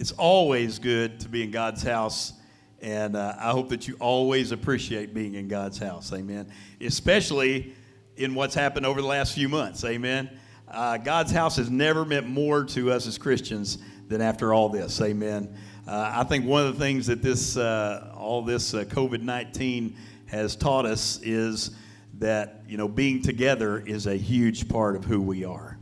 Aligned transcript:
it's 0.00 0.12
always 0.12 0.78
good 0.78 1.20
to 1.20 1.28
be 1.28 1.42
in 1.44 1.50
God's 1.50 1.82
house. 1.82 2.32
And 2.80 3.14
uh, 3.14 3.34
I 3.38 3.50
hope 3.50 3.68
that 3.68 3.86
you 3.86 3.96
always 4.00 4.50
appreciate 4.50 5.12
being 5.12 5.34
in 5.34 5.46
God's 5.46 5.76
house. 5.76 6.10
Amen. 6.14 6.50
Especially 6.80 7.74
in 8.16 8.34
what's 8.34 8.54
happened 8.54 8.86
over 8.86 9.02
the 9.02 9.06
last 9.06 9.34
few 9.34 9.46
months. 9.46 9.84
Amen. 9.84 10.30
Uh, 10.66 10.96
God's 10.96 11.32
house 11.32 11.56
has 11.56 11.68
never 11.68 12.06
meant 12.06 12.26
more 12.26 12.64
to 12.64 12.90
us 12.90 13.06
as 13.06 13.18
Christians 13.18 13.76
than 14.08 14.22
after 14.22 14.54
all 14.54 14.70
this. 14.70 15.02
Amen. 15.02 15.54
Uh, 15.86 16.10
I 16.14 16.24
think 16.24 16.46
one 16.46 16.66
of 16.66 16.72
the 16.72 16.80
things 16.80 17.06
that 17.08 17.20
this, 17.20 17.58
uh, 17.58 18.14
all 18.16 18.40
this 18.40 18.72
uh, 18.72 18.84
COVID 18.84 19.20
19 19.20 19.94
has 20.28 20.56
taught 20.56 20.86
us 20.86 21.20
is 21.22 21.72
that, 22.20 22.62
you 22.66 22.78
know, 22.78 22.88
being 22.88 23.20
together 23.20 23.80
is 23.80 24.06
a 24.06 24.16
huge 24.16 24.66
part 24.66 24.96
of 24.96 25.04
who 25.04 25.20
we 25.20 25.44
are. 25.44 25.76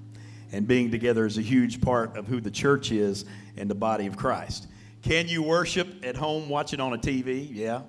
And 0.53 0.67
being 0.67 0.91
together 0.91 1.27
is 1.27 1.39
a 1.39 1.43
huge 1.43 1.81
part 1.81 2.17
of 2.17 2.27
who 2.27 2.41
the 2.41 2.51
church 2.51 2.91
is 2.91 3.25
and 3.57 3.69
the 3.69 3.75
body 3.75 4.07
of 4.07 4.17
Christ. 4.17 4.67
Can 5.03 5.29
you 5.29 5.43
worship 5.43 5.89
at 6.05 6.17
home 6.17 6.49
watching 6.49 6.81
on 6.81 6.93
a 6.95 6.99
TV? 6.99 7.49
Yeah. 7.51 7.83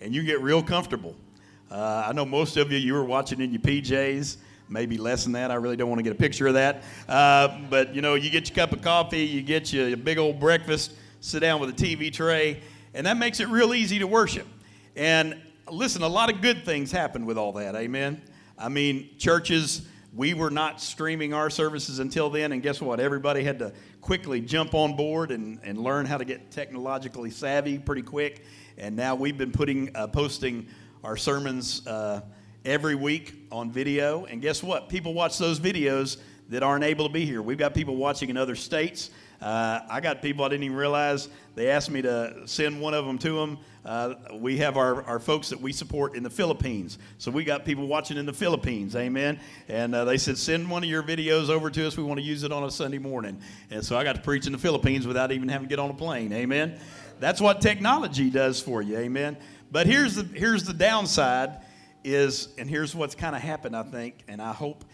And 0.00 0.14
you 0.14 0.22
get 0.22 0.40
real 0.40 0.62
comfortable. 0.62 1.14
Uh, 1.70 2.04
I 2.06 2.12
know 2.12 2.24
most 2.24 2.56
of 2.56 2.72
you, 2.72 2.78
you 2.78 2.94
were 2.94 3.04
watching 3.04 3.40
in 3.40 3.50
your 3.50 3.60
PJs, 3.60 4.36
maybe 4.68 4.98
less 4.98 5.24
than 5.24 5.32
that. 5.32 5.50
I 5.50 5.54
really 5.54 5.76
don't 5.76 5.88
want 5.88 5.98
to 5.98 6.02
get 6.02 6.12
a 6.12 6.18
picture 6.18 6.46
of 6.46 6.54
that. 6.54 6.82
Uh, 7.08 7.58
but, 7.68 7.94
you 7.94 8.02
know, 8.02 8.14
you 8.14 8.30
get 8.30 8.48
your 8.48 8.56
cup 8.56 8.72
of 8.72 8.82
coffee, 8.82 9.24
you 9.24 9.42
get 9.42 9.72
your 9.72 9.96
big 9.96 10.18
old 10.18 10.40
breakfast, 10.40 10.92
sit 11.20 11.40
down 11.40 11.60
with 11.60 11.70
a 11.70 11.72
TV 11.72 12.12
tray, 12.12 12.60
and 12.94 13.06
that 13.06 13.16
makes 13.16 13.40
it 13.40 13.48
real 13.48 13.74
easy 13.74 13.98
to 13.98 14.06
worship. 14.06 14.46
And 14.94 15.40
listen, 15.70 16.02
a 16.02 16.08
lot 16.08 16.32
of 16.32 16.40
good 16.40 16.64
things 16.64 16.90
happen 16.90 17.26
with 17.26 17.36
all 17.36 17.52
that. 17.52 17.74
Amen. 17.74 18.22
I 18.58 18.68
mean, 18.68 19.10
churches, 19.18 19.82
we 20.16 20.32
were 20.32 20.50
not 20.50 20.80
streaming 20.80 21.34
our 21.34 21.50
services 21.50 21.98
until 21.98 22.30
then, 22.30 22.52
and 22.52 22.62
guess 22.62 22.80
what? 22.80 23.00
Everybody 23.00 23.44
had 23.44 23.58
to 23.58 23.72
quickly 24.00 24.40
jump 24.40 24.72
on 24.72 24.96
board 24.96 25.30
and, 25.30 25.60
and 25.62 25.76
learn 25.76 26.06
how 26.06 26.16
to 26.16 26.24
get 26.24 26.50
technologically 26.50 27.30
savvy 27.30 27.78
pretty 27.78 28.02
quick. 28.02 28.44
And 28.78 28.96
now 28.96 29.14
we've 29.14 29.36
been 29.36 29.52
putting, 29.52 29.94
uh, 29.94 30.06
posting 30.06 30.68
our 31.04 31.18
sermons 31.18 31.86
uh, 31.86 32.22
every 32.64 32.94
week 32.94 33.34
on 33.52 33.70
video. 33.70 34.24
And 34.24 34.40
guess 34.40 34.62
what? 34.62 34.88
People 34.88 35.12
watch 35.12 35.36
those 35.36 35.60
videos 35.60 36.16
that 36.48 36.62
aren't 36.62 36.84
able 36.84 37.06
to 37.06 37.12
be 37.12 37.26
here. 37.26 37.42
We've 37.42 37.58
got 37.58 37.74
people 37.74 37.96
watching 37.96 38.30
in 38.30 38.38
other 38.38 38.56
states. 38.56 39.10
Uh, 39.40 39.80
I 39.88 40.00
got 40.00 40.22
people 40.22 40.44
I 40.44 40.48
didn't 40.48 40.64
even 40.64 40.76
realize. 40.76 41.28
They 41.54 41.70
asked 41.70 41.90
me 41.90 42.02
to 42.02 42.46
send 42.46 42.80
one 42.80 42.94
of 42.94 43.04
them 43.04 43.18
to 43.18 43.38
them. 43.38 43.58
Uh, 43.84 44.14
we 44.34 44.56
have 44.58 44.76
our, 44.76 45.02
our 45.04 45.20
folks 45.20 45.48
that 45.50 45.60
we 45.60 45.72
support 45.72 46.16
in 46.16 46.22
the 46.22 46.30
Philippines. 46.30 46.98
So 47.18 47.30
we 47.30 47.44
got 47.44 47.64
people 47.64 47.86
watching 47.86 48.16
in 48.16 48.26
the 48.26 48.32
Philippines. 48.32 48.96
Amen. 48.96 49.38
And 49.68 49.94
uh, 49.94 50.04
they 50.04 50.16
said, 50.16 50.38
send 50.38 50.68
one 50.68 50.82
of 50.82 50.90
your 50.90 51.02
videos 51.02 51.50
over 51.50 51.70
to 51.70 51.86
us. 51.86 51.96
We 51.96 52.02
want 52.02 52.18
to 52.18 52.26
use 52.26 52.42
it 52.42 52.50
on 52.50 52.64
a 52.64 52.70
Sunday 52.70 52.98
morning. 52.98 53.38
And 53.70 53.84
so 53.84 53.96
I 53.96 54.04
got 54.04 54.16
to 54.16 54.22
preach 54.22 54.46
in 54.46 54.52
the 54.52 54.58
Philippines 54.58 55.06
without 55.06 55.30
even 55.30 55.48
having 55.48 55.68
to 55.68 55.70
get 55.70 55.78
on 55.78 55.90
a 55.90 55.94
plane. 55.94 56.32
Amen. 56.32 56.80
That's 57.20 57.40
what 57.40 57.60
technology 57.60 58.28
does 58.28 58.60
for 58.60 58.82
you. 58.82 58.98
Amen. 58.98 59.36
But 59.70 59.86
here's 59.86 60.16
the, 60.16 60.24
here's 60.36 60.64
the 60.64 60.74
downside 60.74 61.60
is, 62.02 62.48
and 62.58 62.68
here's 62.68 62.94
what's 62.94 63.14
kind 63.14 63.36
of 63.36 63.42
happened, 63.42 63.76
I 63.76 63.82
think, 63.82 64.24
and 64.28 64.40
I 64.40 64.52
hope, 64.52 64.84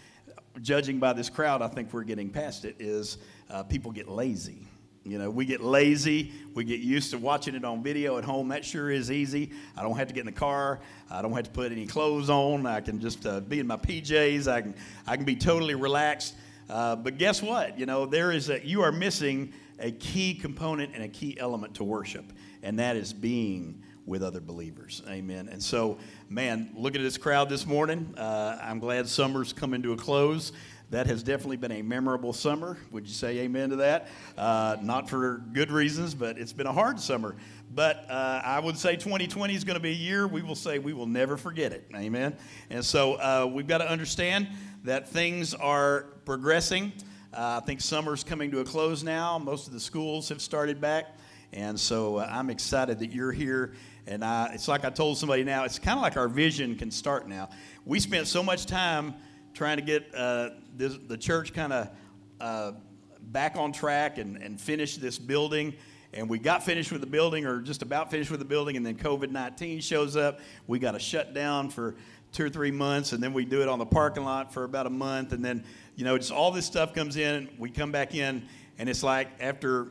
judging 0.61 0.99
by 0.99 1.13
this 1.13 1.29
crowd, 1.29 1.63
I 1.63 1.67
think 1.67 1.91
we're 1.91 2.03
getting 2.03 2.29
past 2.29 2.63
it, 2.63 2.75
is 2.77 3.17
uh, 3.49 3.63
people 3.63 3.91
get 3.91 4.07
lazy. 4.07 4.67
You 5.05 5.17
know, 5.17 5.29
we 5.29 5.45
get 5.45 5.61
lazy. 5.61 6.31
We 6.53 6.63
get 6.63 6.79
used 6.79 7.11
to 7.11 7.17
watching 7.17 7.55
it 7.55 7.65
on 7.65 7.83
video 7.83 8.17
at 8.17 8.23
home. 8.23 8.47
That 8.47 8.63
sure 8.63 8.89
is 8.89 9.11
easy. 9.11 9.51
I 9.75 9.81
don't 9.81 9.97
have 9.97 10.07
to 10.07 10.13
get 10.13 10.21
in 10.21 10.27
the 10.27 10.31
car. 10.31 10.79
I 11.11 11.21
don't 11.21 11.33
have 11.33 11.43
to 11.43 11.51
put 11.51 11.73
any 11.73 11.85
clothes 11.85 12.29
on. 12.29 12.65
I 12.65 12.79
can 12.79 13.01
just 13.01 13.25
uh, 13.25 13.41
be 13.41 13.59
in 13.59 13.67
my 13.67 13.75
PJs. 13.75 14.47
I 14.47 14.61
can, 14.61 14.75
I 15.05 15.17
can 15.17 15.25
be 15.25 15.35
totally 15.35 15.75
relaxed. 15.75 16.35
Uh, 16.69 16.95
but 16.95 17.17
guess 17.17 17.41
what? 17.41 17.77
You 17.77 17.85
know, 17.85 18.05
there 18.05 18.31
is 18.31 18.49
a, 18.49 18.65
you 18.65 18.81
are 18.81 18.93
missing 18.93 19.51
a 19.79 19.91
key 19.91 20.33
component 20.33 20.95
and 20.95 21.03
a 21.03 21.09
key 21.09 21.37
element 21.37 21.75
to 21.75 21.83
worship, 21.83 22.31
and 22.61 22.79
that 22.79 22.95
is 22.95 23.11
being 23.11 23.83
with 24.05 24.23
other 24.23 24.39
believers. 24.39 25.01
Amen. 25.09 25.49
And 25.49 25.61
so, 25.61 25.97
man, 26.29 26.69
look 26.75 26.95
at 26.95 27.01
this 27.01 27.17
crowd 27.17 27.49
this 27.49 27.65
morning. 27.65 28.13
Uh, 28.17 28.57
I'm 28.61 28.79
glad 28.79 29.07
summer's 29.07 29.53
coming 29.53 29.81
to 29.83 29.93
a 29.93 29.97
close 29.97 30.53
that 30.93 31.07
has 31.07 31.23
definitely 31.23 31.57
been 31.57 31.71
a 31.71 31.81
memorable 31.81 32.31
summer. 32.33 32.77
Would 32.91 33.07
you 33.07 33.13
say 33.15 33.39
amen 33.39 33.71
to 33.71 33.77
that? 33.77 34.09
Uh, 34.37 34.77
not 34.79 35.09
for 35.09 35.41
good 35.51 35.71
reasons, 35.71 36.13
but 36.13 36.37
it's 36.37 36.53
been 36.53 36.67
a 36.67 36.71
hard 36.71 36.99
summer. 36.99 37.35
But 37.73 38.05
uh, 38.11 38.43
I 38.45 38.59
would 38.59 38.77
say 38.77 38.95
2020 38.95 39.55
is 39.55 39.63
going 39.63 39.73
to 39.73 39.81
be 39.81 39.89
a 39.89 39.91
year 39.91 40.27
we 40.27 40.43
will 40.43 40.53
say 40.53 40.77
we 40.77 40.93
will 40.93 41.07
never 41.07 41.35
forget 41.35 41.71
it. 41.71 41.89
Amen. 41.95 42.37
And 42.69 42.85
so 42.85 43.15
uh, 43.15 43.49
we've 43.51 43.65
got 43.65 43.79
to 43.79 43.89
understand 43.89 44.49
that 44.83 45.09
things 45.09 45.55
are 45.55 46.09
progressing. 46.25 46.93
Uh, 47.33 47.59
I 47.59 47.65
think 47.65 47.81
summer's 47.81 48.23
coming 48.23 48.51
to 48.51 48.59
a 48.59 48.63
close 48.63 49.01
now. 49.01 49.39
Most 49.39 49.65
of 49.65 49.73
the 49.73 49.79
schools 49.79 50.29
have 50.29 50.43
started 50.43 50.79
back. 50.79 51.17
And 51.53 51.79
so 51.79 52.17
uh, 52.17 52.29
I'm 52.31 52.51
excited 52.51 52.99
that 52.99 53.11
you're 53.11 53.31
here. 53.31 53.73
And 54.05 54.23
I, 54.23 54.51
it's 54.53 54.67
like 54.67 54.85
I 54.85 54.91
told 54.91 55.17
somebody 55.17 55.43
now, 55.43 55.63
it's 55.63 55.79
kind 55.79 55.97
of 55.97 56.03
like 56.03 56.17
our 56.17 56.27
vision 56.27 56.75
can 56.75 56.91
start 56.91 57.27
now. 57.27 57.49
We 57.83 57.99
spent 57.99 58.27
so 58.27 58.43
much 58.43 58.67
time 58.67 59.15
trying 59.53 59.77
to 59.77 59.83
get 59.83 60.13
uh, 60.15 60.49
this, 60.75 60.97
the 61.07 61.17
church 61.17 61.53
kind 61.53 61.73
of 61.73 61.89
uh, 62.41 62.71
back 63.21 63.55
on 63.55 63.71
track 63.71 64.17
and, 64.17 64.37
and 64.37 64.59
finish 64.59 64.97
this 64.97 65.17
building. 65.17 65.73
And 66.13 66.29
we 66.29 66.37
got 66.37 66.63
finished 66.63 66.91
with 66.91 67.01
the 67.01 67.07
building, 67.07 67.45
or 67.45 67.61
just 67.61 67.81
about 67.81 68.11
finished 68.11 68.29
with 68.29 68.39
the 68.39 68.45
building, 68.45 68.77
and 68.77 68.85
then 68.85 68.95
COVID 68.95 69.31
19 69.31 69.79
shows 69.81 70.15
up. 70.15 70.39
We 70.67 70.77
got 70.77 70.91
to 70.91 70.99
shut 70.99 71.33
down 71.33 71.69
for 71.69 71.95
two 72.31 72.45
or 72.45 72.49
three 72.49 72.71
months, 72.71 73.13
and 73.13 73.23
then 73.23 73.33
we 73.33 73.45
do 73.45 73.61
it 73.61 73.67
on 73.67 73.79
the 73.79 73.85
parking 73.85 74.23
lot 74.23 74.53
for 74.53 74.63
about 74.63 74.85
a 74.85 74.91
month. 74.91 75.33
And 75.33 75.43
then, 75.43 75.63
you 75.95 76.03
know, 76.03 76.17
just 76.17 76.31
all 76.31 76.51
this 76.51 76.65
stuff 76.65 76.93
comes 76.93 77.17
in. 77.17 77.49
We 77.57 77.69
come 77.69 77.91
back 77.91 78.13
in, 78.13 78.47
and 78.77 78.89
it's 78.89 79.03
like 79.03 79.29
after 79.39 79.87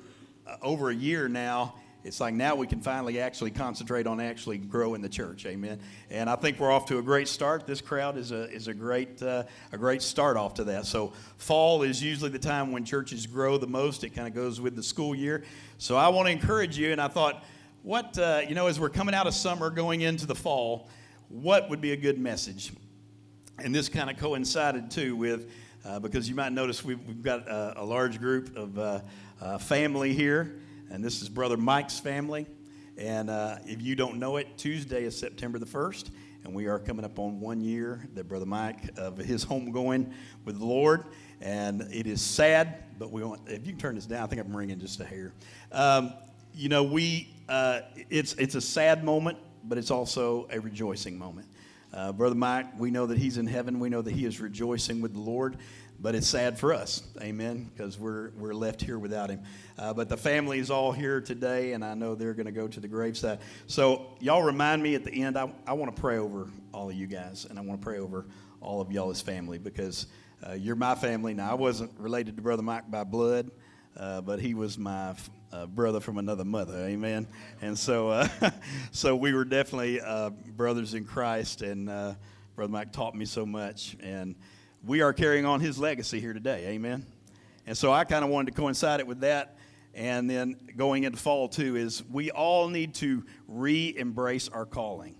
uh, 0.46 0.56
over 0.62 0.90
a 0.90 0.94
year 0.94 1.28
now, 1.28 1.74
it's 2.04 2.20
like 2.20 2.34
now 2.34 2.56
we 2.56 2.66
can 2.66 2.80
finally 2.80 3.20
actually 3.20 3.52
concentrate 3.52 4.08
on 4.08 4.20
actually 4.20 4.58
growing 4.58 5.02
the 5.02 5.08
church. 5.08 5.46
Amen. 5.46 5.78
And 6.10 6.28
I 6.28 6.34
think 6.34 6.58
we're 6.58 6.72
off 6.72 6.86
to 6.86 6.98
a 6.98 7.02
great 7.02 7.28
start. 7.28 7.64
This 7.66 7.80
crowd 7.80 8.16
is 8.16 8.32
a 8.32 8.50
is 8.50 8.66
a 8.66 8.74
great 8.74 9.22
uh, 9.22 9.44
a 9.70 9.78
great 9.78 10.02
start 10.02 10.36
off 10.36 10.54
to 10.54 10.64
that. 10.64 10.86
So 10.86 11.12
fall 11.38 11.82
is 11.82 12.02
usually 12.02 12.30
the 12.30 12.40
time 12.40 12.72
when 12.72 12.84
churches 12.84 13.26
grow 13.26 13.56
the 13.56 13.68
most. 13.68 14.02
It 14.02 14.10
kind 14.10 14.26
of 14.26 14.34
goes 14.34 14.60
with 14.60 14.74
the 14.74 14.82
school 14.82 15.14
year. 15.14 15.44
So 15.78 15.96
I 15.96 16.08
want 16.08 16.26
to 16.26 16.32
encourage 16.32 16.76
you. 16.76 16.90
And 16.90 17.00
I 17.00 17.06
thought, 17.06 17.44
what 17.82 18.18
uh, 18.18 18.42
you 18.48 18.56
know, 18.56 18.66
as 18.66 18.80
we're 18.80 18.88
coming 18.90 19.14
out 19.14 19.28
of 19.28 19.34
summer, 19.34 19.70
going 19.70 20.00
into 20.00 20.26
the 20.26 20.34
fall, 20.34 20.88
what 21.28 21.70
would 21.70 21.80
be 21.80 21.92
a 21.92 21.96
good 21.96 22.18
message? 22.18 22.72
And 23.58 23.72
this 23.72 23.88
kind 23.88 24.10
of 24.10 24.16
coincided 24.16 24.90
too 24.90 25.16
with. 25.16 25.50
Uh, 25.84 25.98
because 25.98 26.28
you 26.28 26.34
might 26.36 26.52
notice 26.52 26.84
we've, 26.84 27.04
we've 27.08 27.24
got 27.24 27.48
a, 27.48 27.82
a 27.82 27.84
large 27.84 28.20
group 28.20 28.56
of 28.56 28.78
uh, 28.78 29.00
uh, 29.40 29.58
family 29.58 30.14
here 30.14 30.61
and 30.92 31.02
this 31.02 31.22
is 31.22 31.30
Brother 31.30 31.56
Mike's 31.56 31.98
family. 31.98 32.46
And 32.98 33.30
uh, 33.30 33.56
if 33.64 33.80
you 33.80 33.96
don't 33.96 34.18
know 34.18 34.36
it, 34.36 34.58
Tuesday 34.58 35.04
is 35.04 35.18
September 35.18 35.58
the 35.58 35.64
1st, 35.64 36.10
and 36.44 36.54
we 36.54 36.66
are 36.66 36.78
coming 36.78 37.02
up 37.02 37.18
on 37.18 37.40
one 37.40 37.62
year 37.62 38.06
that 38.12 38.28
Brother 38.28 38.44
Mike 38.44 38.90
of 38.98 39.16
his 39.16 39.42
homegoing 39.42 40.12
with 40.44 40.58
the 40.58 40.66
Lord. 40.66 41.04
And 41.40 41.88
it 41.90 42.06
is 42.06 42.20
sad, 42.20 42.84
but 42.98 43.10
we 43.10 43.24
want, 43.24 43.40
if 43.46 43.66
you 43.66 43.72
can 43.72 43.80
turn 43.80 43.94
this 43.94 44.04
down, 44.04 44.22
I 44.22 44.26
think 44.26 44.42
I'm 44.42 44.54
ringing 44.54 44.78
just 44.78 45.00
a 45.00 45.04
hair. 45.04 45.32
Um, 45.72 46.12
you 46.54 46.68
know, 46.68 46.82
we, 46.82 47.34
uh, 47.48 47.80
it's, 48.10 48.34
it's 48.34 48.54
a 48.54 48.60
sad 48.60 49.02
moment, 49.02 49.38
but 49.64 49.78
it's 49.78 49.90
also 49.90 50.46
a 50.52 50.60
rejoicing 50.60 51.18
moment. 51.18 51.46
Uh, 51.94 52.12
Brother 52.12 52.34
Mike, 52.34 52.78
we 52.78 52.90
know 52.90 53.06
that 53.06 53.16
he's 53.16 53.38
in 53.38 53.46
heaven. 53.46 53.80
We 53.80 53.88
know 53.88 54.02
that 54.02 54.12
he 54.12 54.26
is 54.26 54.40
rejoicing 54.40 55.00
with 55.00 55.14
the 55.14 55.20
Lord 55.20 55.56
but 56.02 56.16
it's 56.16 56.26
sad 56.26 56.58
for 56.58 56.74
us, 56.74 57.04
amen, 57.20 57.70
because 57.72 57.96
we're, 57.96 58.30
we're 58.30 58.52
left 58.52 58.82
here 58.82 58.98
without 58.98 59.30
him. 59.30 59.40
Uh, 59.78 59.94
but 59.94 60.08
the 60.08 60.16
family 60.16 60.58
is 60.58 60.68
all 60.68 60.90
here 60.90 61.20
today, 61.20 61.74
and 61.74 61.84
I 61.84 61.94
know 61.94 62.16
they're 62.16 62.34
going 62.34 62.46
to 62.46 62.52
go 62.52 62.66
to 62.66 62.80
the 62.80 62.88
graveside. 62.88 63.38
So, 63.68 64.10
y'all 64.18 64.42
remind 64.42 64.82
me 64.82 64.96
at 64.96 65.04
the 65.04 65.22
end, 65.22 65.38
I, 65.38 65.52
I 65.64 65.74
want 65.74 65.94
to 65.94 66.00
pray 66.00 66.18
over 66.18 66.48
all 66.74 66.90
of 66.90 66.96
you 66.96 67.06
guys, 67.06 67.46
and 67.48 67.56
I 67.56 67.62
want 67.62 67.80
to 67.80 67.84
pray 67.84 68.00
over 68.00 68.26
all 68.60 68.80
of 68.80 68.90
y'all 68.90 69.10
as 69.10 69.20
family 69.20 69.58
because 69.58 70.06
uh, 70.44 70.54
you're 70.54 70.74
my 70.74 70.96
family. 70.96 71.34
Now, 71.34 71.52
I 71.52 71.54
wasn't 71.54 71.92
related 71.96 72.34
to 72.34 72.42
Brother 72.42 72.64
Mike 72.64 72.90
by 72.90 73.04
blood, 73.04 73.52
uh, 73.96 74.22
but 74.22 74.40
he 74.40 74.54
was 74.54 74.76
my 74.76 75.14
uh, 75.52 75.66
brother 75.66 76.00
from 76.00 76.18
another 76.18 76.44
mother, 76.44 76.78
amen. 76.78 77.28
And 77.60 77.78
so, 77.78 78.08
uh, 78.08 78.28
so 78.90 79.14
we 79.14 79.32
were 79.32 79.44
definitely 79.44 80.00
uh, 80.00 80.30
brothers 80.30 80.94
in 80.94 81.04
Christ, 81.04 81.62
and 81.62 81.86
Brother 82.56 82.72
Mike 82.72 82.92
taught 82.92 83.14
me 83.14 83.24
so 83.24 83.46
much. 83.46 83.96
And 84.02 84.34
we 84.84 85.00
are 85.00 85.12
carrying 85.12 85.44
on 85.44 85.60
his 85.60 85.78
legacy 85.78 86.20
here 86.20 86.32
today. 86.32 86.66
Amen. 86.68 87.06
And 87.66 87.76
so 87.76 87.92
I 87.92 88.04
kind 88.04 88.24
of 88.24 88.30
wanted 88.30 88.54
to 88.54 88.60
coincide 88.60 89.00
it 89.00 89.06
with 89.06 89.20
that. 89.20 89.56
And 89.94 90.28
then 90.28 90.56
going 90.76 91.04
into 91.04 91.18
fall, 91.18 91.48
too, 91.48 91.76
is 91.76 92.02
we 92.10 92.30
all 92.30 92.68
need 92.68 92.94
to 92.96 93.24
re 93.46 93.94
embrace 93.96 94.48
our 94.48 94.64
calling. 94.64 95.14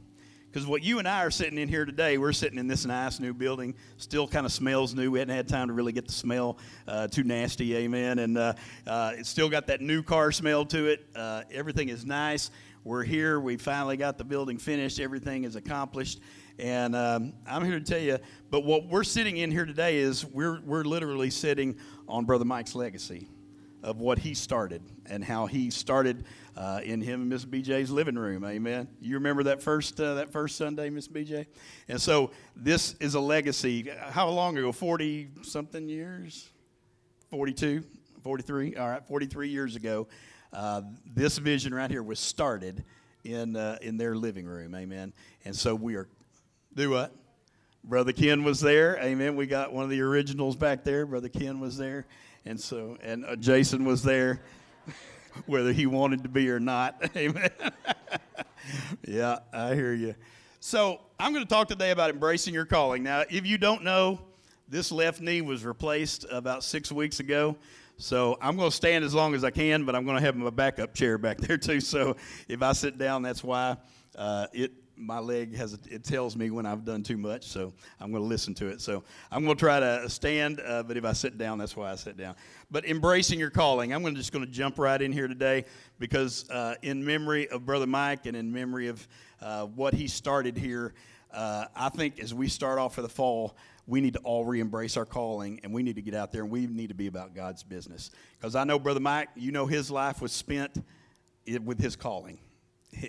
Because 0.51 0.67
what 0.67 0.83
you 0.83 0.99
and 0.99 1.09
I 1.09 1.25
are 1.25 1.31
sitting 1.31 1.59
in 1.59 1.69
here 1.69 1.85
today, 1.85 2.19
we're 2.19 2.33
sitting 2.33 2.59
in 2.59 2.67
this 2.67 2.85
nice 2.85 3.21
new 3.21 3.33
building. 3.33 3.75
Still 3.97 4.29
kind 4.29 4.45
of 4.45 4.53
smells 4.53 4.95
new. 4.95 5.11
We 5.11 5.19
hadn't 5.19 5.35
had 5.35 5.49
time 5.49 5.69
to 5.69 5.73
really 5.73 5.93
get 5.93 6.07
the 6.07 6.13
smell 6.13 6.59
uh, 6.87 7.09
too 7.09 7.25
nasty, 7.25 7.75
amen. 7.77 8.19
And 8.19 8.37
uh, 8.37 8.55
uh, 8.87 9.13
it's 9.17 9.31
still 9.31 9.49
got 9.49 9.67
that 9.69 9.81
new 9.81 10.03
car 10.03 10.31
smell 10.33 10.67
to 10.67 10.89
it. 10.89 11.07
Uh, 11.15 11.43
everything 11.53 11.89
is 11.89 12.05
nice. 12.05 12.51
We're 12.85 13.05
here. 13.05 13.41
We 13.41 13.57
finally 13.57 13.97
got 13.97 14.19
the 14.19 14.25
building 14.25 14.59
finished. 14.59 15.01
Everything 15.01 15.45
is 15.45 15.57
accomplished. 15.57 16.21
And 16.59 16.95
um, 16.95 17.33
I'm 17.47 17.65
here 17.65 17.79
to 17.79 17.85
tell 17.85 18.01
you, 18.01 18.19
but 18.51 18.65
what 18.65 18.87
we're 18.87 19.05
sitting 19.05 19.37
in 19.39 19.51
here 19.51 19.65
today 19.65 19.99
is 19.99 20.25
we're, 20.25 20.61
we're 20.61 20.85
literally 20.85 21.31
sitting 21.31 21.77
on 22.09 22.25
Brother 22.25 22.45
Mike's 22.45 22.75
legacy. 22.75 23.29
of 23.83 23.99
what 24.01 24.19
he 24.19 24.35
started 24.35 24.83
and 25.07 25.25
how 25.25 25.47
he 25.47 25.71
started 25.71 26.25
uh, 26.57 26.81
in 26.85 27.01
him 27.01 27.23
and 27.23 27.31
Miss 27.31 27.45
BJ's 27.45 27.91
living 27.91 28.15
room. 28.15 28.45
Amen. 28.45 28.89
You 29.01 29.15
remember 29.15 29.43
that 29.45 29.63
first 29.63 30.01
uh, 30.01 30.15
that 30.15 30.31
first 30.31 30.57
Sunday, 30.57 30.89
Miss 30.91 31.09
BJ? 31.09 31.47
And 31.89 32.01
so 32.01 32.31
this 32.55 32.95
is 33.01 33.15
a 33.15 33.21
legacy. 33.21 33.91
How 34.11 34.29
long 34.29 34.57
ago? 34.57 34.73
Forty 34.73 35.29
something 35.43 35.89
years. 35.89 36.49
42, 37.31 37.83
43. 38.23 38.77
All 38.77 38.91
right, 38.91 39.03
43 39.07 39.49
years 39.49 39.75
ago. 39.75 40.07
Uh, 40.53 40.83
this 41.15 41.39
vision 41.39 41.73
right 41.73 41.91
here 41.91 42.03
was 42.03 42.21
started 42.21 42.85
in 43.25 43.57
uh, 43.57 43.79
in 43.81 43.97
their 43.97 44.15
living 44.15 44.45
room. 44.47 44.75
Amen. 44.75 45.13
And 45.45 45.57
so 45.57 45.75
we 45.75 45.95
are 45.97 46.09
do 46.75 46.91
what? 46.91 47.15
Brother 47.85 48.13
Ken 48.13 48.45
was 48.45 48.61
there. 48.61 48.97
Amen. 48.99 49.37
We 49.37 49.47
got 49.47 49.73
one 49.73 49.85
of 49.85 49.91
the 49.91 50.01
originals 50.01 50.57
back 50.57 50.85
there. 50.85 51.05
Brother 51.05 51.29
Ken 51.29 51.61
was 51.61 51.77
there. 51.77 52.07
And 52.45 52.59
so, 52.61 52.97
and 53.03 53.25
uh, 53.25 53.37
Jason 53.37 53.85
was 53.85 54.03
there, 54.03 54.43
whether 55.47 55.73
he 55.73 55.87
wanted 55.87 56.23
to 56.23 56.29
be 56.29 56.49
or 56.51 56.61
not. 56.61 57.11
Amen. 57.17 57.51
yeah, 59.07 59.41
I 59.53 59.75
hear 59.75 59.93
you. 59.93 60.15
So, 60.61 61.01
I'm 61.19 61.33
going 61.33 61.45
to 61.45 61.49
talk 61.49 61.69
today 61.69 61.91
about 61.91 62.11
embracing 62.11 62.55
your 62.55 62.67
calling. 62.67 63.03
Now, 63.03 63.25
if 63.29 63.47
you 63.47 63.59
don't 63.59 63.83
know, 63.83 64.21
this 64.69 64.91
left 64.91 65.21
knee 65.21 65.41
was 65.41 65.65
replaced 65.65 66.25
about 66.31 66.65
six 66.65 66.91
weeks 66.91 67.21
ago. 67.21 67.57
So 67.99 68.39
I'm 68.41 68.57
going 68.57 68.71
to 68.71 68.77
stand 68.77 69.05
as 69.05 69.15
long 69.15 69.35
as 69.35 69.45
I 69.45 69.51
can, 69.51 69.85
but 69.85 69.95
I'm 69.95 70.05
going 70.05 70.17
to 70.17 70.25
have 70.25 70.35
my 70.35 70.51
backup 70.51 70.95
chair 70.95 71.19
back 71.19 71.39
there 71.39 71.59
too. 71.59 71.81
So 71.81 72.17
if 72.49 72.63
I 72.63 72.73
sit 72.73 72.99
down, 72.99 73.23
that's 73.23 73.45
why 73.45 73.77
uh, 74.17 74.47
it 74.53 74.73
my 74.97 75.19
leg 75.19 75.55
has 75.57 75.79
it 75.91 76.05
tells 76.05 76.37
me 76.37 76.51
when 76.51 76.67
I've 76.67 76.85
done 76.85 77.03
too 77.03 77.17
much, 77.17 77.47
so 77.47 77.73
I'm 78.01 78.11
going 78.11 78.23
to 78.23 78.29
listen 78.29 78.55
to 78.55 78.69
it. 78.69 78.81
So 78.81 79.03
I'm 79.31 79.45
going 79.45 79.57
to 79.57 79.61
try 79.61 79.81
to 79.81 80.09
stand, 80.09 80.61
uh, 80.65 80.83
but 80.83 80.97
if 80.97 81.05
I 81.05 81.13
sit 81.13 81.39
down, 81.39 81.59
that's 81.59 81.77
why 81.77 81.91
I 81.91 81.95
sit 81.95 82.17
down. 82.17 82.35
But 82.71 82.85
embracing 82.85 83.39
your 83.39 83.51
calling, 83.51 83.93
I'm 83.93 84.03
just 84.15 84.33
going 84.33 84.45
to 84.45 84.51
jump 84.51 84.79
right 84.79 85.01
in 85.01 85.13
here 85.13 85.29
today 85.29 85.65
because 85.99 86.49
uh, 86.51 86.75
in 86.83 87.05
memory 87.05 87.49
of 87.49 87.67
Brother 87.67 87.87
Mike 87.87 88.27
and 88.27 88.37
in 88.37 88.53
memory 88.53 88.89
of 88.89 89.07
uh, 89.41 89.67
what 89.67 89.95
he 89.95 90.09
started 90.09 90.57
here, 90.57 90.95
uh, 91.33 91.67
I 91.75 91.89
think 91.89 92.21
as 92.21 92.35
we 92.35 92.49
start 92.49 92.79
off 92.79 92.95
for 92.95 93.03
the 93.03 93.09
fall, 93.09 93.57
we 93.87 94.01
need 94.01 94.15
to 94.15 94.21
all 94.21 94.45
re-embrace 94.45 94.97
our 94.97 95.07
calling 95.07 95.61
and 95.65 95.73
we 95.73 95.83
need 95.83 95.97
to 95.97 96.03
get 96.03 96.15
out 96.15 96.31
there 96.31 96.43
and 96.43 96.51
we 96.51 96.67
need 96.67 96.89
to 96.89 96.95
be 96.95 97.09
about 97.09 97.35
God's 97.35 97.63
business. 97.63 98.11
Because 98.39 98.55
I 98.55 98.65
know 98.65 98.79
Brother 98.79 99.01
Mike, 99.01 99.31
you 99.35 99.51
know 99.51 99.67
his 99.67 99.91
life 99.91 100.21
was 100.23 100.33
spent 100.33 100.85
with 101.65 101.81
his 101.81 101.97
calling 101.97 102.39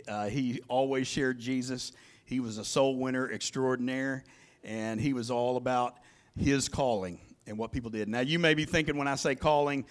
uh, 0.08 0.28
he 0.28 0.62
always 0.68 1.08
shared 1.08 1.40
Jesus. 1.40 1.92
He 2.26 2.40
was 2.40 2.58
a 2.58 2.66
soul 2.66 2.98
winner 2.98 3.32
extraordinaire, 3.32 4.24
and 4.64 5.00
he 5.00 5.14
was 5.14 5.30
all 5.30 5.58
about 5.58 5.98
his 6.38 6.70
calling 6.70 7.20
and 7.46 7.58
what 7.58 7.72
people 7.72 7.90
did. 7.90 8.08
Now, 8.08 8.22
you 8.22 8.40
may 8.40 8.54
be 8.54 8.66
thinking 8.66 8.98
when 8.98 9.08
I 9.08 9.16
say 9.16 9.36
calling, 9.36 9.86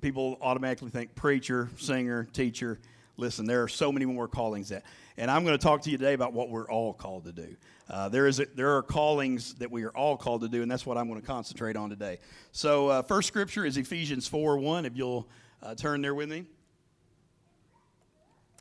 people 0.00 0.38
automatically 0.40 0.90
think 0.90 1.14
preacher, 1.14 1.68
singer, 1.76 2.24
teacher. 2.32 2.78
Listen, 3.16 3.46
there 3.46 3.62
are 3.62 3.68
so 3.68 3.92
many 3.92 4.06
more 4.06 4.28
callings 4.28 4.70
that. 4.70 4.84
And 5.16 5.30
I'm 5.30 5.44
going 5.44 5.56
to 5.56 5.62
talk 5.62 5.82
to 5.82 5.90
you 5.90 5.98
today 5.98 6.14
about 6.14 6.32
what 6.32 6.48
we're 6.48 6.70
all 6.70 6.94
called 6.94 7.24
to 7.26 7.32
do. 7.32 7.54
Uh, 7.90 8.08
there, 8.08 8.26
is 8.26 8.40
a, 8.40 8.46
there 8.54 8.76
are 8.76 8.82
callings 8.82 9.54
that 9.54 9.70
we 9.70 9.84
are 9.84 9.90
all 9.90 10.16
called 10.16 10.40
to 10.42 10.48
do, 10.48 10.62
and 10.62 10.70
that's 10.70 10.86
what 10.86 10.96
I'm 10.96 11.08
going 11.08 11.20
to 11.20 11.26
concentrate 11.26 11.76
on 11.76 11.90
today. 11.90 12.20
So, 12.52 12.88
uh, 12.88 13.02
first 13.02 13.28
scripture 13.28 13.66
is 13.66 13.76
Ephesians 13.76 14.26
4 14.28 14.58
1, 14.58 14.86
if 14.86 14.96
you'll 14.96 15.28
uh, 15.62 15.74
turn 15.74 16.00
there 16.00 16.14
with 16.14 16.28
me. 16.30 16.44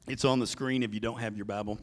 It's 0.09 0.25
on 0.25 0.39
the 0.39 0.47
screen 0.47 0.81
if 0.81 0.91
you 0.91 0.99
don't 0.99 1.19
have 1.19 1.35
your 1.35 1.45
Bible. 1.45 1.77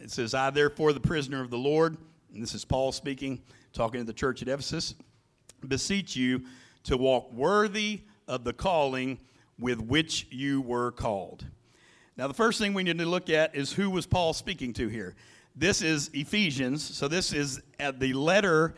It 0.00 0.10
says, 0.10 0.32
I, 0.32 0.48
therefore, 0.48 0.94
the 0.94 1.00
prisoner 1.00 1.42
of 1.42 1.50
the 1.50 1.58
Lord, 1.58 1.98
and 2.32 2.42
this 2.42 2.54
is 2.54 2.64
Paul 2.64 2.90
speaking, 2.90 3.42
talking 3.74 4.00
to 4.00 4.06
the 4.06 4.14
church 4.14 4.40
at 4.40 4.48
Ephesus, 4.48 4.94
beseech 5.68 6.16
you 6.16 6.40
to 6.84 6.96
walk 6.96 7.30
worthy 7.34 8.00
of 8.28 8.44
the 8.44 8.54
calling 8.54 9.18
with 9.58 9.78
which 9.78 10.26
you 10.30 10.62
were 10.62 10.90
called. 10.90 11.44
Now, 12.16 12.28
the 12.28 12.34
first 12.34 12.58
thing 12.58 12.72
we 12.72 12.82
need 12.82 12.96
to 12.96 13.04
look 13.04 13.28
at 13.28 13.54
is 13.54 13.74
who 13.74 13.90
was 13.90 14.06
Paul 14.06 14.32
speaking 14.32 14.72
to 14.72 14.88
here. 14.88 15.14
This 15.54 15.82
is 15.82 16.08
Ephesians, 16.14 16.82
so 16.82 17.08
this 17.08 17.34
is 17.34 17.60
at 17.78 18.00
the 18.00 18.14
letter, 18.14 18.74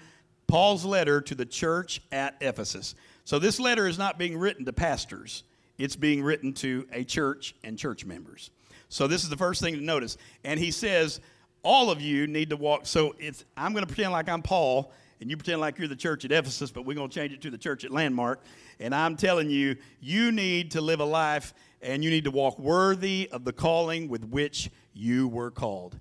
Paul's 0.48 0.84
letter 0.84 1.20
to 1.20 1.36
the 1.36 1.46
church 1.46 2.02
at 2.10 2.34
Ephesus. 2.40 2.96
So 3.24 3.38
this 3.38 3.60
letter 3.60 3.86
is 3.86 3.96
not 3.96 4.18
being 4.18 4.36
written 4.36 4.64
to 4.64 4.72
pastors, 4.72 5.44
it's 5.78 5.94
being 5.94 6.20
written 6.20 6.52
to 6.54 6.84
a 6.92 7.04
church 7.04 7.54
and 7.62 7.78
church 7.78 8.04
members. 8.04 8.50
So 8.88 9.06
this 9.06 9.22
is 9.22 9.28
the 9.28 9.36
first 9.36 9.60
thing 9.60 9.74
to 9.74 9.80
notice. 9.80 10.16
And 10.44 10.58
he 10.58 10.70
says, 10.70 11.20
all 11.62 11.90
of 11.90 12.00
you 12.00 12.26
need 12.26 12.50
to 12.50 12.56
walk. 12.56 12.86
So 12.86 13.14
it's 13.18 13.44
I'm 13.56 13.72
going 13.72 13.84
to 13.84 13.92
pretend 13.92 14.12
like 14.12 14.28
I'm 14.28 14.42
Paul, 14.42 14.92
and 15.20 15.30
you 15.30 15.36
pretend 15.36 15.60
like 15.60 15.78
you're 15.78 15.88
the 15.88 15.96
church 15.96 16.24
at 16.24 16.32
Ephesus, 16.32 16.70
but 16.70 16.84
we're 16.84 16.94
going 16.94 17.08
to 17.08 17.14
change 17.14 17.32
it 17.32 17.42
to 17.42 17.50
the 17.50 17.58
church 17.58 17.84
at 17.84 17.90
Landmark. 17.90 18.40
And 18.80 18.94
I'm 18.94 19.16
telling 19.16 19.50
you, 19.50 19.76
you 20.00 20.32
need 20.32 20.70
to 20.72 20.80
live 20.80 21.00
a 21.00 21.04
life 21.04 21.54
and 21.82 22.02
you 22.02 22.10
need 22.10 22.24
to 22.24 22.30
walk 22.30 22.58
worthy 22.58 23.28
of 23.32 23.44
the 23.44 23.52
calling 23.52 24.08
with 24.08 24.24
which 24.24 24.70
you 24.94 25.28
were 25.28 25.50
called. 25.50 25.98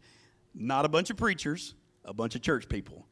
Not 0.56 0.86
a 0.86 0.90
bunch 0.90 1.10
of 1.10 1.18
preachers, 1.18 1.76
a 2.06 2.14
bunch 2.14 2.36
of 2.36 2.42
church 2.42 2.68
people. 2.70 3.06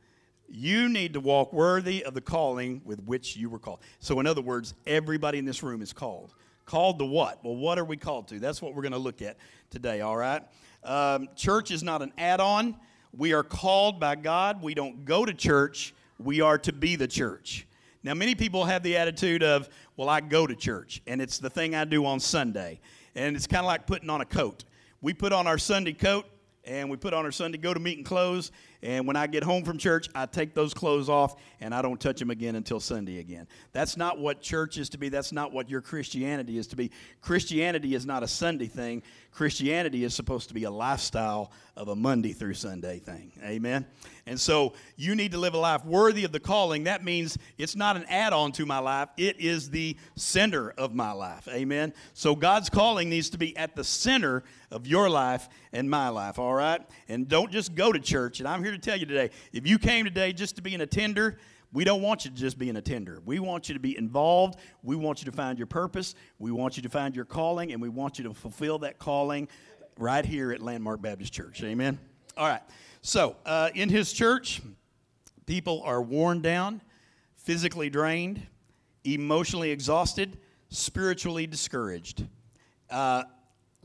You 0.48 0.90
need 0.90 1.14
to 1.14 1.20
walk 1.20 1.54
worthy 1.54 2.04
of 2.04 2.14
the 2.14 2.22
calling 2.22 2.82
with 2.86 3.02
which 3.04 3.36
you 3.36 3.50
were 3.50 3.60
called. 3.60 3.80
So, 4.00 4.20
in 4.20 4.28
other 4.28 4.42
words, 4.42 4.76
everybody 4.86 5.40
in 5.40 5.46
this 5.46 5.64
room 5.64 5.82
is 5.82 5.92
called. 5.92 6.34
Called 6.66 7.00
to 7.00 7.06
what? 7.06 7.44
Well, 7.44 7.56
what 7.56 7.78
are 7.78 7.86
we 7.86 7.98
called 7.98 8.28
to? 8.30 8.40
That's 8.40 8.62
what 8.62 8.74
we're 8.74 8.82
going 8.82 8.92
to 8.92 8.98
look 8.98 9.22
at 9.22 9.38
today, 9.70 10.02
all 10.02 10.18
right? 10.18 10.42
Um, 10.84 11.30
church 11.36 11.72
is 11.72 11.84
not 11.84 12.02
an 12.02 12.12
add 12.18 12.40
on. 12.40 12.76
We 13.16 13.34
are 13.34 13.44
called 13.44 14.00
by 14.00 14.16
God. 14.16 14.62
We 14.62 14.74
don't 14.74 15.06
go 15.06 15.26
to 15.26 15.34
church, 15.34 15.94
we 16.20 16.42
are 16.42 16.58
to 16.60 16.74
be 16.74 16.96
the 16.96 17.08
church. 17.08 17.68
Now, 18.04 18.14
many 18.14 18.36
people 18.36 18.66
have 18.66 18.84
the 18.84 18.98
attitude 18.98 19.42
of, 19.42 19.68
well, 19.98 20.10
I 20.10 20.22
go 20.22 20.46
to 20.46 20.56
church, 20.56 21.02
and 21.08 21.22
it's 21.22 21.40
the 21.40 21.50
thing 21.50 21.74
I 21.74 21.86
do 21.86 22.06
on 22.06 22.20
Sunday. 22.20 22.80
And 23.16 23.36
it's 23.36 23.48
kind 23.48 23.62
of 23.62 23.66
like 23.66 23.88
putting 23.88 24.10
on 24.10 24.22
a 24.22 24.26
coat. 24.26 24.64
We 25.02 25.14
put 25.14 25.34
on 25.34 25.48
our 25.48 25.58
Sunday 25.58 25.94
coat, 25.94 26.26
and 26.66 26.90
we 26.90 26.98
put 26.98 27.14
on 27.14 27.26
our 27.26 27.32
Sunday 27.32 27.58
go 27.58 27.74
to 27.74 27.80
meeting 27.80 28.04
clothes, 28.04 28.52
and 28.86 29.08
when 29.08 29.16
I 29.16 29.26
get 29.26 29.44
home 29.44 29.64
from 29.64 29.80
church, 29.80 30.10
I 30.14 30.28
take 30.28 30.54
those 30.54 30.72
clothes 30.72 31.10
off 31.10 31.38
and 31.60 31.74
I 31.74 31.82
don't 31.82 32.00
touch 32.00 32.20
them 32.20 32.30
again 32.30 32.56
until 32.56 32.80
Sunday 32.80 33.18
again. 33.18 33.48
That's 33.74 33.98
not 33.98 34.20
what 34.20 34.42
church 34.42 34.78
is 34.78 34.90
to 34.90 35.00
be. 35.00 35.10
That's 35.10 35.32
not 35.32 35.52
what 35.52 35.72
your 35.72 35.82
Christianity 35.82 36.60
is 36.60 36.68
to 36.68 36.76
be. 36.76 36.92
Christianity 37.20 37.96
is 37.96 38.06
not 38.06 38.22
a 38.22 38.28
Sunday 38.28 38.68
thing. 38.68 39.02
Christianity 39.32 40.04
is 40.04 40.14
supposed 40.14 40.50
to 40.50 40.54
be 40.54 40.66
a 40.66 40.72
lifestyle 40.72 41.52
of 41.76 41.88
a 41.88 41.96
Monday 41.96 42.32
through 42.32 42.54
Sunday 42.54 43.00
thing. 43.00 43.32
Amen. 43.44 43.88
And 44.28 44.40
so 44.40 44.74
you 44.98 45.16
need 45.16 45.32
to 45.32 45.40
live 45.40 45.56
a 45.56 45.58
life 45.58 45.84
worthy 45.84 46.24
of 46.24 46.32
the 46.32 46.40
calling. 46.40 46.84
That 46.84 47.04
means 47.04 47.40
it's 47.58 47.76
not 47.76 47.96
an 47.96 48.06
add 48.08 48.34
on 48.34 48.52
to 48.54 48.68
my 48.68 48.80
life, 48.80 49.10
it 49.18 49.40
is 49.40 49.72
the 49.72 49.98
center 50.16 50.70
of 50.78 50.94
my 50.94 51.12
life. 51.12 51.48
Amen. 51.52 51.92
So 52.14 52.36
God's 52.36 52.70
calling 52.70 53.10
needs 53.10 53.32
to 53.32 53.40
be 53.40 53.58
at 53.58 53.76
the 53.76 53.84
center 53.84 54.44
of 54.72 54.88
your 54.88 55.10
life 55.10 55.50
and 55.74 55.90
my 55.90 56.10
life, 56.10 56.40
all 56.40 56.54
right? 56.54 56.82
And 57.08 57.28
don't 57.28 57.52
just 57.52 57.76
go 57.76 57.92
to 57.92 58.00
church. 58.00 58.40
And 58.40 58.48
I'm 58.48 58.64
here 58.64 58.72
to 58.72 58.78
tell 58.78 58.98
you 58.98 59.06
today 59.06 59.32
if 59.54 59.68
you 59.68 59.78
came 59.80 60.06
today 60.06 60.34
just 60.34 60.56
to 60.58 60.62
be 60.62 60.76
an 60.76 60.82
attender, 60.82 61.38
we 61.74 61.84
don't 61.84 62.02
want 62.02 62.24
you 62.24 62.32
to 62.32 62.38
just 62.38 62.58
be 62.58 62.70
an 62.70 62.78
attender. 62.78 63.22
We 63.26 63.40
want 63.40 63.68
you 63.68 63.74
to 63.74 63.80
be 63.80 63.98
involved. 63.98 64.60
We 64.82 64.96
want 64.96 65.22
you 65.22 65.30
to 65.30 65.36
find 65.36 65.58
your 65.58 65.68
purpose. 65.68 66.16
We 66.40 66.52
want 66.52 66.78
you 66.78 66.84
to 66.84 66.90
find 66.90 67.14
your 67.16 67.26
calling, 67.26 67.74
and 67.74 67.82
we 67.82 67.90
want 67.90 68.18
you 68.18 68.24
to 68.26 68.34
fulfill 68.34 68.80
that 68.80 68.98
calling 68.98 69.50
right 69.98 70.26
here 70.26 70.54
at 70.54 70.62
Landmark 70.62 71.02
Baptist 71.02 71.34
Church. 71.34 71.62
Amen? 71.64 72.00
All 72.38 72.48
right. 72.48 72.62
So, 73.02 73.36
uh, 73.46 73.72
in 73.76 73.90
his 73.90 74.14
church, 74.14 74.62
people 75.46 75.82
are 75.84 76.02
worn 76.02 76.42
down, 76.42 76.82
physically 77.36 77.90
drained, 77.90 78.42
emotionally 79.04 79.72
exhausted, 79.72 80.38
spiritually 80.70 81.46
discouraged. 81.46 82.26
Uh, 82.90 83.24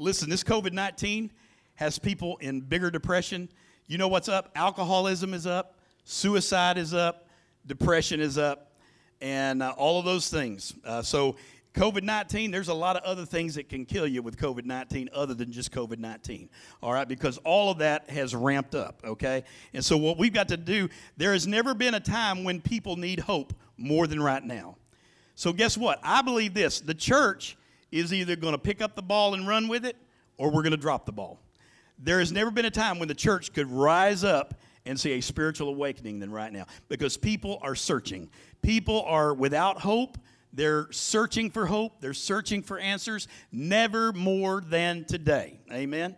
listen, 0.00 0.30
this 0.30 0.42
COVID 0.42 0.72
19 0.72 1.30
has 1.74 1.98
people 1.98 2.36
in 2.38 2.60
bigger 2.60 2.90
depression. 2.90 3.48
You 3.86 3.98
know 3.98 4.08
what's 4.08 4.28
up? 4.28 4.50
Alcoholism 4.54 5.34
is 5.34 5.46
up, 5.46 5.78
suicide 6.04 6.78
is 6.78 6.94
up, 6.94 7.28
depression 7.66 8.20
is 8.20 8.38
up, 8.38 8.72
and 9.20 9.62
uh, 9.62 9.74
all 9.76 9.98
of 9.98 10.04
those 10.04 10.28
things. 10.28 10.74
Uh, 10.84 11.02
so, 11.02 11.36
COVID 11.74 12.02
19, 12.02 12.50
there's 12.50 12.68
a 12.68 12.74
lot 12.74 12.96
of 12.96 13.02
other 13.04 13.24
things 13.24 13.54
that 13.54 13.68
can 13.68 13.84
kill 13.84 14.06
you 14.06 14.22
with 14.22 14.36
COVID 14.36 14.64
19 14.64 15.10
other 15.12 15.34
than 15.34 15.52
just 15.52 15.70
COVID 15.70 15.98
19. 15.98 16.48
All 16.82 16.92
right, 16.92 17.06
because 17.06 17.38
all 17.38 17.70
of 17.70 17.78
that 17.78 18.08
has 18.10 18.34
ramped 18.34 18.74
up, 18.74 19.00
okay? 19.04 19.44
And 19.74 19.84
so, 19.84 19.96
what 19.96 20.18
we've 20.18 20.32
got 20.32 20.48
to 20.48 20.56
do, 20.56 20.88
there 21.16 21.32
has 21.32 21.46
never 21.46 21.74
been 21.74 21.94
a 21.94 22.00
time 22.00 22.42
when 22.42 22.60
people 22.60 22.96
need 22.96 23.20
hope 23.20 23.52
more 23.76 24.06
than 24.06 24.22
right 24.22 24.42
now. 24.42 24.76
So, 25.34 25.52
guess 25.52 25.76
what? 25.76 26.00
I 26.02 26.22
believe 26.22 26.54
this 26.54 26.80
the 26.80 26.94
church 26.94 27.56
is 27.90 28.12
either 28.12 28.36
going 28.36 28.52
to 28.52 28.58
pick 28.58 28.80
up 28.80 28.94
the 28.96 29.02
ball 29.02 29.34
and 29.34 29.46
run 29.46 29.68
with 29.68 29.84
it, 29.84 29.96
or 30.36 30.50
we're 30.50 30.62
going 30.62 30.72
to 30.72 30.76
drop 30.76 31.06
the 31.06 31.12
ball. 31.12 31.40
There 31.98 32.18
has 32.18 32.32
never 32.32 32.50
been 32.50 32.64
a 32.64 32.70
time 32.70 32.98
when 32.98 33.08
the 33.08 33.14
church 33.14 33.52
could 33.52 33.70
rise 33.70 34.24
up 34.24 34.54
and 34.86 34.98
see 34.98 35.12
a 35.12 35.20
spiritual 35.20 35.68
awakening 35.68 36.18
than 36.18 36.30
right 36.30 36.52
now 36.52 36.66
because 36.88 37.16
people 37.16 37.58
are 37.62 37.74
searching. 37.74 38.30
People 38.62 39.02
are 39.02 39.34
without 39.34 39.80
hope. 39.80 40.16
They're 40.52 40.90
searching 40.90 41.50
for 41.50 41.66
hope. 41.66 42.00
They're 42.00 42.14
searching 42.14 42.62
for 42.62 42.78
answers. 42.78 43.28
Never 43.52 44.12
more 44.12 44.62
than 44.62 45.04
today. 45.04 45.60
Amen? 45.70 46.16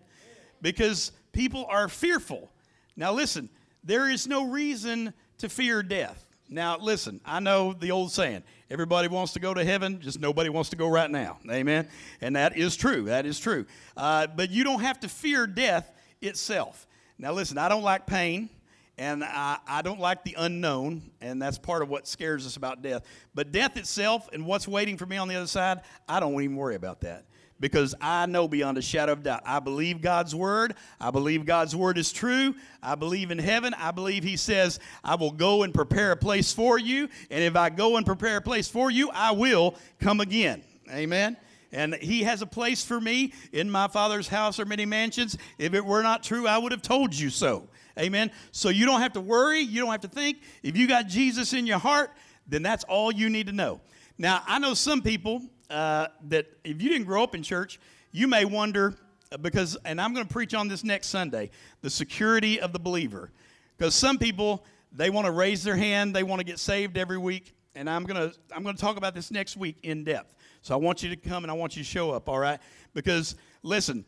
Because 0.63 1.13
people 1.33 1.67
are 1.69 1.89
fearful. 1.89 2.51
Now, 2.97 3.13
listen, 3.13 3.51
there 3.83 4.09
is 4.09 4.29
no 4.29 4.49
reason 4.49 5.13
to 5.39 5.49
fear 5.49 5.83
death. 5.83 6.25
Now, 6.53 6.77
listen, 6.79 7.21
I 7.25 7.41
know 7.41 7.73
the 7.73 7.91
old 7.91 8.13
saying 8.13 8.43
everybody 8.71 9.09
wants 9.09 9.33
to 9.33 9.41
go 9.41 9.55
to 9.55 9.65
heaven, 9.65 10.01
just 10.01 10.21
nobody 10.21 10.51
wants 10.51 10.71
to 10.71 10.77
go 10.77 10.89
right 10.89 11.11
now. 11.11 11.39
Amen? 11.51 11.89
And 12.21 12.37
that 12.37 12.57
is 12.57 12.77
true. 12.77 13.05
That 13.05 13.27
is 13.27 13.41
true. 13.41 13.65
Uh, 13.97 14.27
but 14.27 14.51
you 14.51 14.63
don't 14.63 14.81
have 14.81 15.01
to 15.01 15.09
fear 15.09 15.47
death 15.47 15.91
itself. 16.21 16.87
Now, 17.19 17.33
listen, 17.33 17.59
I 17.59 17.69
don't 17.69 17.83
like 17.83 18.07
pain. 18.07 18.51
And 18.99 19.25
I, 19.25 19.57
I 19.67 19.81
don't 19.81 19.99
like 19.99 20.23
the 20.23 20.37
unknown, 20.39 21.03
and 21.23 21.41
that's 21.41 21.57
part 21.57 21.81
of 21.81 21.89
what 21.89 22.07
scares 22.07 22.47
us 22.47 22.57
about 22.57 22.83
death. 22.83 23.05
But 23.35 23.51
death 23.51 23.79
itself 23.79 24.29
and 24.35 24.45
what's 24.45 24.69
waiting 24.69 24.99
for 24.99 25.07
me 25.07 25.17
on 25.17 25.29
the 25.29 25.35
other 25.35 25.47
side, 25.47 25.81
I 26.07 26.21
don't 26.21 26.41
even 26.43 26.57
worry 26.57 26.75
about 26.75 27.01
that 27.01 27.25
because 27.63 27.95
I 28.01 28.27
know 28.27 28.49
beyond 28.49 28.77
a 28.77 28.83
shadow 28.83 29.13
of 29.13 29.23
doubt. 29.23 29.43
I 29.47 29.61
believe 29.61 30.01
God's 30.03 30.35
word. 30.35 30.75
I 31.01 31.13
believe 31.13 31.47
God's 31.47 31.77
word 31.77 31.97
is 31.97 32.13
true. 32.13 32.57
I 32.83 32.97
believe 32.97 33.31
in 33.31 33.39
heaven. 33.39 33.73
I 33.79 33.93
believe 33.93 34.25
He 34.25 34.37
says, 34.37 34.81
I 35.05 35.15
will 35.15 35.31
go 35.31 35.63
and 35.63 35.73
prepare 35.73 36.11
a 36.11 36.17
place 36.17 36.53
for 36.53 36.77
you. 36.77 37.09
And 37.31 37.45
if 37.45 37.55
I 37.55 37.71
go 37.71 37.97
and 37.97 38.05
prepare 38.05 38.39
a 38.39 38.43
place 38.43 38.67
for 38.67 38.91
you, 38.91 39.11
I 39.15 39.31
will 39.31 39.77
come 40.01 40.19
again. 40.19 40.65
Amen. 40.91 41.37
And 41.71 41.95
He 41.95 42.25
has 42.25 42.43
a 42.43 42.47
place 42.47 42.85
for 42.85 43.01
me 43.01 43.33
in 43.53 43.71
my 43.71 43.87
Father's 43.87 44.27
house 44.27 44.59
or 44.59 44.65
many 44.65 44.85
mansions. 44.85 45.39
If 45.57 45.73
it 45.73 45.85
were 45.85 46.03
not 46.03 46.25
true, 46.25 46.49
I 46.49 46.59
would 46.59 46.73
have 46.73 46.83
told 46.83 47.15
you 47.15 47.31
so. 47.31 47.69
Amen. 47.97 48.33
So 48.51 48.71
you 48.71 48.87
don't 48.87 49.03
have 49.03 49.13
to 49.13 49.21
worry. 49.21 49.61
You 49.61 49.83
don't 49.83 49.93
have 49.93 50.01
to 50.01 50.09
think. 50.09 50.39
If 50.65 50.77
you 50.77 50.89
got 50.89 51.07
Jesus 51.07 51.53
in 51.53 51.67
your 51.69 51.79
heart, 51.79 52.11
then 52.49 52.65
that's 52.65 52.83
all 52.85 53.13
you 53.13 53.31
need 53.31 53.47
to 53.47 53.53
know. 53.53 53.81
Now, 54.19 54.43
I 54.49 54.59
know 54.59 54.75
some 54.75 55.01
people 55.01 55.43
uh, 55.73 56.09
that 56.29 56.47
if 56.65 56.83
you 56.83 56.91
didn't 56.91 57.07
grow 57.07 57.23
up 57.23 57.35
in 57.35 57.43
church, 57.43 57.81
you 58.13 58.29
may 58.29 58.45
wonder 58.45 58.95
uh, 59.33 59.39
because, 59.39 59.77
and 59.85 60.01
I'm 60.01 60.13
going 60.13 60.27
to 60.27 60.33
preach 60.33 60.55
on 60.55 60.69
this 60.69 60.85
next 60.85 61.09
Sunday, 61.09 61.51
the 61.81 61.91
security 61.91 62.61
of 62.61 62.73
the 62.73 62.79
believer. 62.79 63.31
Because 63.79 63.95
some 63.95 64.19
people, 64.19 64.65
they 64.93 65.11
want 65.11 65.25
to 65.25 65.33
raise 65.33 65.65
their 65.65 65.77
hand, 65.77 66.15
they 66.15 66.23
want 66.23 66.41
to 66.41 66.45
get 66.45 66.59
saved 66.59 66.99
every 66.99 67.19
week, 67.19 67.55
and 67.75 67.89
I'm 67.89 68.05
going 68.05 68.31
to 68.31 68.37
I'm 68.55 68.63
going 68.63 68.77
to 68.77 68.81
talk 68.81 68.99
about 68.99 69.15
this 69.15 69.31
next 69.31 69.57
week 69.57 69.79
in 69.83 70.05
depth. 70.05 70.35
So 70.61 70.75
I 70.75 70.77
want 70.77 71.03
you 71.03 71.09
to 71.11 71.17
come 71.17 71.43
and 71.43 71.51
I 71.51 71.55
want 71.55 71.77
you 71.77 71.83
to 71.83 71.89
show 71.89 72.11
up, 72.11 72.29
all 72.29 72.39
right? 72.39 72.61
Because 72.95 73.35
listen, 73.63 74.05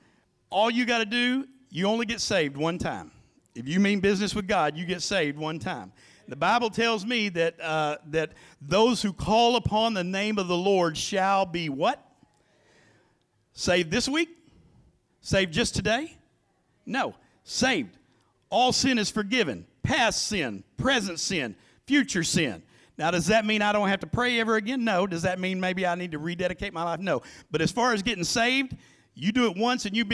all 0.51 0.71
you 0.71 0.85
got 0.85 0.99
to 0.99 1.07
do, 1.07 1.49
you 1.71 1.87
only 1.87 2.07
get 2.07 2.21
saved 2.21 2.57
one 2.57 2.79
time. 2.79 3.11
If 3.55 3.67
you 3.67 3.81
mean 3.81 4.01
business 4.01 4.35
with 4.35 4.47
God, 4.47 4.77
you 4.77 4.85
get 4.85 5.03
saved 5.03 5.39
one 5.39 5.59
time. 5.59 5.93
The 6.29 6.37
Bible 6.37 6.71
tells 6.71 7.05
me 7.05 7.29
that, 7.31 7.61
uh, 7.61 7.99
that 8.07 8.33
those 8.61 9.03
who 9.03 9.13
call 9.13 9.57
upon 9.57 9.95
the 9.95 10.05
name 10.05 10.39
of 10.39 10.49
the 10.49 10.57
Lord 10.57 10.97
shall 10.97 11.45
be 11.47 11.69
what? 11.69 12.03
Saved 13.53 13.91
this 13.91 14.09
week? 14.09 14.31
Saved 15.21 15.53
just 15.53 15.75
today? 15.75 16.17
No. 16.87 17.15
Saved. 17.45 17.97
All 18.51 18.73
sin 18.73 18.99
is 18.99 19.11
forgiven. 19.11 19.67
Past 19.83 20.27
sin, 20.27 20.65
present 20.77 21.21
sin, 21.21 21.55
future 21.87 22.25
sin. 22.25 22.63
Now, 22.97 23.11
does 23.11 23.27
that 23.27 23.45
mean 23.45 23.61
I 23.61 23.73
don't 23.73 23.89
have 23.89 24.01
to 24.01 24.07
pray 24.07 24.41
ever 24.41 24.57
again? 24.57 24.85
No. 24.85 25.07
Does 25.07 25.23
that 25.23 25.39
mean 25.41 25.61
maybe 25.61 25.87
I 25.87 25.95
need 25.95 26.13
to 26.13 26.19
rededicate 26.19 26.73
my 26.73 26.85
life? 26.85 27.01
No. 27.01 27.23
But 27.51 27.61
as 27.61 27.73
far 27.73 27.93
as 27.93 28.03
getting 28.03 28.25
saved, 28.25 28.77
you 29.15 29.33
do 29.33 29.51
it 29.51 29.57
once 29.57 29.85
and 29.85 29.97
you, 29.97 30.05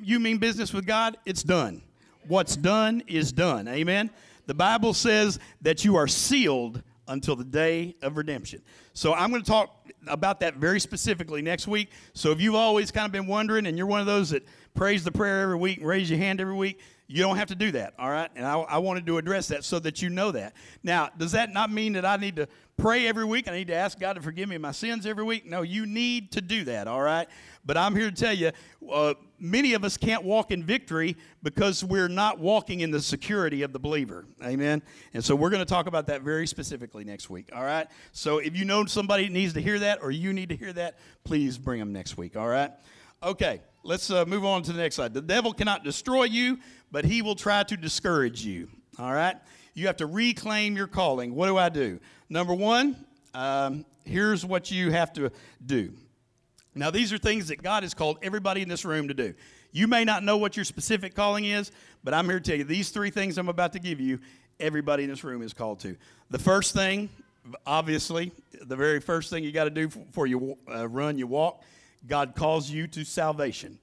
you 0.00 0.20
mean 0.20 0.38
business 0.38 0.72
with 0.72 0.86
God, 0.86 1.16
it's 1.24 1.42
done. 1.42 1.82
What's 2.28 2.56
done 2.56 3.02
is 3.06 3.32
done. 3.32 3.68
Amen. 3.68 4.10
The 4.46 4.54
Bible 4.54 4.94
says 4.94 5.38
that 5.62 5.84
you 5.84 5.96
are 5.96 6.06
sealed 6.06 6.82
until 7.08 7.36
the 7.36 7.44
day 7.44 7.94
of 8.02 8.16
redemption. 8.16 8.62
So 8.92 9.14
I'm 9.14 9.30
going 9.30 9.42
to 9.42 9.48
talk 9.48 9.88
about 10.06 10.40
that 10.40 10.56
very 10.56 10.80
specifically 10.80 11.42
next 11.42 11.66
week. 11.68 11.90
So 12.14 12.30
if 12.30 12.40
you've 12.40 12.54
always 12.54 12.90
kind 12.90 13.06
of 13.06 13.12
been 13.12 13.26
wondering 13.26 13.66
and 13.66 13.76
you're 13.76 13.86
one 13.86 14.00
of 14.00 14.06
those 14.06 14.30
that 14.30 14.46
prays 14.74 15.04
the 15.04 15.12
prayer 15.12 15.42
every 15.42 15.56
week 15.56 15.78
and 15.78 15.86
raise 15.86 16.10
your 16.10 16.18
hand 16.18 16.40
every 16.40 16.54
week, 16.54 16.80
you 17.08 17.22
don't 17.22 17.36
have 17.36 17.48
to 17.48 17.54
do 17.54 17.70
that, 17.72 17.94
all 17.98 18.10
right? 18.10 18.30
And 18.34 18.44
I, 18.44 18.58
I 18.58 18.78
wanted 18.78 19.06
to 19.06 19.18
address 19.18 19.48
that 19.48 19.64
so 19.64 19.78
that 19.80 20.02
you 20.02 20.10
know 20.10 20.32
that. 20.32 20.54
Now, 20.82 21.10
does 21.16 21.32
that 21.32 21.52
not 21.52 21.70
mean 21.70 21.92
that 21.92 22.04
I 22.04 22.16
need 22.16 22.36
to 22.36 22.48
pray 22.76 23.06
every 23.06 23.24
week? 23.24 23.48
I 23.48 23.52
need 23.52 23.68
to 23.68 23.74
ask 23.74 23.98
God 23.98 24.14
to 24.14 24.22
forgive 24.22 24.48
me 24.48 24.58
my 24.58 24.72
sins 24.72 25.06
every 25.06 25.22
week? 25.22 25.46
No, 25.46 25.62
you 25.62 25.86
need 25.86 26.32
to 26.32 26.40
do 26.40 26.64
that, 26.64 26.88
all 26.88 27.00
right? 27.00 27.28
But 27.64 27.76
I'm 27.76 27.94
here 27.94 28.10
to 28.10 28.16
tell 28.16 28.32
you, 28.32 28.50
uh, 28.90 29.14
many 29.38 29.74
of 29.74 29.84
us 29.84 29.96
can't 29.96 30.24
walk 30.24 30.50
in 30.50 30.64
victory 30.64 31.16
because 31.44 31.84
we're 31.84 32.08
not 32.08 32.40
walking 32.40 32.80
in 32.80 32.90
the 32.90 33.00
security 33.00 33.62
of 33.62 33.72
the 33.72 33.78
believer. 33.78 34.24
Amen? 34.42 34.82
And 35.14 35.24
so 35.24 35.36
we're 35.36 35.50
going 35.50 35.64
to 35.64 35.68
talk 35.68 35.86
about 35.86 36.08
that 36.08 36.22
very 36.22 36.46
specifically 36.46 37.04
next 37.04 37.30
week, 37.30 37.50
all 37.54 37.64
right? 37.64 37.86
So 38.10 38.38
if 38.38 38.56
you 38.56 38.64
know 38.64 38.84
somebody 38.86 39.28
needs 39.28 39.52
to 39.52 39.62
hear 39.62 39.78
that 39.78 40.00
or 40.02 40.10
you 40.10 40.32
need 40.32 40.48
to 40.48 40.56
hear 40.56 40.72
that, 40.72 40.98
please 41.22 41.56
bring 41.56 41.78
them 41.78 41.92
next 41.92 42.16
week, 42.16 42.36
all 42.36 42.48
right? 42.48 42.72
Okay, 43.26 43.60
let's 43.82 44.08
uh, 44.08 44.24
move 44.24 44.44
on 44.44 44.62
to 44.62 44.72
the 44.72 44.78
next 44.78 44.94
slide. 44.94 45.12
The 45.12 45.20
devil 45.20 45.52
cannot 45.52 45.82
destroy 45.82 46.24
you, 46.24 46.60
but 46.92 47.04
he 47.04 47.22
will 47.22 47.34
try 47.34 47.64
to 47.64 47.76
discourage 47.76 48.44
you. 48.44 48.68
All 49.00 49.12
right? 49.12 49.34
You 49.74 49.88
have 49.88 49.96
to 49.96 50.06
reclaim 50.06 50.76
your 50.76 50.86
calling. 50.86 51.34
What 51.34 51.48
do 51.48 51.58
I 51.58 51.68
do? 51.68 51.98
Number 52.28 52.54
one, 52.54 52.94
um, 53.34 53.84
here's 54.04 54.46
what 54.46 54.70
you 54.70 54.92
have 54.92 55.12
to 55.14 55.32
do. 55.66 55.92
Now, 56.76 56.92
these 56.92 57.12
are 57.12 57.18
things 57.18 57.48
that 57.48 57.60
God 57.60 57.82
has 57.82 57.94
called 57.94 58.18
everybody 58.22 58.62
in 58.62 58.68
this 58.68 58.84
room 58.84 59.08
to 59.08 59.14
do. 59.14 59.34
You 59.72 59.88
may 59.88 60.04
not 60.04 60.22
know 60.22 60.36
what 60.36 60.56
your 60.56 60.64
specific 60.64 61.16
calling 61.16 61.46
is, 61.46 61.72
but 62.04 62.14
I'm 62.14 62.26
here 62.26 62.38
to 62.38 62.48
tell 62.48 62.58
you 62.58 62.62
these 62.62 62.90
three 62.90 63.10
things 63.10 63.38
I'm 63.38 63.48
about 63.48 63.72
to 63.72 63.80
give 63.80 63.98
you, 63.98 64.20
everybody 64.60 65.02
in 65.02 65.10
this 65.10 65.24
room 65.24 65.42
is 65.42 65.52
called 65.52 65.80
to. 65.80 65.96
The 66.30 66.38
first 66.38 66.74
thing, 66.74 67.08
obviously, 67.66 68.30
the 68.52 68.76
very 68.76 69.00
first 69.00 69.30
thing 69.30 69.42
you 69.42 69.50
got 69.50 69.64
to 69.64 69.70
do 69.70 69.88
before 69.88 70.28
you 70.28 70.56
uh, 70.72 70.86
run, 70.86 71.18
you 71.18 71.26
walk, 71.26 71.64
God 72.06 72.34
calls 72.34 72.70
you 72.70 72.86
to 72.88 73.04
salvation. 73.04 73.78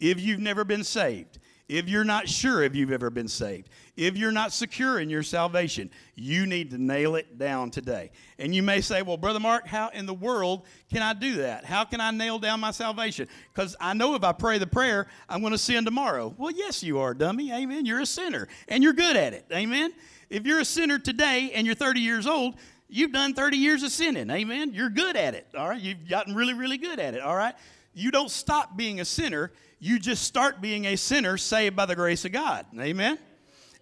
If 0.00 0.20
you've 0.20 0.40
never 0.40 0.64
been 0.64 0.84
saved, 0.84 1.38
if 1.68 1.86
you're 1.86 2.04
not 2.04 2.28
sure 2.28 2.62
if 2.62 2.74
you've 2.74 2.92
ever 2.92 3.10
been 3.10 3.28
saved, 3.28 3.68
if 3.94 4.16
you're 4.16 4.32
not 4.32 4.52
secure 4.52 5.00
in 5.00 5.10
your 5.10 5.22
salvation, 5.22 5.90
you 6.14 6.46
need 6.46 6.70
to 6.70 6.78
nail 6.78 7.14
it 7.16 7.36
down 7.36 7.70
today. 7.70 8.10
And 8.38 8.54
you 8.54 8.62
may 8.62 8.80
say, 8.80 9.02
Well, 9.02 9.18
Brother 9.18 9.40
Mark, 9.40 9.66
how 9.66 9.90
in 9.90 10.06
the 10.06 10.14
world 10.14 10.64
can 10.90 11.02
I 11.02 11.12
do 11.12 11.36
that? 11.38 11.66
How 11.66 11.84
can 11.84 12.00
I 12.00 12.10
nail 12.10 12.38
down 12.38 12.60
my 12.60 12.70
salvation? 12.70 13.28
Because 13.52 13.76
I 13.80 13.92
know 13.92 14.14
if 14.14 14.24
I 14.24 14.32
pray 14.32 14.56
the 14.56 14.66
prayer, 14.66 15.08
I'm 15.28 15.40
going 15.40 15.52
to 15.52 15.58
sin 15.58 15.84
tomorrow. 15.84 16.34
Well, 16.38 16.52
yes, 16.52 16.82
you 16.82 17.00
are, 17.00 17.12
dummy. 17.12 17.52
Amen. 17.52 17.84
You're 17.84 18.00
a 18.00 18.06
sinner, 18.06 18.48
and 18.68 18.82
you're 18.82 18.94
good 18.94 19.16
at 19.16 19.34
it. 19.34 19.44
Amen. 19.52 19.92
If 20.30 20.46
you're 20.46 20.60
a 20.60 20.64
sinner 20.64 20.98
today 20.98 21.50
and 21.54 21.66
you're 21.66 21.74
30 21.74 22.00
years 22.00 22.26
old, 22.26 22.54
you've 22.88 23.12
done 23.12 23.34
30 23.34 23.56
years 23.56 23.82
of 23.82 23.90
sinning. 23.90 24.30
Amen. 24.30 24.72
You're 24.72 24.90
good 24.90 25.16
at 25.16 25.34
it. 25.34 25.46
All 25.56 25.68
right. 25.68 25.80
You've 25.80 26.08
gotten 26.08 26.34
really, 26.34 26.54
really 26.54 26.78
good 26.78 26.98
at 26.98 27.14
it. 27.14 27.22
All 27.22 27.36
right. 27.36 27.54
You 27.94 28.10
don't 28.10 28.30
stop 28.30 28.76
being 28.76 29.00
a 29.00 29.04
sinner 29.04 29.52
you 29.80 29.98
just 29.98 30.24
start 30.24 30.60
being 30.60 30.86
a 30.86 30.96
sinner 30.96 31.36
saved 31.36 31.76
by 31.76 31.86
the 31.86 31.94
grace 31.94 32.24
of 32.24 32.32
God. 32.32 32.66
Amen? 32.78 33.18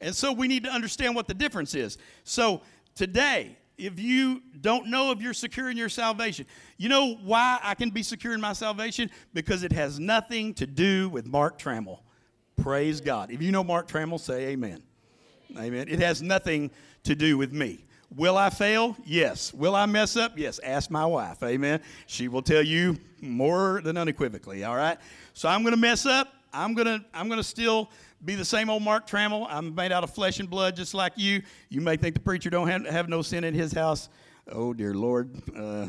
And 0.00 0.14
so 0.14 0.32
we 0.32 0.46
need 0.46 0.64
to 0.64 0.70
understand 0.70 1.14
what 1.14 1.26
the 1.26 1.34
difference 1.34 1.74
is. 1.74 1.96
So 2.24 2.62
today, 2.94 3.56
if 3.78 3.98
you 3.98 4.42
don't 4.60 4.88
know 4.88 5.10
if 5.10 5.20
you're 5.20 5.34
secure 5.34 5.70
in 5.70 5.76
your 5.76 5.88
salvation, 5.88 6.46
you 6.76 6.88
know 6.88 7.14
why 7.24 7.58
I 7.62 7.74
can 7.74 7.90
be 7.90 8.02
secure 8.02 8.34
in 8.34 8.40
my 8.40 8.52
salvation? 8.52 9.10
Because 9.32 9.62
it 9.62 9.72
has 9.72 9.98
nothing 9.98 10.54
to 10.54 10.66
do 10.66 11.08
with 11.08 11.26
Mark 11.26 11.58
Trammell. 11.58 12.00
Praise 12.56 13.00
God. 13.00 13.30
If 13.30 13.42
you 13.42 13.52
know 13.52 13.64
Mark 13.64 13.88
Trammell, 13.88 14.20
say 14.20 14.48
amen. 14.48 14.82
Amen. 15.58 15.88
It 15.88 16.00
has 16.00 16.20
nothing 16.20 16.70
to 17.04 17.14
do 17.14 17.38
with 17.38 17.52
me. 17.52 17.85
Will 18.14 18.36
I 18.36 18.50
fail? 18.50 18.96
Yes. 19.04 19.52
Will 19.52 19.74
I 19.74 19.86
mess 19.86 20.16
up? 20.16 20.38
Yes. 20.38 20.58
Ask 20.60 20.90
my 20.90 21.04
wife. 21.04 21.42
Amen. 21.42 21.80
She 22.06 22.28
will 22.28 22.42
tell 22.42 22.62
you 22.62 22.96
more 23.20 23.80
than 23.82 23.96
unequivocally. 23.96 24.64
All 24.64 24.76
right. 24.76 24.98
So 25.34 25.48
I'm 25.48 25.62
going 25.62 25.74
to 25.74 25.80
mess 25.80 26.06
up. 26.06 26.32
I'm 26.52 26.74
going 26.74 26.86
to 26.86 27.04
I'm 27.12 27.28
going 27.28 27.40
to 27.40 27.44
still 27.44 27.90
be 28.24 28.34
the 28.34 28.44
same 28.44 28.70
old 28.70 28.82
Mark 28.82 29.06
Trammell. 29.06 29.46
I'm 29.50 29.74
made 29.74 29.92
out 29.92 30.04
of 30.04 30.10
flesh 30.10 30.40
and 30.40 30.48
blood, 30.48 30.76
just 30.76 30.94
like 30.94 31.12
you. 31.16 31.42
You 31.68 31.80
may 31.80 31.96
think 31.96 32.14
the 32.14 32.20
preacher 32.20 32.48
don't 32.48 32.68
have, 32.68 32.86
have 32.86 33.08
no 33.08 33.22
sin 33.22 33.44
in 33.44 33.54
his 33.54 33.72
house. 33.72 34.08
Oh 34.50 34.72
dear 34.72 34.94
Lord. 34.94 35.30
Uh, 35.54 35.88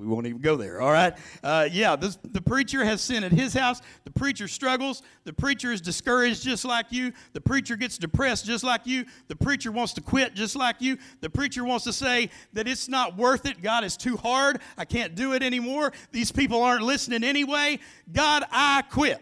we 0.00 0.06
won't 0.06 0.26
even 0.26 0.40
go 0.40 0.56
there, 0.56 0.80
all 0.80 0.90
right? 0.90 1.14
Uh, 1.44 1.68
yeah, 1.70 1.94
this, 1.94 2.16
the 2.24 2.40
preacher 2.40 2.82
has 2.84 3.02
sin 3.02 3.22
at 3.22 3.32
his 3.32 3.52
house. 3.52 3.82
The 4.04 4.10
preacher 4.10 4.48
struggles. 4.48 5.02
The 5.24 5.34
preacher 5.34 5.72
is 5.72 5.82
discouraged 5.82 6.42
just 6.42 6.64
like 6.64 6.86
you. 6.90 7.12
The 7.34 7.40
preacher 7.40 7.76
gets 7.76 7.98
depressed 7.98 8.46
just 8.46 8.64
like 8.64 8.86
you. 8.86 9.04
The 9.28 9.36
preacher 9.36 9.70
wants 9.70 9.92
to 9.94 10.00
quit 10.00 10.34
just 10.34 10.56
like 10.56 10.80
you. 10.80 10.96
The 11.20 11.28
preacher 11.28 11.64
wants 11.64 11.84
to 11.84 11.92
say 11.92 12.30
that 12.54 12.66
it's 12.66 12.88
not 12.88 13.18
worth 13.18 13.44
it. 13.44 13.60
God 13.60 13.84
is 13.84 13.98
too 13.98 14.16
hard. 14.16 14.60
I 14.78 14.86
can't 14.86 15.14
do 15.14 15.34
it 15.34 15.42
anymore. 15.42 15.92
These 16.12 16.32
people 16.32 16.62
aren't 16.62 16.82
listening 16.82 17.22
anyway. 17.22 17.78
God, 18.10 18.44
I 18.50 18.82
quit. 18.90 19.20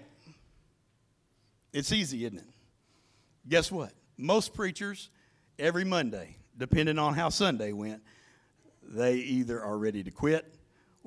It's 1.72 1.90
easy, 1.90 2.24
isn't 2.24 2.38
it? 2.38 2.48
Guess 3.48 3.72
what? 3.72 3.92
Most 4.16 4.54
preachers, 4.54 5.10
every 5.58 5.84
Monday, 5.84 6.36
depending 6.56 7.00
on 7.00 7.14
how 7.14 7.30
Sunday 7.30 7.72
went, 7.72 8.00
they 8.82 9.14
either 9.14 9.60
are 9.60 9.76
ready 9.76 10.04
to 10.04 10.10
quit 10.10 10.54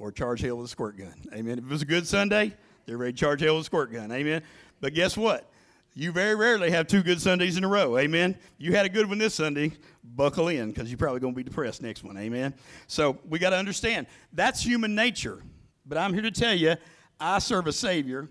or 0.02 0.12
charge 0.12 0.42
hell 0.42 0.58
with 0.58 0.66
a 0.66 0.70
squirt 0.70 0.98
gun. 0.98 1.14
Amen. 1.32 1.60
If 1.60 1.66
it 1.66 1.70
was 1.70 1.84
a 1.84 1.86
good 1.86 2.08
Sunday, 2.08 2.56
they're 2.86 2.98
ready 2.98 3.14
to 3.14 3.18
charge 3.18 3.42
hell 3.42 3.56
with 3.56 3.62
a 3.62 3.66
squirt 3.66 3.94
gun. 3.94 4.12
Amen. 4.12 4.42
But 4.80 4.96
guess 4.96 5.16
what? 5.16 5.48
You 5.94 6.12
very 6.12 6.34
rarely 6.34 6.72
have 6.72 6.88
two 6.88 7.04
good 7.04 7.22
Sundays 7.22 7.56
in 7.56 7.64
a 7.64 7.68
row. 7.68 7.98
Amen. 8.00 8.36
You 8.58 8.74
had 8.74 8.88
a 8.88 8.90
good 8.90 9.08
one 9.08 9.20
this 9.20 9.36
Sunday. 9.36 9.74
Buckle 10.04 10.48
in 10.48 10.72
because 10.72 10.90
you're 10.90 10.98
probably 10.98 11.20
going 11.20 11.34
to 11.34 11.38
be 11.38 11.44
depressed 11.44 11.84
next 11.84 12.04
one. 12.04 12.18
Amen. 12.18 12.56
So 12.88 13.20
we 13.30 13.38
got 13.38 13.52
to 13.52 13.58
understand 13.58 14.08
that's 14.34 14.64
human 14.64 14.96
nature. 14.96 15.44
But 15.86 16.00
I'm 16.00 16.14
here 16.14 16.24
to 16.24 16.32
tell 16.32 16.56
you, 16.56 16.76
I 17.20 17.38
serve 17.38 17.68
a 17.68 17.74
Savior 17.74 18.28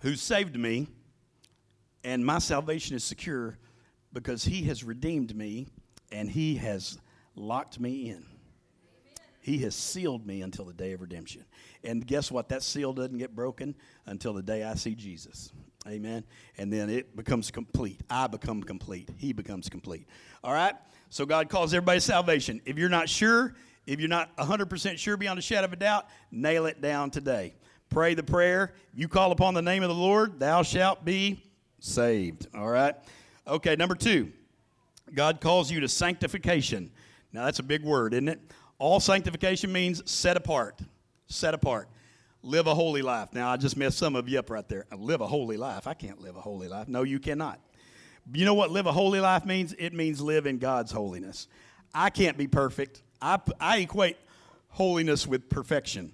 who 0.00 0.14
saved 0.14 0.58
me, 0.58 0.88
and 2.04 2.24
my 2.24 2.38
salvation 2.38 2.96
is 2.96 3.04
secure 3.04 3.56
because 4.12 4.44
He 4.44 4.64
has 4.64 4.84
redeemed 4.84 5.34
me 5.34 5.68
and 6.12 6.28
He 6.30 6.56
has 6.56 6.98
locked 7.34 7.80
me 7.80 8.10
in. 8.10 8.35
He 9.46 9.58
has 9.58 9.76
sealed 9.76 10.26
me 10.26 10.42
until 10.42 10.64
the 10.64 10.72
day 10.72 10.90
of 10.90 11.00
redemption. 11.00 11.44
And 11.84 12.04
guess 12.04 12.32
what? 12.32 12.48
That 12.48 12.64
seal 12.64 12.92
doesn't 12.92 13.16
get 13.16 13.32
broken 13.32 13.76
until 14.04 14.32
the 14.32 14.42
day 14.42 14.64
I 14.64 14.74
see 14.74 14.96
Jesus. 14.96 15.52
Amen. 15.86 16.24
And 16.58 16.72
then 16.72 16.90
it 16.90 17.14
becomes 17.14 17.52
complete. 17.52 18.00
I 18.10 18.26
become 18.26 18.60
complete. 18.60 19.08
He 19.16 19.32
becomes 19.32 19.68
complete. 19.68 20.08
All 20.42 20.52
right? 20.52 20.74
So 21.10 21.24
God 21.24 21.48
calls 21.48 21.72
everybody 21.72 22.00
salvation. 22.00 22.60
If 22.66 22.76
you're 22.76 22.88
not 22.88 23.08
sure, 23.08 23.54
if 23.86 24.00
you're 24.00 24.08
not 24.08 24.36
100% 24.36 24.98
sure 24.98 25.16
beyond 25.16 25.38
a 25.38 25.42
shadow 25.42 25.66
of 25.66 25.72
a 25.72 25.76
doubt, 25.76 26.08
nail 26.32 26.66
it 26.66 26.80
down 26.80 27.12
today. 27.12 27.54
Pray 27.88 28.14
the 28.14 28.24
prayer. 28.24 28.72
You 28.94 29.06
call 29.06 29.30
upon 29.30 29.54
the 29.54 29.62
name 29.62 29.84
of 29.84 29.88
the 29.88 29.94
Lord, 29.94 30.40
thou 30.40 30.64
shalt 30.64 31.04
be 31.04 31.40
saved. 31.78 32.48
All 32.52 32.66
right? 32.66 32.96
Okay, 33.46 33.76
number 33.76 33.94
two, 33.94 34.32
God 35.14 35.40
calls 35.40 35.70
you 35.70 35.78
to 35.78 35.88
sanctification. 35.88 36.90
Now, 37.32 37.44
that's 37.44 37.60
a 37.60 37.62
big 37.62 37.84
word, 37.84 38.12
isn't 38.12 38.28
it? 38.28 38.40
All 38.78 39.00
sanctification 39.00 39.72
means 39.72 40.08
set 40.10 40.36
apart. 40.36 40.80
Set 41.26 41.54
apart. 41.54 41.88
Live 42.42 42.66
a 42.66 42.74
holy 42.74 43.02
life. 43.02 43.32
Now, 43.32 43.50
I 43.50 43.56
just 43.56 43.76
messed 43.76 43.98
some 43.98 44.14
of 44.14 44.28
you 44.28 44.38
up 44.38 44.50
right 44.50 44.68
there. 44.68 44.86
Uh, 44.92 44.96
live 44.96 45.20
a 45.20 45.26
holy 45.26 45.56
life. 45.56 45.86
I 45.86 45.94
can't 45.94 46.20
live 46.20 46.36
a 46.36 46.40
holy 46.40 46.68
life. 46.68 46.86
No, 46.86 47.02
you 47.02 47.18
cannot. 47.18 47.58
You 48.32 48.44
know 48.44 48.54
what 48.54 48.70
live 48.70 48.86
a 48.86 48.92
holy 48.92 49.20
life 49.20 49.44
means? 49.44 49.74
It 49.78 49.92
means 49.92 50.20
live 50.20 50.46
in 50.46 50.58
God's 50.58 50.92
holiness. 50.92 51.48
I 51.94 52.10
can't 52.10 52.36
be 52.36 52.46
perfect. 52.46 53.02
I, 53.20 53.40
I 53.58 53.78
equate 53.78 54.16
holiness 54.68 55.26
with 55.26 55.48
perfection, 55.48 56.12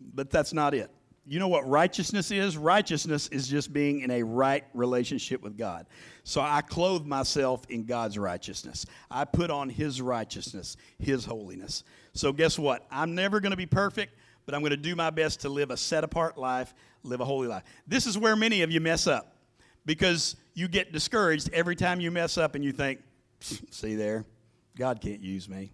but 0.00 0.30
that's 0.30 0.52
not 0.52 0.74
it. 0.74 0.90
You 1.26 1.38
know 1.38 1.48
what 1.48 1.66
righteousness 1.66 2.30
is? 2.30 2.56
Righteousness 2.56 3.28
is 3.28 3.48
just 3.48 3.72
being 3.72 4.00
in 4.00 4.10
a 4.10 4.22
right 4.22 4.64
relationship 4.74 5.42
with 5.42 5.56
God. 5.56 5.86
So 6.22 6.40
I 6.42 6.60
clothe 6.60 7.06
myself 7.06 7.64
in 7.70 7.84
God's 7.84 8.18
righteousness. 8.18 8.84
I 9.10 9.24
put 9.24 9.50
on 9.50 9.70
His 9.70 10.02
righteousness, 10.02 10.76
His 10.98 11.24
holiness. 11.24 11.82
So 12.12 12.32
guess 12.32 12.58
what? 12.58 12.86
I'm 12.90 13.14
never 13.14 13.40
going 13.40 13.52
to 13.52 13.56
be 13.56 13.66
perfect, 13.66 14.14
but 14.44 14.54
I'm 14.54 14.60
going 14.60 14.70
to 14.70 14.76
do 14.76 14.94
my 14.94 15.08
best 15.10 15.40
to 15.40 15.48
live 15.48 15.70
a 15.70 15.76
set 15.78 16.04
apart 16.04 16.36
life, 16.36 16.74
live 17.02 17.20
a 17.20 17.24
holy 17.24 17.48
life. 17.48 17.64
This 17.86 18.06
is 18.06 18.18
where 18.18 18.36
many 18.36 18.60
of 18.60 18.70
you 18.70 18.80
mess 18.80 19.06
up 19.06 19.36
because 19.86 20.36
you 20.52 20.68
get 20.68 20.92
discouraged 20.92 21.48
every 21.52 21.76
time 21.76 22.00
you 22.00 22.10
mess 22.10 22.36
up 22.36 22.54
and 22.54 22.62
you 22.62 22.72
think, 22.72 23.00
see 23.40 23.94
there, 23.94 24.26
God 24.76 25.00
can't 25.00 25.20
use 25.20 25.48
me. 25.48 25.72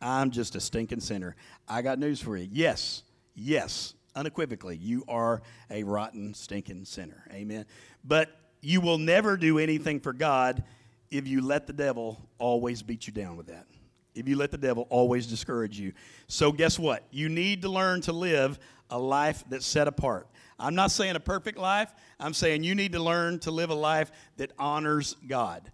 I'm 0.00 0.30
just 0.30 0.56
a 0.56 0.60
stinking 0.60 1.00
sinner. 1.00 1.36
I 1.68 1.82
got 1.82 1.98
news 1.98 2.20
for 2.20 2.36
you. 2.36 2.48
Yes, 2.50 3.04
yes, 3.34 3.94
unequivocally, 4.14 4.76
you 4.76 5.04
are 5.08 5.42
a 5.70 5.82
rotten, 5.82 6.34
stinking 6.34 6.84
sinner. 6.84 7.24
Amen. 7.32 7.66
But 8.04 8.30
you 8.60 8.80
will 8.80 8.98
never 8.98 9.36
do 9.36 9.58
anything 9.58 10.00
for 10.00 10.12
God 10.12 10.64
if 11.10 11.28
you 11.28 11.42
let 11.42 11.66
the 11.66 11.72
devil 11.72 12.28
always 12.38 12.82
beat 12.82 13.06
you 13.06 13.12
down 13.12 13.36
with 13.36 13.46
that. 13.46 13.66
If 14.14 14.28
you 14.28 14.36
let 14.36 14.50
the 14.50 14.58
devil 14.58 14.86
always 14.90 15.26
discourage 15.26 15.78
you. 15.78 15.92
So, 16.28 16.52
guess 16.52 16.78
what? 16.78 17.04
You 17.10 17.28
need 17.28 17.62
to 17.62 17.68
learn 17.68 18.00
to 18.02 18.12
live 18.12 18.58
a 18.90 18.98
life 18.98 19.44
that's 19.48 19.66
set 19.66 19.88
apart. 19.88 20.28
I'm 20.58 20.74
not 20.74 20.92
saying 20.92 21.16
a 21.16 21.20
perfect 21.20 21.58
life, 21.58 21.92
I'm 22.20 22.32
saying 22.32 22.62
you 22.62 22.74
need 22.74 22.92
to 22.92 23.02
learn 23.02 23.40
to 23.40 23.50
live 23.50 23.70
a 23.70 23.74
life 23.74 24.12
that 24.36 24.52
honors 24.58 25.16
God. 25.26 25.70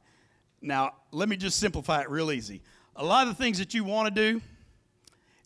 Now, 0.62 0.94
let 1.10 1.28
me 1.28 1.36
just 1.36 1.58
simplify 1.58 2.00
it 2.00 2.10
real 2.10 2.32
easy. 2.32 2.62
A 2.96 3.04
lot 3.04 3.28
of 3.28 3.36
the 3.36 3.42
things 3.42 3.58
that 3.58 3.72
you 3.74 3.84
want 3.84 4.14
to 4.14 4.32
do 4.32 4.40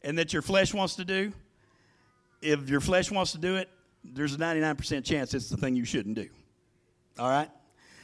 and 0.02 0.18
that 0.18 0.32
your 0.32 0.42
flesh 0.42 0.72
wants 0.72 0.96
to 0.96 1.04
do, 1.04 1.32
if 2.44 2.68
your 2.68 2.80
flesh 2.80 3.10
wants 3.10 3.32
to 3.32 3.38
do 3.38 3.56
it, 3.56 3.68
there's 4.04 4.34
a 4.34 4.38
99% 4.38 5.04
chance 5.04 5.32
it's 5.34 5.48
the 5.48 5.56
thing 5.56 5.74
you 5.74 5.84
shouldn't 5.84 6.14
do. 6.14 6.28
All 7.18 7.28
right? 7.28 7.48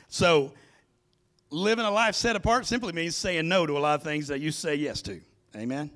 So, 0.09 0.53
living 1.51 1.85
a 1.85 1.91
life 1.91 2.15
set 2.15 2.37
apart 2.37 2.67
simply 2.67 2.93
means 2.93 3.17
saying 3.17 3.49
no 3.49 3.67
to 3.67 3.77
a 3.77 3.81
lot 3.81 3.97
of 3.97 4.03
things 4.03 4.29
that 4.29 4.41
you 4.41 4.51
say 4.51 4.77
yes 4.77 5.03
to. 5.03 5.21
Amen? 5.57 5.91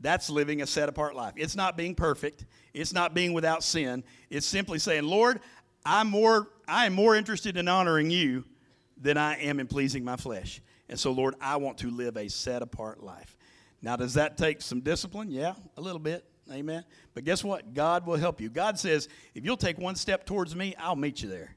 That's 0.00 0.28
living 0.28 0.62
a 0.62 0.66
set 0.66 0.88
apart 0.88 1.14
life. 1.14 1.34
It's 1.36 1.56
not 1.56 1.76
being 1.76 1.94
perfect, 1.94 2.44
it's 2.74 2.92
not 2.92 3.14
being 3.14 3.32
without 3.32 3.62
sin. 3.62 4.04
It's 4.28 4.46
simply 4.46 4.78
saying, 4.78 5.04
Lord, 5.04 5.40
I'm 5.84 6.08
more, 6.08 6.48
I 6.66 6.86
am 6.86 6.94
more 6.94 7.14
interested 7.14 7.56
in 7.56 7.68
honoring 7.68 8.10
you 8.10 8.44
than 9.00 9.16
I 9.16 9.36
am 9.36 9.60
in 9.60 9.66
pleasing 9.66 10.04
my 10.04 10.16
flesh. 10.16 10.60
And 10.88 10.98
so, 10.98 11.12
Lord, 11.12 11.34
I 11.40 11.56
want 11.56 11.78
to 11.78 11.90
live 11.90 12.16
a 12.16 12.28
set 12.28 12.62
apart 12.62 13.02
life. 13.02 13.36
Now, 13.82 13.96
does 13.96 14.14
that 14.14 14.36
take 14.36 14.62
some 14.62 14.80
discipline? 14.80 15.30
Yeah, 15.30 15.54
a 15.76 15.80
little 15.80 15.98
bit. 15.98 16.24
Amen. 16.52 16.84
But 17.14 17.24
guess 17.24 17.42
what? 17.42 17.74
God 17.74 18.06
will 18.06 18.16
help 18.16 18.40
you. 18.40 18.48
God 18.48 18.78
says, 18.78 19.08
if 19.34 19.44
you'll 19.44 19.56
take 19.56 19.78
one 19.78 19.96
step 19.96 20.24
towards 20.24 20.54
me, 20.54 20.74
I'll 20.78 20.96
meet 20.96 21.22
you 21.22 21.28
there. 21.28 21.56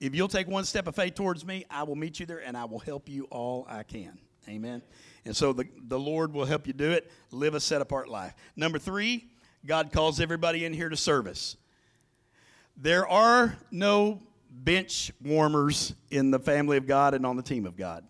If 0.00 0.14
you'll 0.14 0.28
take 0.28 0.48
one 0.48 0.64
step 0.64 0.86
of 0.86 0.94
faith 0.94 1.14
towards 1.14 1.44
me, 1.44 1.64
I 1.70 1.82
will 1.82 1.96
meet 1.96 2.20
you 2.20 2.26
there 2.26 2.38
and 2.44 2.56
I 2.56 2.64
will 2.64 2.78
help 2.78 3.08
you 3.08 3.24
all 3.30 3.66
I 3.68 3.82
can. 3.82 4.18
Amen. 4.48 4.82
And 5.24 5.36
so 5.36 5.52
the, 5.52 5.66
the 5.88 5.98
Lord 5.98 6.32
will 6.32 6.46
help 6.46 6.66
you 6.66 6.72
do 6.72 6.90
it. 6.90 7.10
Live 7.30 7.54
a 7.54 7.60
set 7.60 7.80
apart 7.80 8.08
life. 8.08 8.34
Number 8.56 8.78
three, 8.78 9.26
God 9.66 9.92
calls 9.92 10.20
everybody 10.20 10.64
in 10.64 10.72
here 10.72 10.88
to 10.88 10.96
service. 10.96 11.56
There 12.76 13.06
are 13.06 13.56
no 13.70 14.22
bench 14.50 15.12
warmers 15.22 15.94
in 16.10 16.30
the 16.30 16.38
family 16.38 16.76
of 16.76 16.86
God 16.86 17.14
and 17.14 17.26
on 17.26 17.36
the 17.36 17.42
team 17.42 17.66
of 17.66 17.76
God. 17.76 18.04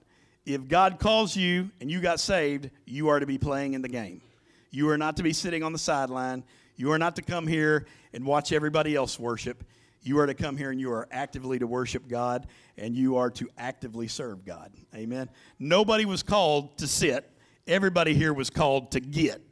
If 0.47 0.69
God 0.69 0.99
calls 0.99 1.37
you 1.37 1.71
and 1.81 1.91
you 1.91 2.01
got 2.01 2.21
saved, 2.21 2.71
you 2.87 3.09
are 3.09 3.19
to 3.19 3.27
be 3.27 3.39
playing 3.39 3.75
in 3.75 3.83
the 3.83 3.89
game. 3.89 4.21
You 4.71 4.89
are 4.91 4.99
not 4.99 5.17
to 5.17 5.23
be 5.23 5.33
sitting 5.33 5.63
on 5.63 5.73
the 5.73 5.79
sideline. 5.79 6.45
You 6.77 6.93
are 6.93 6.99
not 6.99 7.17
to 7.17 7.23
come 7.23 7.47
here 7.47 7.87
and 8.13 8.25
watch 8.25 8.53
everybody 8.53 8.95
else 8.95 9.19
worship. 9.19 9.65
You 10.03 10.19
are 10.21 10.27
to 10.27 10.35
come 10.35 10.57
here 10.57 10.71
and 10.71 10.81
you 10.81 10.93
are 10.93 11.09
actively 11.11 11.59
to 11.59 11.67
worship 11.67 12.09
God 12.09 12.47
and 12.77 12.95
you 12.95 13.17
are 13.17 13.31
to 13.31 13.49
actively 13.59 14.09
serve 14.09 14.45
God. 14.45 14.73
Amen. 14.95 15.29
Nobody 15.59 16.05
was 16.05 16.23
called 16.23 16.79
to 16.79 16.87
sit, 16.87 17.31
everybody 17.67 18.15
here 18.15 18.33
was 18.33 18.51
called 18.51 18.93
to 18.93 19.01
get. 19.01 19.43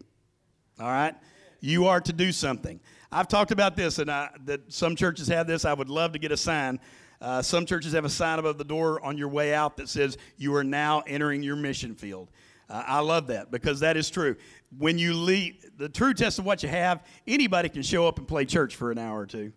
All 0.78 0.86
right? 0.86 1.14
You 1.60 1.86
are 1.86 2.00
to 2.00 2.12
do 2.12 2.32
something. 2.32 2.80
I've 3.10 3.28
talked 3.28 3.50
about 3.50 3.76
this, 3.76 3.98
and 3.98 4.10
I, 4.10 4.30
that 4.44 4.72
some 4.72 4.94
churches 4.94 5.28
have 5.28 5.46
this. 5.46 5.64
I 5.64 5.72
would 5.72 5.88
love 5.88 6.12
to 6.12 6.18
get 6.18 6.32
a 6.32 6.36
sign. 6.36 6.80
Uh, 7.20 7.40
some 7.40 7.64
churches 7.64 7.92
have 7.92 8.04
a 8.04 8.10
sign 8.10 8.38
above 8.38 8.58
the 8.58 8.64
door 8.64 9.02
on 9.04 9.16
your 9.16 9.28
way 9.28 9.54
out 9.54 9.76
that 9.78 9.88
says, 9.88 10.18
You 10.36 10.54
are 10.56 10.64
now 10.64 11.02
entering 11.06 11.42
your 11.42 11.56
mission 11.56 11.94
field. 11.94 12.30
Uh, 12.68 12.82
I 12.86 13.00
love 13.00 13.28
that 13.28 13.50
because 13.50 13.80
that 13.80 13.96
is 13.96 14.10
true. 14.10 14.36
When 14.76 14.98
you 14.98 15.14
leave, 15.14 15.64
the 15.78 15.88
true 15.88 16.14
test 16.14 16.38
of 16.38 16.44
what 16.44 16.62
you 16.62 16.68
have, 16.68 17.04
anybody 17.26 17.68
can 17.68 17.82
show 17.82 18.06
up 18.06 18.18
and 18.18 18.26
play 18.26 18.44
church 18.44 18.76
for 18.76 18.90
an 18.90 18.98
hour 18.98 19.20
or 19.20 19.26
two. 19.26 19.52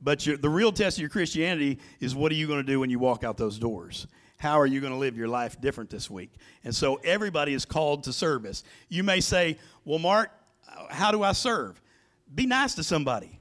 But 0.00 0.20
the 0.20 0.48
real 0.48 0.72
test 0.72 0.98
of 0.98 1.00
your 1.00 1.10
Christianity 1.10 1.78
is 2.00 2.14
what 2.14 2.30
are 2.30 2.34
you 2.34 2.46
going 2.46 2.60
to 2.60 2.66
do 2.66 2.80
when 2.80 2.90
you 2.90 2.98
walk 2.98 3.24
out 3.24 3.36
those 3.36 3.58
doors? 3.58 4.06
How 4.38 4.60
are 4.60 4.66
you 4.66 4.80
going 4.80 4.92
to 4.92 4.98
live 4.98 5.16
your 5.16 5.28
life 5.28 5.60
different 5.60 5.88
this 5.88 6.10
week? 6.10 6.32
And 6.64 6.74
so 6.74 6.96
everybody 6.96 7.54
is 7.54 7.64
called 7.64 8.04
to 8.04 8.12
service. 8.12 8.62
You 8.88 9.02
may 9.02 9.20
say, 9.20 9.58
Well, 9.84 9.98
Mark, 9.98 10.30
how 10.90 11.10
do 11.10 11.22
I 11.22 11.32
serve? 11.32 11.80
Be 12.34 12.46
nice 12.46 12.74
to 12.74 12.82
somebody, 12.82 13.40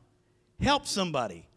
help 0.61 0.87
somebody, 0.87 1.47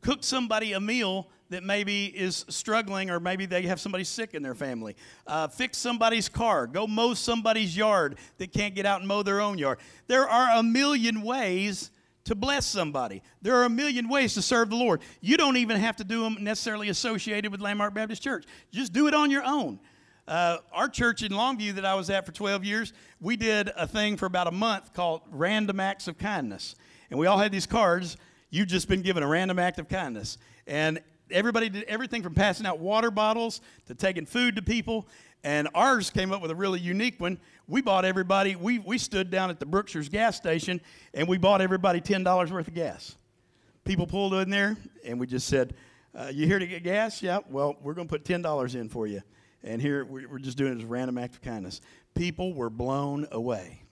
cook 0.00 0.22
somebody 0.22 0.72
a 0.72 0.80
meal 0.80 1.28
that 1.50 1.62
maybe 1.62 2.06
is 2.06 2.44
struggling 2.48 3.10
or 3.10 3.20
maybe 3.20 3.46
they 3.46 3.62
have 3.62 3.80
somebody 3.80 4.04
sick 4.04 4.34
in 4.34 4.42
their 4.42 4.54
family. 4.54 4.96
Uh, 5.26 5.48
fix 5.48 5.78
somebody's 5.78 6.28
car. 6.28 6.66
Go 6.66 6.86
mow 6.86 7.14
somebody's 7.14 7.76
yard 7.76 8.16
that 8.38 8.52
can't 8.52 8.74
get 8.74 8.86
out 8.86 9.00
and 9.00 9.08
mow 9.08 9.22
their 9.22 9.40
own 9.40 9.58
yard. 9.58 9.78
There 10.06 10.28
are 10.28 10.58
a 10.58 10.62
million 10.62 11.22
ways 11.22 11.90
to 12.24 12.34
bless 12.34 12.66
somebody. 12.66 13.22
There 13.42 13.54
are 13.56 13.64
a 13.64 13.70
million 13.70 14.08
ways 14.08 14.34
to 14.34 14.42
serve 14.42 14.70
the 14.70 14.76
Lord. 14.76 15.02
You 15.20 15.36
don't 15.36 15.56
even 15.58 15.78
have 15.78 15.96
to 15.96 16.04
do 16.04 16.22
them 16.22 16.38
necessarily 16.40 16.88
associated 16.88 17.52
with 17.52 17.60
Landmark 17.60 17.94
Baptist 17.94 18.22
Church. 18.22 18.46
Just 18.72 18.92
do 18.92 19.06
it 19.06 19.14
on 19.14 19.30
your 19.30 19.44
own. 19.44 19.78
Uh, 20.26 20.56
our 20.72 20.88
church 20.88 21.22
in 21.22 21.32
Longview 21.32 21.74
that 21.74 21.84
I 21.84 21.94
was 21.94 22.08
at 22.08 22.24
for 22.24 22.32
12 22.32 22.64
years, 22.64 22.94
we 23.20 23.36
did 23.36 23.70
a 23.76 23.86
thing 23.86 24.16
for 24.16 24.24
about 24.24 24.46
a 24.46 24.52
month 24.52 24.94
called 24.94 25.20
Random 25.30 25.78
Acts 25.80 26.08
of 26.08 26.16
Kindness. 26.16 26.76
And 27.10 27.18
we 27.20 27.26
all 27.26 27.36
had 27.36 27.52
these 27.52 27.66
cards. 27.66 28.16
You've 28.48 28.68
just 28.68 28.88
been 28.88 29.02
given 29.02 29.22
a 29.22 29.28
random 29.28 29.58
act 29.58 29.78
of 29.78 29.88
kindness. 29.88 30.38
And 30.66 31.00
everybody 31.30 31.68
did 31.68 31.84
everything 31.84 32.22
from 32.22 32.34
passing 32.34 32.66
out 32.66 32.78
water 32.78 33.10
bottles 33.10 33.60
to 33.86 33.94
taking 33.94 34.26
food 34.26 34.56
to 34.56 34.62
people. 34.62 35.06
And 35.42 35.68
ours 35.74 36.10
came 36.10 36.32
up 36.32 36.40
with 36.40 36.50
a 36.50 36.54
really 36.54 36.80
unique 36.80 37.20
one. 37.20 37.38
We 37.68 37.82
bought 37.82 38.04
everybody, 38.04 38.56
we, 38.56 38.78
we 38.78 38.98
stood 38.98 39.30
down 39.30 39.50
at 39.50 39.60
the 39.60 39.66
Brookshire's 39.66 40.08
gas 40.08 40.36
station 40.36 40.80
and 41.12 41.28
we 41.28 41.38
bought 41.38 41.60
everybody 41.60 42.00
$10 42.00 42.50
worth 42.50 42.68
of 42.68 42.74
gas. 42.74 43.16
People 43.84 44.06
pulled 44.06 44.32
in 44.34 44.48
there 44.48 44.76
and 45.04 45.20
we 45.20 45.26
just 45.26 45.46
said, 45.46 45.74
uh, 46.14 46.30
You 46.32 46.46
here 46.46 46.58
to 46.58 46.66
get 46.66 46.82
gas? 46.82 47.22
Yeah, 47.22 47.40
well, 47.50 47.76
we're 47.82 47.94
going 47.94 48.08
to 48.08 48.12
put 48.12 48.24
$10 48.24 48.74
in 48.74 48.88
for 48.88 49.06
you. 49.06 49.22
And 49.62 49.80
here 49.80 50.04
we're 50.04 50.38
just 50.38 50.58
doing 50.58 50.80
a 50.80 50.86
random 50.86 51.18
act 51.18 51.34
of 51.34 51.42
kindness. 51.42 51.80
People 52.14 52.54
were 52.54 52.70
blown 52.70 53.26
away. 53.32 53.82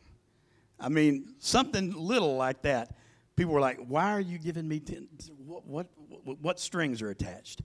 I 0.78 0.88
mean, 0.88 1.34
something 1.38 1.92
little 1.92 2.36
like 2.36 2.62
that. 2.62 2.96
People 3.36 3.54
were 3.54 3.60
like, 3.60 3.78
"Why 3.86 4.12
are 4.12 4.20
you 4.20 4.38
giving 4.38 4.68
me 4.68 4.80
10? 4.80 5.08
What, 5.46 5.66
what, 5.66 5.86
what, 6.24 6.40
what 6.40 6.60
strings 6.60 7.02
are 7.02 7.10
attached?" 7.10 7.62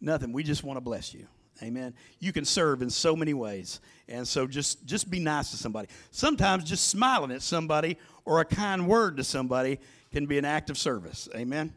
Nothing. 0.00 0.32
We 0.32 0.42
just 0.42 0.64
want 0.64 0.76
to 0.78 0.80
bless 0.80 1.12
you. 1.12 1.26
Amen. 1.62 1.94
You 2.20 2.32
can 2.32 2.44
serve 2.44 2.80
in 2.80 2.88
so 2.88 3.14
many 3.14 3.34
ways. 3.34 3.80
And 4.08 4.26
so 4.26 4.46
just 4.46 4.84
just 4.86 5.10
be 5.10 5.20
nice 5.20 5.50
to 5.50 5.56
somebody. 5.56 5.88
Sometimes 6.10 6.64
just 6.64 6.88
smiling 6.88 7.30
at 7.30 7.42
somebody 7.42 7.98
or 8.24 8.40
a 8.40 8.44
kind 8.44 8.88
word 8.88 9.18
to 9.18 9.24
somebody 9.24 9.78
can 10.10 10.26
be 10.26 10.38
an 10.38 10.44
act 10.44 10.70
of 10.70 10.78
service. 10.78 11.28
Amen. 11.34 11.72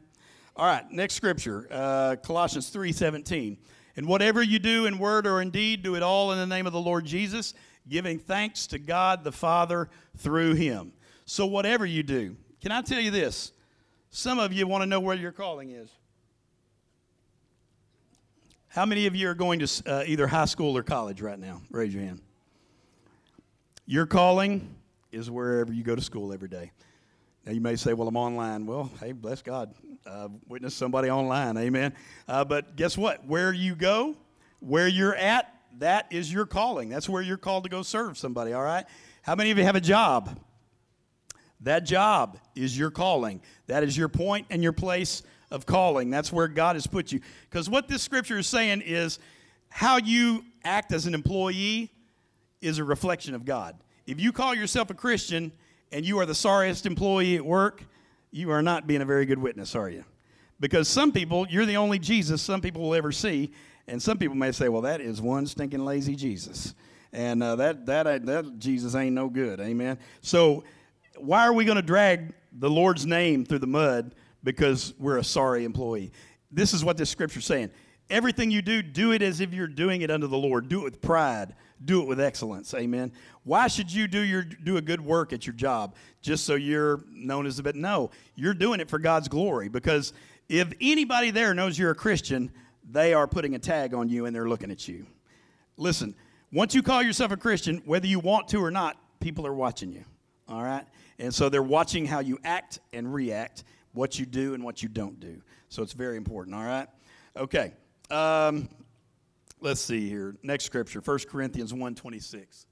All 0.55 0.65
right, 0.65 0.89
next 0.91 1.15
scripture, 1.15 1.67
uh, 1.71 2.15
Colossians 2.23 2.69
3:17. 2.69 3.57
And 3.95 4.07
whatever 4.07 4.41
you 4.41 4.57
do 4.57 4.85
in 4.85 4.97
word 4.97 5.27
or 5.27 5.41
in 5.41 5.51
deed, 5.51 5.83
do 5.83 5.95
it 5.95 6.01
all 6.01 6.31
in 6.31 6.37
the 6.39 6.47
name 6.47 6.65
of 6.65 6.73
the 6.73 6.81
Lord 6.81 7.05
Jesus, 7.05 7.53
giving 7.87 8.17
thanks 8.17 8.65
to 8.67 8.79
God 8.79 9.23
the 9.23 9.31
Father 9.31 9.89
through 10.17 10.55
him. 10.55 10.93
So, 11.25 11.45
whatever 11.45 11.85
you 11.85 12.01
do, 12.03 12.35
can 12.63 12.71
I 12.71 12.81
tell 12.81 13.01
you 13.01 13.11
this? 13.11 13.51
Some 14.09 14.39
of 14.39 14.53
you 14.53 14.65
want 14.67 14.83
to 14.83 14.85
know 14.85 15.01
where 15.01 15.17
your 15.17 15.33
calling 15.33 15.71
is. 15.71 15.89
How 18.69 18.85
many 18.85 19.05
of 19.05 19.17
you 19.17 19.27
are 19.27 19.33
going 19.33 19.59
to 19.59 19.83
uh, 19.85 20.03
either 20.07 20.27
high 20.27 20.45
school 20.45 20.77
or 20.77 20.81
college 20.81 21.21
right 21.21 21.37
now? 21.37 21.61
Raise 21.69 21.93
your 21.93 22.03
hand. 22.03 22.21
Your 23.85 24.05
calling 24.05 24.75
is 25.11 25.29
wherever 25.29 25.73
you 25.73 25.83
go 25.83 25.93
to 25.93 26.01
school 26.01 26.31
every 26.31 26.47
day. 26.47 26.71
Now, 27.45 27.51
you 27.51 27.59
may 27.59 27.75
say, 27.75 27.93
Well, 27.93 28.07
I'm 28.07 28.15
online. 28.15 28.65
Well, 28.65 28.89
hey, 29.01 29.11
bless 29.11 29.41
God. 29.41 29.73
Uh, 30.05 30.29
witness 30.47 30.73
somebody 30.73 31.09
online. 31.09 31.57
Amen. 31.57 31.93
Uh, 32.29 32.45
but 32.45 32.77
guess 32.77 32.97
what? 32.97 33.25
Where 33.25 33.51
you 33.51 33.75
go, 33.75 34.15
where 34.61 34.87
you're 34.87 35.15
at, 35.15 35.53
that 35.79 36.07
is 36.13 36.31
your 36.31 36.45
calling. 36.45 36.87
That's 36.87 37.09
where 37.09 37.21
you're 37.21 37.35
called 37.35 37.65
to 37.65 37.69
go 37.69 37.81
serve 37.81 38.17
somebody, 38.17 38.53
all 38.53 38.63
right? 38.63 38.85
How 39.21 39.35
many 39.35 39.51
of 39.51 39.57
you 39.57 39.65
have 39.65 39.75
a 39.75 39.81
job? 39.81 40.39
That 41.63 41.85
job 41.85 42.37
is 42.55 42.77
your 42.77 42.91
calling. 42.91 43.41
That 43.67 43.83
is 43.83 43.97
your 43.97 44.09
point 44.09 44.47
and 44.49 44.61
your 44.61 44.73
place 44.73 45.23
of 45.49 45.65
calling. 45.65 46.09
That's 46.09 46.31
where 46.31 46.47
God 46.47 46.75
has 46.75 46.87
put 46.87 47.11
you. 47.11 47.21
Because 47.49 47.69
what 47.69 47.87
this 47.87 48.01
scripture 48.01 48.37
is 48.37 48.47
saying 48.47 48.81
is 48.81 49.19
how 49.69 49.97
you 49.97 50.43
act 50.63 50.91
as 50.91 51.05
an 51.05 51.13
employee 51.13 51.91
is 52.61 52.79
a 52.79 52.83
reflection 52.83 53.33
of 53.33 53.45
God. 53.45 53.75
If 54.05 54.19
you 54.19 54.31
call 54.31 54.53
yourself 54.53 54.89
a 54.89 54.93
Christian 54.93 55.51
and 55.91 56.05
you 56.05 56.19
are 56.19 56.25
the 56.25 56.35
sorriest 56.35 56.85
employee 56.85 57.35
at 57.35 57.45
work, 57.45 57.83
you 58.31 58.51
are 58.51 58.61
not 58.61 58.87
being 58.87 59.01
a 59.01 59.05
very 59.05 59.25
good 59.25 59.39
witness, 59.39 59.75
are 59.75 59.89
you? 59.89 60.03
Because 60.59 60.87
some 60.87 61.11
people, 61.11 61.45
you're 61.49 61.65
the 61.65 61.77
only 61.77 61.99
Jesus 61.99 62.41
some 62.41 62.61
people 62.61 62.81
will 62.81 62.95
ever 62.95 63.11
see, 63.11 63.51
and 63.87 64.01
some 64.01 64.17
people 64.17 64.35
may 64.35 64.51
say, 64.51 64.69
well, 64.69 64.81
that 64.81 65.01
is 65.01 65.21
one 65.21 65.45
stinking 65.45 65.85
lazy 65.85 66.15
Jesus. 66.15 66.73
And 67.11 67.43
uh, 67.43 67.55
that, 67.57 67.85
that, 67.85 68.25
that 68.25 68.59
Jesus 68.59 68.95
ain't 68.95 69.13
no 69.13 69.29
good. 69.29 69.59
Amen. 69.59 69.99
So, 70.21 70.63
why 71.17 71.47
are 71.47 71.53
we 71.53 71.65
going 71.65 71.75
to 71.77 71.81
drag 71.81 72.33
the 72.51 72.69
Lord's 72.69 73.05
name 73.05 73.45
through 73.45 73.59
the 73.59 73.67
mud 73.67 74.15
because 74.43 74.93
we're 74.99 75.17
a 75.17 75.23
sorry 75.23 75.65
employee. 75.65 76.11
This 76.51 76.73
is 76.73 76.83
what 76.83 76.97
this 76.97 77.09
scripture 77.09 77.39
is 77.39 77.45
saying. 77.45 77.71
Everything 78.09 78.51
you 78.51 78.61
do, 78.61 78.81
do 78.81 79.11
it 79.11 79.21
as 79.21 79.39
if 79.39 79.53
you're 79.53 79.67
doing 79.67 80.01
it 80.01 80.11
unto 80.11 80.27
the 80.27 80.37
Lord. 80.37 80.69
Do 80.69 80.81
it 80.81 80.83
with 80.83 81.01
pride. 81.01 81.55
Do 81.83 82.01
it 82.01 82.07
with 82.07 82.19
excellence. 82.19 82.73
Amen. 82.73 83.11
Why 83.43 83.67
should 83.67 83.91
you 83.91 84.07
do 84.07 84.19
your 84.19 84.43
do 84.43 84.77
a 84.77 84.81
good 84.81 85.01
work 85.01 85.33
at 85.33 85.47
your 85.47 85.53
job 85.53 85.95
just 86.21 86.45
so 86.45 86.55
you're 86.55 87.01
known 87.11 87.45
as 87.45 87.59
a 87.59 87.63
bit? 87.63 87.75
No, 87.75 88.11
you're 88.35 88.53
doing 88.53 88.79
it 88.79 88.89
for 88.89 88.99
God's 88.99 89.27
glory 89.27 89.69
because 89.69 90.13
if 90.47 90.71
anybody 90.79 91.31
there 91.31 91.53
knows 91.53 91.79
you're 91.79 91.91
a 91.91 91.95
Christian, 91.95 92.51
they 92.89 93.13
are 93.13 93.27
putting 93.27 93.55
a 93.55 93.59
tag 93.59 93.93
on 93.93 94.09
you 94.09 94.25
and 94.25 94.35
they're 94.35 94.47
looking 94.47 94.71
at 94.71 94.87
you. 94.87 95.05
Listen, 95.77 96.15
once 96.51 96.75
you 96.75 96.83
call 96.83 97.01
yourself 97.01 97.31
a 97.31 97.37
Christian, 97.37 97.81
whether 97.85 98.05
you 98.05 98.19
want 98.19 98.47
to 98.49 98.57
or 98.57 98.71
not, 98.71 98.97
people 99.19 99.47
are 99.47 99.53
watching 99.53 99.91
you. 99.91 100.03
All 100.47 100.63
right? 100.63 100.85
And 101.23 101.33
so 101.33 101.47
they're 101.47 101.63
watching 101.63 102.05
how 102.05 102.19
you 102.19 102.37
act 102.43 102.79
and 102.91 103.13
react 103.13 103.63
what 103.93 104.19
you 104.19 104.25
do 104.25 104.55
and 104.55 104.61
what 104.63 104.83
you 104.83 104.89
don't 104.89 105.21
do. 105.21 105.41
So 105.69 105.81
it's 105.81 105.93
very 105.93 106.17
important, 106.17 106.53
all 106.53 106.65
right? 106.65 106.89
Okay. 107.37 107.71
Um, 108.11 108.67
let's 109.61 109.79
see 109.79 110.09
here. 110.09 110.35
Next 110.43 110.65
scripture, 110.65 110.99
1 110.99 111.19
Corinthians 111.29 111.71
1.26. 111.71 112.65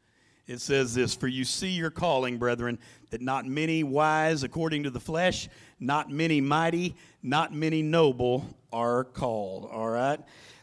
It 0.47 0.59
says 0.59 0.93
this, 0.93 1.15
For 1.15 1.29
you 1.29 1.45
see 1.45 1.69
your 1.69 1.91
calling, 1.91 2.37
brethren, 2.37 2.77
that 3.11 3.21
not 3.21 3.45
many 3.45 3.85
wise 3.85 4.43
according 4.43 4.83
to 4.83 4.89
the 4.89 4.99
flesh, 4.99 5.47
not 5.79 6.09
many 6.09 6.41
mighty, 6.41 6.97
not 7.23 7.53
many 7.53 7.81
noble 7.81 8.45
are 8.73 9.05
called, 9.05 9.69
all 9.71 9.87
right? 9.87 10.19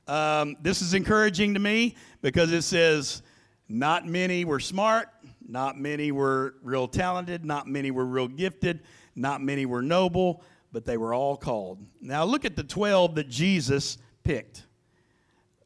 Um, 0.06 0.58
this 0.60 0.82
is 0.82 0.92
encouraging 0.92 1.54
to 1.54 1.60
me 1.60 1.96
because 2.20 2.52
it 2.52 2.62
says, 2.62 3.22
not 3.66 4.06
many 4.06 4.44
were 4.44 4.60
smart, 4.60 5.08
not 5.48 5.80
many 5.80 6.12
were 6.12 6.54
real 6.62 6.86
talented, 6.86 7.44
not 7.44 7.66
many 7.66 7.90
were 7.90 8.04
real 8.04 8.28
gifted, 8.28 8.80
not 9.16 9.40
many 9.40 9.64
were 9.66 9.82
noble, 9.82 10.44
but 10.70 10.84
they 10.84 10.98
were 10.98 11.14
all 11.14 11.36
called. 11.36 11.84
Now 12.00 12.24
look 12.24 12.44
at 12.44 12.54
the 12.54 12.62
12 12.62 13.14
that 13.14 13.28
Jesus 13.28 13.96
picked. 14.22 14.66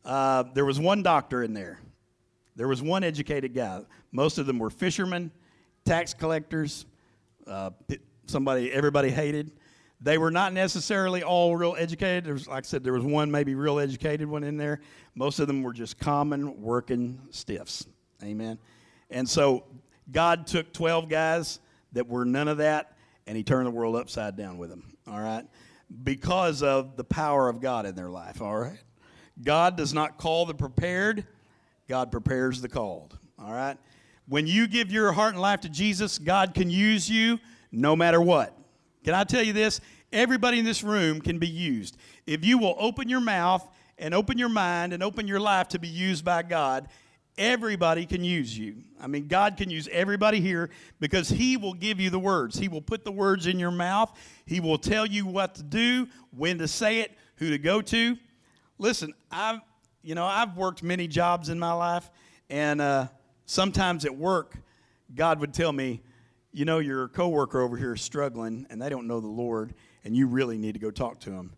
Uh, 0.04 0.44
there 0.54 0.64
was 0.64 0.78
one 0.78 1.02
doctor 1.02 1.42
in 1.42 1.52
there, 1.52 1.80
there 2.56 2.68
was 2.68 2.80
one 2.80 3.04
educated 3.04 3.54
guy. 3.54 3.82
Most 4.12 4.38
of 4.38 4.46
them 4.46 4.58
were 4.58 4.70
fishermen, 4.70 5.30
tax 5.84 6.14
collectors, 6.14 6.86
uh, 7.46 7.70
somebody 8.26 8.72
everybody 8.72 9.10
hated. 9.10 9.50
They 10.00 10.18
were 10.18 10.32
not 10.32 10.52
necessarily 10.52 11.22
all 11.22 11.56
real 11.56 11.76
educated. 11.78 12.24
There 12.24 12.34
was, 12.34 12.48
like 12.48 12.64
I 12.64 12.66
said, 12.66 12.82
there 12.82 12.92
was 12.92 13.04
one 13.04 13.30
maybe 13.30 13.54
real 13.54 13.78
educated 13.78 14.28
one 14.28 14.42
in 14.42 14.56
there. 14.56 14.80
Most 15.14 15.38
of 15.38 15.46
them 15.46 15.62
were 15.62 15.72
just 15.72 15.96
common 15.96 16.60
working 16.60 17.20
stiffs. 17.30 17.86
Amen. 18.20 18.58
And 19.10 19.28
so 19.28 19.64
God 20.10 20.46
took 20.46 20.72
12 20.72 21.08
guys 21.08 21.60
that 21.92 22.08
were 22.08 22.24
none 22.24 22.48
of 22.48 22.58
that 22.58 22.96
and 23.26 23.36
he 23.36 23.42
turned 23.42 23.66
the 23.66 23.70
world 23.70 23.96
upside 23.96 24.36
down 24.36 24.58
with 24.58 24.70
them, 24.70 24.96
all 25.06 25.20
right? 25.20 25.46
Because 26.02 26.62
of 26.62 26.96
the 26.96 27.04
power 27.04 27.48
of 27.48 27.60
God 27.60 27.86
in 27.86 27.94
their 27.94 28.10
life, 28.10 28.42
all 28.42 28.58
right? 28.58 28.78
God 29.42 29.76
does 29.76 29.94
not 29.94 30.18
call 30.18 30.46
the 30.46 30.54
prepared, 30.54 31.26
God 31.88 32.10
prepares 32.10 32.60
the 32.60 32.68
called, 32.68 33.18
all 33.38 33.52
right? 33.52 33.76
When 34.26 34.46
you 34.46 34.66
give 34.66 34.90
your 34.90 35.12
heart 35.12 35.34
and 35.34 35.42
life 35.42 35.60
to 35.62 35.68
Jesus, 35.68 36.18
God 36.18 36.54
can 36.54 36.70
use 36.70 37.08
you 37.08 37.38
no 37.70 37.96
matter 37.96 38.20
what. 38.20 38.56
Can 39.04 39.14
I 39.14 39.24
tell 39.24 39.42
you 39.42 39.52
this? 39.52 39.80
Everybody 40.12 40.58
in 40.58 40.64
this 40.64 40.82
room 40.82 41.20
can 41.20 41.38
be 41.38 41.48
used. 41.48 41.96
If 42.26 42.44
you 42.44 42.58
will 42.58 42.76
open 42.78 43.08
your 43.08 43.20
mouth 43.20 43.66
and 43.98 44.14
open 44.14 44.38
your 44.38 44.48
mind 44.48 44.92
and 44.92 45.02
open 45.02 45.26
your 45.26 45.40
life 45.40 45.68
to 45.68 45.78
be 45.78 45.88
used 45.88 46.24
by 46.24 46.42
God, 46.42 46.88
Everybody 47.38 48.04
can 48.04 48.22
use 48.22 48.56
you. 48.56 48.82
I 49.00 49.06
mean, 49.06 49.26
God 49.26 49.56
can 49.56 49.70
use 49.70 49.88
everybody 49.90 50.40
here 50.40 50.68
because 51.00 51.28
He 51.30 51.56
will 51.56 51.72
give 51.72 51.98
you 51.98 52.10
the 52.10 52.18
words. 52.18 52.58
He 52.58 52.68
will 52.68 52.82
put 52.82 53.04
the 53.04 53.12
words 53.12 53.46
in 53.46 53.58
your 53.58 53.70
mouth. 53.70 54.12
He 54.44 54.60
will 54.60 54.78
tell 54.78 55.06
you 55.06 55.26
what 55.26 55.54
to 55.54 55.62
do, 55.62 56.08
when 56.36 56.58
to 56.58 56.68
say 56.68 57.00
it, 57.00 57.12
who 57.36 57.50
to 57.50 57.58
go 57.58 57.80
to. 57.80 58.18
Listen, 58.78 59.14
I've, 59.30 59.60
you 60.02 60.14
know, 60.14 60.26
I've 60.26 60.56
worked 60.56 60.82
many 60.82 61.08
jobs 61.08 61.48
in 61.48 61.58
my 61.58 61.72
life, 61.72 62.10
and 62.50 62.80
uh, 62.80 63.06
sometimes 63.46 64.04
at 64.04 64.14
work, 64.14 64.56
God 65.14 65.40
would 65.40 65.54
tell 65.54 65.72
me, 65.72 66.02
you 66.52 66.66
know, 66.66 66.80
your 66.80 67.08
coworker 67.08 67.62
over 67.62 67.78
here 67.78 67.94
is 67.94 68.02
struggling, 68.02 68.66
and 68.68 68.80
they 68.80 68.90
don't 68.90 69.06
know 69.06 69.20
the 69.20 69.26
Lord, 69.26 69.74
and 70.04 70.14
you 70.14 70.26
really 70.26 70.58
need 70.58 70.72
to 70.72 70.78
go 70.80 70.90
talk 70.90 71.18
to 71.20 71.30
them. 71.30 71.52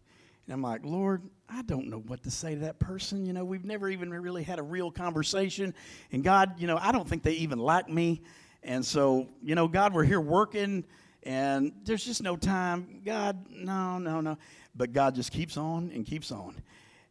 And 0.46 0.54
I'm 0.54 0.62
like, 0.62 0.84
Lord, 0.84 1.22
I 1.48 1.62
don't 1.62 1.88
know 1.88 2.00
what 2.00 2.22
to 2.24 2.30
say 2.30 2.54
to 2.54 2.60
that 2.62 2.78
person. 2.78 3.26
You 3.26 3.32
know, 3.32 3.44
we've 3.44 3.64
never 3.64 3.88
even 3.88 4.10
really 4.10 4.42
had 4.42 4.58
a 4.58 4.62
real 4.62 4.90
conversation. 4.90 5.74
And 6.10 6.24
God, 6.24 6.58
you 6.58 6.66
know, 6.66 6.78
I 6.80 6.92
don't 6.92 7.08
think 7.08 7.22
they 7.22 7.32
even 7.32 7.58
like 7.58 7.88
me. 7.88 8.22
And 8.62 8.84
so, 8.84 9.28
you 9.42 9.54
know, 9.54 9.68
God, 9.68 9.92
we're 9.92 10.04
here 10.04 10.20
working 10.20 10.84
and 11.22 11.72
there's 11.84 12.04
just 12.04 12.22
no 12.22 12.36
time. 12.36 13.02
God, 13.04 13.46
no, 13.50 13.98
no, 13.98 14.20
no. 14.20 14.38
But 14.74 14.92
God 14.92 15.14
just 15.14 15.32
keeps 15.32 15.56
on 15.56 15.90
and 15.94 16.04
keeps 16.04 16.32
on. 16.32 16.54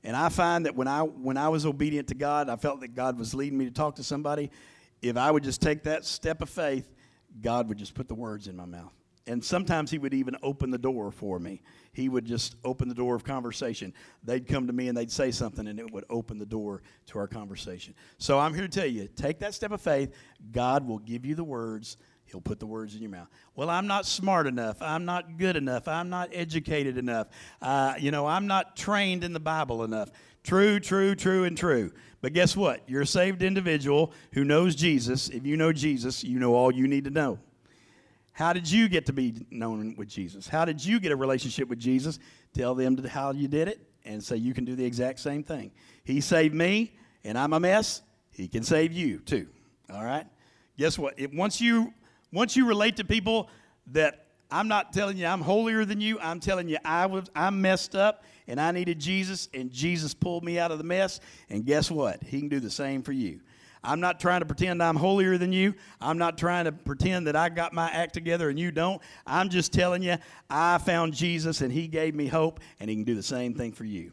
And 0.04 0.16
I 0.16 0.30
find 0.30 0.66
that 0.66 0.76
when 0.76 0.88
I 0.88 1.02
when 1.02 1.38
I 1.38 1.50
was 1.50 1.66
obedient 1.66 2.10
to 2.10 2.16
God, 2.16 2.50
I 2.50 2.56
felt 2.58 2.82
that 2.82 2.94
God 2.94 3.18
was 3.18 3.34
leading 3.34 3.58
me 3.58 3.66
to 3.66 3.72
talk 3.72 3.96
to 3.96 4.04
somebody. 4.04 4.52
If 5.02 5.18
I 5.18 5.32
would 5.32 5.44
just 5.44 5.62
take 5.62 5.84
that 5.84 6.06
step 6.06 6.42
of 6.42 6.50
faith, 6.50 6.90
God 7.42 7.70
would 7.70 7.78
just 7.78 7.94
put 7.94 8.08
the 8.08 8.16
words 8.16 8.48
in 8.48 8.56
my 8.56 8.66
mouth. 8.66 8.94
And 9.26 9.44
sometimes 9.44 9.90
he 9.90 9.98
would 9.98 10.14
even 10.14 10.36
open 10.44 10.70
the 10.70 10.78
door 10.78 11.10
for 11.10 11.40
me. 11.40 11.62
He 11.94 12.10
would 12.10 12.26
just 12.26 12.56
open 12.66 12.90
the 12.90 12.96
door 12.96 13.16
of 13.16 13.24
conversation. 13.24 13.94
They'd 14.24 14.48
come 14.48 14.68
to 14.68 14.74
me 14.74 14.90
and 14.90 14.98
they'd 14.98 15.12
say 15.12 15.32
something, 15.32 15.66
and 15.68 15.80
it 15.80 15.92
would 15.94 16.04
open 16.10 16.40
the 16.40 16.46
door 16.46 16.82
to 17.08 17.20
our 17.20 17.28
conversation. 17.28 17.94
So 18.18 18.38
I'm 18.38 18.54
here 18.54 18.64
to 18.64 18.70
tell 18.70 18.88
you 18.88 19.08
take 19.16 19.40
that 19.40 19.54
step 19.54 19.72
of 19.72 19.80
faith. 19.80 20.14
God 20.52 20.86
will 20.86 21.00
give 21.00 21.26
you 21.26 21.36
the 21.36 21.44
words, 21.44 21.98
He'll 22.26 22.42
put 22.42 22.60
the 22.60 22.66
words 22.66 22.96
in 22.96 23.02
your 23.02 23.12
mouth. 23.12 23.28
Well, 23.56 23.70
I'm 23.70 23.86
not 23.88 24.06
smart 24.06 24.48
enough. 24.48 24.82
I'm 24.82 25.06
not 25.06 25.38
good 25.38 25.56
enough. 25.56 25.88
I'm 25.88 26.10
not 26.10 26.30
educated 26.34 26.98
enough. 26.98 27.30
Uh, 27.62 27.94
you 28.00 28.12
know, 28.12 28.26
I'm 28.26 28.48
not 28.48 28.76
trained 28.76 29.24
in 29.24 29.34
the 29.34 29.40
Bible 29.40 29.84
enough. 29.84 30.10
True, 30.44 30.80
true, 30.80 31.16
true, 31.16 31.44
and 31.44 31.58
true. 31.58 31.94
But 32.22 32.34
guess 32.34 32.58
what? 32.58 32.82
You're 32.88 33.04
a 33.04 33.08
saved 33.08 33.44
individual 33.44 34.14
who 34.34 34.44
knows 34.44 34.76
Jesus. 34.76 35.30
If 35.30 35.46
you 35.46 35.58
know 35.58 35.72
Jesus, 35.72 36.24
you 36.24 36.40
know 36.40 36.56
all 36.56 36.74
you 36.74 36.88
need 36.88 37.04
to 37.06 37.12
know. 37.12 37.40
How 38.34 38.52
did 38.52 38.70
you 38.70 38.90
get 38.90 39.06
to 39.06 39.14
be 39.14 39.46
known 39.52 39.96
with 39.96 40.10
Jesus? 40.10 40.48
How 40.48 40.66
did 40.66 40.84
you 40.84 41.00
get 41.00 41.12
a 41.12 41.16
relationship 41.16 41.70
with 41.70 41.80
Jesus? 41.80 42.18
Tell 42.54 42.74
them 42.74 42.98
how 43.06 43.32
you 43.32 43.48
did 43.48 43.68
it 43.68 43.80
and 44.06 44.24
say 44.24 44.38
you 44.38 44.56
can 44.56 44.66
do 44.66 44.76
the 44.76 44.84
exact 44.84 45.20
same 45.20 45.44
thing. 45.44 45.72
He 46.04 46.20
saved 46.20 46.56
me 46.56 46.96
and 47.24 47.38
I'm 47.38 47.54
a 47.54 47.60
mess. 47.60 48.02
He 48.32 48.48
can 48.48 48.64
save 48.64 48.92
you 48.92 49.20
too. 49.20 49.48
All 49.94 50.04
right? 50.04 50.26
Guess 50.78 50.98
what? 50.98 51.14
It, 51.18 51.34
once 51.34 51.62
you 51.62 51.94
once 52.32 52.58
you 52.58 52.68
relate 52.68 52.98
to 52.98 53.04
people 53.04 53.50
that 53.92 54.26
I'm 54.50 54.68
not 54.68 54.94
telling 54.94 55.18
you 55.18 55.28
I'm 55.28 55.42
holier 55.42 55.86
than 55.86 56.02
you, 56.02 56.20
I'm 56.20 56.40
telling 56.40 56.68
you 56.68 56.78
I 56.84 57.06
was 57.06 57.30
I'm 57.36 57.62
messed 57.62 57.96
up 57.96 58.24
and 58.48 58.60
I 58.60 58.72
needed 58.72 59.00
Jesus 59.00 59.48
and 59.54 59.72
Jesus 59.72 60.16
pulled 60.16 60.44
me 60.44 60.58
out 60.58 60.72
of 60.72 60.80
the 60.80 60.84
mess 60.84 61.20
and 61.52 61.64
guess 61.64 61.92
what? 61.92 62.24
He 62.24 62.40
can 62.40 62.50
do 62.50 62.60
the 62.60 62.72
same 62.72 63.04
for 63.04 63.12
you. 63.12 63.42
I'm 63.84 64.00
not 64.00 64.20
trying 64.20 64.40
to 64.40 64.46
pretend 64.46 64.82
I'm 64.82 64.96
holier 64.96 65.38
than 65.38 65.52
you. 65.52 65.76
I'm 66.00 66.18
not 66.18 66.38
trying 66.38 66.66
to 66.66 66.72
pretend 66.72 67.28
that 67.28 67.36
I 67.36 67.50
got 67.50 67.74
my 67.74 67.90
act 67.90 68.14
together 68.14 68.50
and 68.50 68.58
you 68.58 68.72
don't. 68.72 69.02
I'm 69.28 69.50
just 69.50 69.74
telling 69.74 70.02
you, 70.02 70.18
I 70.50 70.78
found 70.78 71.14
Jesus 71.14 71.62
and 71.62 71.72
He 71.72 71.88
gave 71.88 72.16
me 72.16 72.28
hope, 72.28 72.60
and 72.80 72.90
He 72.90 72.96
can 72.96 73.04
do 73.04 73.16
the 73.16 73.24
same 73.24 73.54
thing 73.54 73.74
for 73.74 73.86
you. 73.86 74.12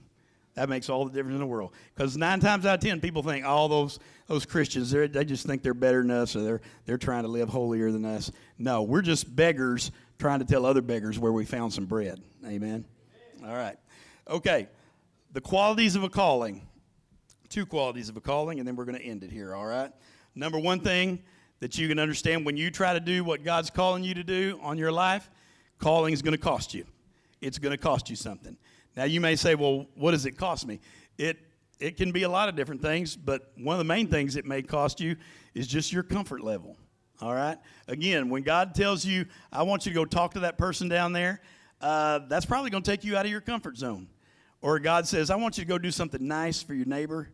That 0.55 0.69
makes 0.69 0.89
all 0.89 1.05
the 1.05 1.13
difference 1.13 1.35
in 1.35 1.41
the 1.41 1.47
world. 1.47 1.73
Because 1.95 2.17
nine 2.17 2.41
times 2.41 2.67
out 2.67 2.75
of 2.75 2.81
ten, 2.81 3.01
people 3.01 3.23
think 3.23 3.47
all 3.47 3.69
those 3.69 3.99
those 4.27 4.45
Christians 4.45 4.91
they 4.91 5.25
just 5.25 5.47
think 5.47 5.63
they're 5.63 5.75
better 5.75 6.03
than 6.03 6.11
us, 6.11 6.35
or 6.35 6.43
they're 6.43 6.61
they're 6.87 6.99
trying 6.99 7.23
to 7.23 7.29
live 7.29 7.49
holier 7.49 7.93
than 7.93 8.05
us. 8.05 8.31
No, 8.59 8.83
we're 8.83 9.03
just 9.03 9.35
beggars 9.35 9.93
trying 10.19 10.41
to 10.41 10.45
tell 10.45 10.67
other 10.67 10.83
beggars 10.83 11.19
where 11.19 11.33
we 11.33 11.45
found 11.45 11.73
some 11.73 11.87
bread. 11.87 12.21
Amen. 12.47 12.85
All 13.45 13.55
right. 13.55 13.77
Okay. 14.29 14.69
The 15.33 15.41
qualities 15.41 15.97
of 15.97 16.03
a 16.03 16.09
calling. 16.09 16.67
Two 17.51 17.67
qualities 17.67 18.09
of 18.09 18.17
a 18.17 18.21
calling, 18.21 18.59
and 18.59 18.67
then 18.67 18.77
we're 18.77 18.87
going 18.87 18.99
to 18.99 19.05
end 19.05 19.23
it 19.23 19.31
here. 19.31 19.55
All 19.55 19.67
right. 19.67 19.93
Number 20.35 20.59
one 20.59 20.81
thing 20.81 21.23
that 21.59 21.77
you 21.77 21.89
can 21.89 21.99
understand 21.99 22.47
when 22.47 22.57
you 22.57 22.71
try 22.71 22.95
to 22.95 23.01
do 23.01 23.23
what 23.23 23.45
God's 23.45 23.69
calling 23.69 24.03
you 24.03 24.15
to 24.15 24.25
do 24.25 24.59
on 24.63 24.79
your 24.79 24.93
life, 24.93 25.29
calling 25.79 26.15
is 26.15 26.23
going 26.23 26.33
to 26.33 26.39
cost 26.39 26.73
you. 26.73 26.85
It's 27.41 27.59
going 27.59 27.73
to 27.73 27.79
cost 27.79 28.09
you 28.09 28.17
something. 28.17 28.57
Now 28.97 29.05
you 29.05 29.21
may 29.21 29.37
say, 29.37 29.55
well, 29.55 29.87
what 29.95 30.13
does 30.13 30.27
it 30.27 30.33
cost 30.33 30.67
me? 30.67 30.81
It 31.19 31.39
it 31.81 31.97
can 31.97 32.13
be 32.13 32.25
a 32.25 32.29
lot 32.29 32.49
of 32.49 32.57
different 32.57 32.83
things, 32.83 33.17
but 33.17 33.53
one 33.57 33.75
of 33.75 33.79
the 33.79 33.85
main 33.85 34.07
things 34.07 34.37
it 34.37 34.45
may 34.45 34.61
cost 34.63 35.01
you 35.01 35.17
is 35.55 35.67
just 35.67 35.93
your 35.93 36.03
comfort 36.03 36.43
level. 36.43 36.77
All 37.23 37.35
right? 37.35 37.57
Again, 37.89 38.29
when 38.29 38.43
God 38.43 38.75
tells 38.75 39.05
you, 39.05 39.25
I 39.51 39.63
want 39.63 39.87
you 39.87 39.93
to 39.93 39.95
go 39.95 40.05
talk 40.05 40.35
to 40.35 40.41
that 40.41 40.59
person 40.59 40.89
down 40.89 41.13
there, 41.13 41.41
uh, 41.81 42.21
that's 42.29 42.45
probably 42.45 42.71
going 42.71 42.83
to 42.83 42.91
take 42.91 43.03
you 43.03 43.17
out 43.17 43.25
of 43.25 43.31
your 43.31 43.41
comfort 43.41 43.79
zone. 43.79 44.09
Or 44.61 44.79
God 44.79 45.09
says, 45.09 45.31
I 45.31 45.37
want 45.37 45.57
you 45.57 45.65
to 45.65 45.69
go 45.69 45.79
do 45.79 45.91
something 45.91 46.27
nice 46.27 46.63
for 46.63 46.75
your 46.75 46.85
neighbor. 46.87 47.31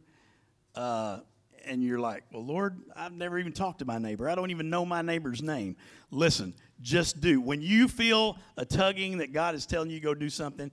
Uh, 0.77 1.21
and 1.65 1.83
you're 1.83 1.99
like, 1.99 2.23
well, 2.33 2.45
Lord, 2.45 2.81
I've 2.95 3.13
never 3.13 3.39
even 3.39 3.53
talked 3.53 3.81
to 3.81 3.85
my 3.85 3.99
neighbor. 3.99 4.29
I 4.29 4.35
don't 4.35 4.51
even 4.51 4.71
know 4.71 4.87
my 4.87 5.03
neighbor's 5.03 5.43
name. 5.43 5.77
Listen, 6.11 6.55
just 6.81 7.21
do. 7.21 7.41
When 7.41 7.61
you 7.61 7.89
feel 7.89 8.39
a 8.57 8.65
tugging 8.65 9.19
that 9.19 9.33
God 9.33 9.55
is 9.55 9.67
telling 9.67 9.91
you 9.91 9.99
go 9.99 10.15
do 10.15 10.31
something, 10.31 10.71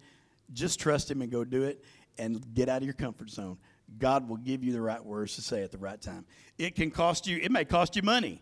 just 0.52 0.80
trust 0.80 1.10
Him 1.10 1.22
and 1.22 1.32
go 1.32 1.44
do 1.44 1.64
it 1.64 1.84
and 2.18 2.54
get 2.54 2.70
out 2.70 2.78
of 2.78 2.84
your 2.84 2.94
comfort 2.94 3.30
zone. 3.30 3.58
God 3.98 4.28
will 4.28 4.38
give 4.38 4.64
you 4.64 4.72
the 4.72 4.82
right 4.82 5.04
words 5.04 5.36
to 5.36 5.42
say 5.42 5.64
at 5.64 5.72
the 5.72 5.78
right 5.78 6.02
time. 6.02 6.26
It 6.58 6.76
can 6.76 6.92
cost 6.92 7.28
you, 7.28 7.38
it 7.38 7.52
may 7.52 7.66
cost 7.66 7.96
you 7.96 8.02
money. 8.02 8.42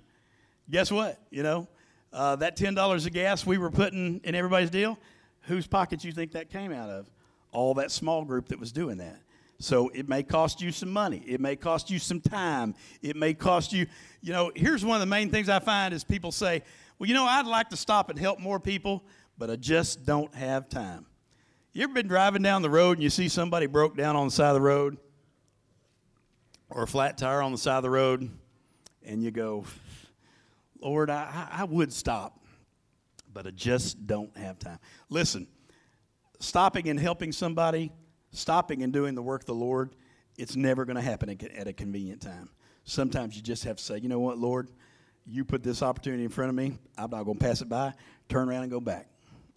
Guess 0.70 0.92
what? 0.92 1.20
You 1.30 1.44
know, 1.44 1.68
uh, 2.14 2.36
that 2.38 2.58
$10 2.58 3.06
of 3.06 3.14
gas 3.14 3.46
we 3.46 3.58
were 3.58 3.72
putting 3.72 4.22
in 4.24 4.36
everybody's 4.36 4.70
deal, 4.70 4.98
whose 5.42 5.68
pockets 5.68 6.04
you 6.04 6.12
think 6.12 6.34
that 6.34 6.50
came 6.50 6.72
out 6.72 6.90
of? 6.90 7.10
All 7.52 7.74
that 7.76 7.92
small 7.92 8.24
group 8.24 8.50
that 8.50 8.60
was 8.60 8.72
doing 8.72 8.98
that. 8.98 9.20
So 9.62 9.90
it 9.90 10.10
may 10.10 10.24
cost 10.24 10.62
you 10.62 10.72
some 10.72 10.90
money. 10.90 11.24
It 11.26 11.40
may 11.40 11.56
cost 11.56 11.90
you 11.90 12.00
some 12.00 12.20
time. 12.20 12.76
It 13.02 13.16
may 13.16 13.34
cost 13.34 13.72
you, 13.74 13.86
you 14.22 14.34
know, 14.34 14.52
here's 14.56 14.84
one 14.84 14.96
of 14.96 15.02
the 15.02 15.06
main 15.06 15.30
things 15.30 15.50
I 15.50 15.60
find 15.60 15.94
is 15.94 16.04
people 16.04 16.32
say, 16.32 16.64
well, 16.98 17.08
you 17.08 17.14
know, 17.14 17.26
I'd 17.26 17.46
like 17.46 17.70
to 17.70 17.78
stop 17.78 18.10
and 18.10 18.18
help 18.18 18.40
more 18.40 18.60
people, 18.60 19.04
but 19.38 19.50
I 19.50 19.56
just 19.56 20.06
don't 20.06 20.34
have 20.36 20.70
time. 20.70 21.06
You 21.74 21.84
ever 21.84 21.94
been 21.94 22.08
driving 22.08 22.42
down 22.42 22.64
the 22.64 22.70
road 22.70 22.98
and 22.98 23.04
you 23.04 23.10
see 23.10 23.30
somebody 23.30 23.66
broke 23.66 23.96
down 23.96 24.16
on 24.16 24.28
the 24.28 24.32
side 24.32 24.50
of 24.50 24.56
the 24.56 24.62
road 24.62 24.98
or 26.70 26.84
a 26.84 26.88
flat 26.88 27.18
tire 27.18 27.42
on 27.42 27.52
the 27.52 27.58
side 27.58 27.78
of 27.78 27.84
the 27.84 27.90
road 27.90 28.30
and 29.04 29.24
you 29.24 29.32
go, 29.32 29.66
Lord, 30.82 31.10
I, 31.10 31.48
I 31.52 31.64
would 31.66 31.94
stop, 31.94 32.44
but 33.32 33.46
I 33.46 33.52
just 33.52 34.08
don't 34.08 34.36
have 34.36 34.60
time. 34.60 34.80
Listen, 35.10 35.48
stopping 36.40 36.90
and 36.90 37.00
helping 37.00 37.32
somebody, 37.32 37.92
stopping 38.32 38.84
and 38.84 38.92
doing 38.92 39.16
the 39.16 39.22
work 39.22 39.42
of 39.42 39.48
the 39.48 39.56
Lord, 39.56 39.92
it's 40.38 40.56
never 40.56 40.86
going 40.86 40.96
to 40.96 41.02
happen 41.02 41.30
at 41.30 41.68
a 41.68 41.74
convenient 41.74 42.22
time. 42.22 42.50
Sometimes 42.84 43.36
you 43.36 43.42
just 43.42 43.64
have 43.64 43.78
to 43.78 43.84
say, 43.84 43.98
you 44.00 44.10
know 44.10 44.20
what, 44.20 44.38
Lord, 44.38 44.70
you 45.26 45.46
put 45.46 45.64
this 45.64 45.84
opportunity 45.84 46.24
in 46.24 46.30
front 46.30 46.50
of 46.50 46.56
me. 46.56 46.78
I'm 46.98 47.10
not 47.12 47.24
going 47.24 47.38
to 47.38 47.44
pass 47.44 47.62
it 47.62 47.70
by. 47.70 47.94
Turn 48.28 48.50
around 48.50 48.64
and 48.64 48.72
go 48.72 48.80
back. 48.80 49.08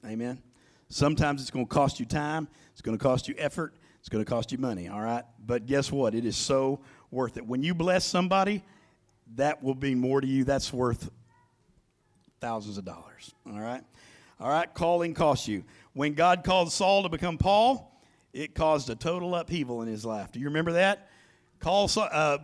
Amen. 0.05 0.43
Sometimes 0.89 1.41
it's 1.41 1.51
going 1.51 1.67
to 1.67 1.73
cost 1.73 1.99
you 1.99 2.07
time, 2.07 2.49
it's 2.73 2.83
going 2.83 2.97
to 2.97 3.03
cost 3.03 3.27
you 3.27 3.35
effort, 3.39 3.75
it's 4.01 4.09
going 4.09 4.23
to 4.23 4.31
cost 4.31 4.53
you 4.53 4.59
money, 4.59 4.89
all 4.89 5.01
right? 5.01 5.25
But 5.45 5.67
guess 5.67 5.91
what? 5.91 6.15
It 6.15 6.27
is 6.27 6.37
so 6.37 6.81
worth 7.11 7.39
it. 7.39 7.47
When 7.47 7.63
you 7.63 7.75
bless 7.75 8.05
somebody, 8.05 8.63
that 9.37 9.63
will 9.63 9.75
be 9.75 9.95
more 9.95 10.21
to 10.21 10.27
you. 10.27 10.45
That's 10.45 10.73
worth 10.73 11.11
thousands 12.41 12.77
of 12.77 12.85
dollars, 12.85 13.33
all 13.47 13.59
right? 13.59 13.83
All 14.39 14.51
right, 14.51 14.73
calling 14.75 15.15
costs 15.15 15.49
you. 15.49 15.65
When 15.95 16.13
God 16.13 16.45
called 16.45 16.71
Saul 16.71 17.05
to 17.05 17.09
become 17.09 17.39
Paul, 17.39 17.94
it 18.35 18.55
caused 18.55 18.91
a 18.91 18.97
total 18.97 19.35
upheaval 19.37 19.81
in 19.83 19.89
his 19.89 20.05
life. 20.05 20.33
Do 20.33 20.41
you 20.41 20.47
remember 20.47 20.73
that? 20.73 21.09
Paul, 21.61 21.89
uh, 21.97 22.39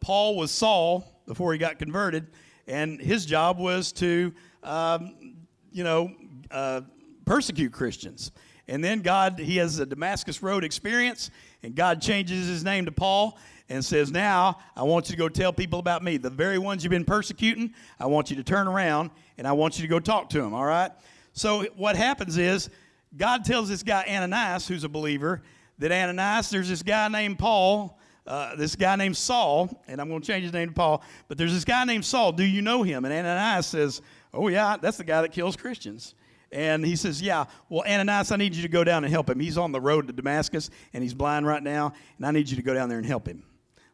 Paul 0.00 0.36
was 0.36 0.50
Saul 0.50 1.22
before 1.26 1.52
he 1.52 1.58
got 1.58 1.78
converted, 1.78 2.26
and 2.66 3.00
his 3.00 3.26
job 3.26 3.58
was 3.58 3.92
to, 3.92 4.32
um, 4.62 5.36
you 5.70 5.84
know, 5.84 6.10
uh, 6.50 6.80
persecute 7.26 7.72
Christians. 7.72 8.32
And 8.66 8.82
then 8.82 9.02
God, 9.02 9.38
he 9.38 9.58
has 9.58 9.78
a 9.78 9.86
Damascus 9.86 10.42
Road 10.42 10.64
experience, 10.64 11.30
and 11.62 11.74
God 11.74 12.00
changes 12.00 12.48
his 12.48 12.64
name 12.64 12.86
to 12.86 12.92
Paul 12.92 13.38
and 13.68 13.84
says, 13.84 14.10
Now 14.10 14.58
I 14.74 14.82
want 14.82 15.10
you 15.10 15.12
to 15.12 15.18
go 15.18 15.28
tell 15.28 15.52
people 15.52 15.78
about 15.78 16.02
me. 16.02 16.16
The 16.16 16.30
very 16.30 16.58
ones 16.58 16.82
you've 16.82 16.90
been 16.90 17.04
persecuting, 17.04 17.74
I 18.00 18.06
want 18.06 18.30
you 18.30 18.36
to 18.36 18.44
turn 18.44 18.66
around 18.66 19.10
and 19.36 19.46
I 19.46 19.52
want 19.52 19.78
you 19.78 19.82
to 19.82 19.88
go 19.88 20.00
talk 20.00 20.30
to 20.30 20.40
them, 20.40 20.54
all 20.54 20.64
right? 20.64 20.90
So 21.34 21.64
what 21.76 21.96
happens 21.96 22.38
is, 22.38 22.70
God 23.16 23.44
tells 23.44 23.68
this 23.68 23.82
guy 23.82 24.04
Ananias, 24.08 24.66
who's 24.66 24.84
a 24.84 24.88
believer, 24.88 25.42
that 25.78 25.92
Ananias, 25.92 26.50
there's 26.50 26.68
this 26.68 26.82
guy 26.82 27.08
named 27.08 27.38
Paul, 27.38 27.98
uh, 28.26 28.56
this 28.56 28.76
guy 28.76 28.96
named 28.96 29.16
Saul, 29.16 29.82
and 29.86 30.00
I'm 30.00 30.08
going 30.08 30.20
to 30.20 30.26
change 30.26 30.44
his 30.44 30.52
name 30.52 30.68
to 30.68 30.74
Paul, 30.74 31.02
but 31.28 31.36
there's 31.36 31.52
this 31.52 31.64
guy 31.64 31.84
named 31.84 32.04
Saul. 32.04 32.32
Do 32.32 32.44
you 32.44 32.62
know 32.62 32.82
him? 32.82 33.04
And 33.04 33.12
Ananias 33.12 33.66
says, 33.66 34.00
Oh, 34.32 34.48
yeah, 34.48 34.76
that's 34.80 34.96
the 34.96 35.04
guy 35.04 35.22
that 35.22 35.30
kills 35.32 35.56
Christians. 35.56 36.14
And 36.50 36.84
he 36.84 36.96
says, 36.96 37.20
Yeah, 37.20 37.44
well, 37.68 37.84
Ananias, 37.86 38.32
I 38.32 38.36
need 38.36 38.54
you 38.54 38.62
to 38.62 38.68
go 38.68 38.84
down 38.84 39.04
and 39.04 39.12
help 39.12 39.28
him. 39.28 39.38
He's 39.38 39.58
on 39.58 39.72
the 39.72 39.80
road 39.80 40.06
to 40.06 40.12
Damascus 40.12 40.70
and 40.92 41.02
he's 41.02 41.14
blind 41.14 41.46
right 41.46 41.62
now, 41.62 41.92
and 42.16 42.26
I 42.26 42.30
need 42.30 42.48
you 42.48 42.56
to 42.56 42.62
go 42.62 42.74
down 42.74 42.88
there 42.88 42.98
and 42.98 43.06
help 43.06 43.28
him. 43.28 43.42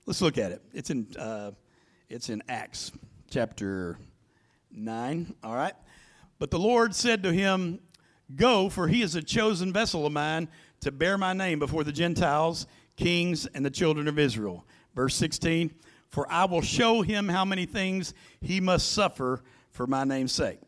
Let's 0.07 0.23
look 0.23 0.39
at 0.39 0.53
it. 0.53 0.63
It's 0.73 0.91
in, 0.91 1.07
uh, 1.19 1.53
it's 2.09 2.31
in 2.31 2.43
Acts 2.49 2.93
chapter 3.31 3.99
9. 4.73 5.35
All 5.43 5.55
right. 5.55 5.75
But 6.39 6.51
the 6.51 6.59
Lord 6.59 6.95
said 6.95 7.23
to 7.25 7.33
him, 7.33 7.81
Go, 8.37 8.69
for 8.69 8.89
he 8.89 9.03
is 9.03 9.15
a 9.15 9.23
chosen 9.23 9.73
vessel 9.73 10.07
of 10.07 10.13
mine 10.13 10.49
to 10.81 10.93
bear 10.93 11.19
my 11.19 11.33
name 11.33 11.59
before 11.59 11.85
the 11.85 11.93
Gentiles, 11.93 12.67
kings, 12.97 13.47
and 13.47 13.65
the 13.65 13.71
children 13.71 14.09
of 14.09 14.19
Israel. 14.19 14.65
Verse 14.95 15.15
16 15.17 15.73
For 16.09 16.31
I 16.31 16.45
will 16.45 16.63
show 16.63 17.03
him 17.03 17.29
how 17.29 17.45
many 17.45 17.67
things 17.67 18.15
he 18.41 18.61
must 18.61 18.93
suffer 18.93 19.43
for 19.71 19.87
my 19.87 20.05
name's 20.05 20.33
sake. 20.33 20.61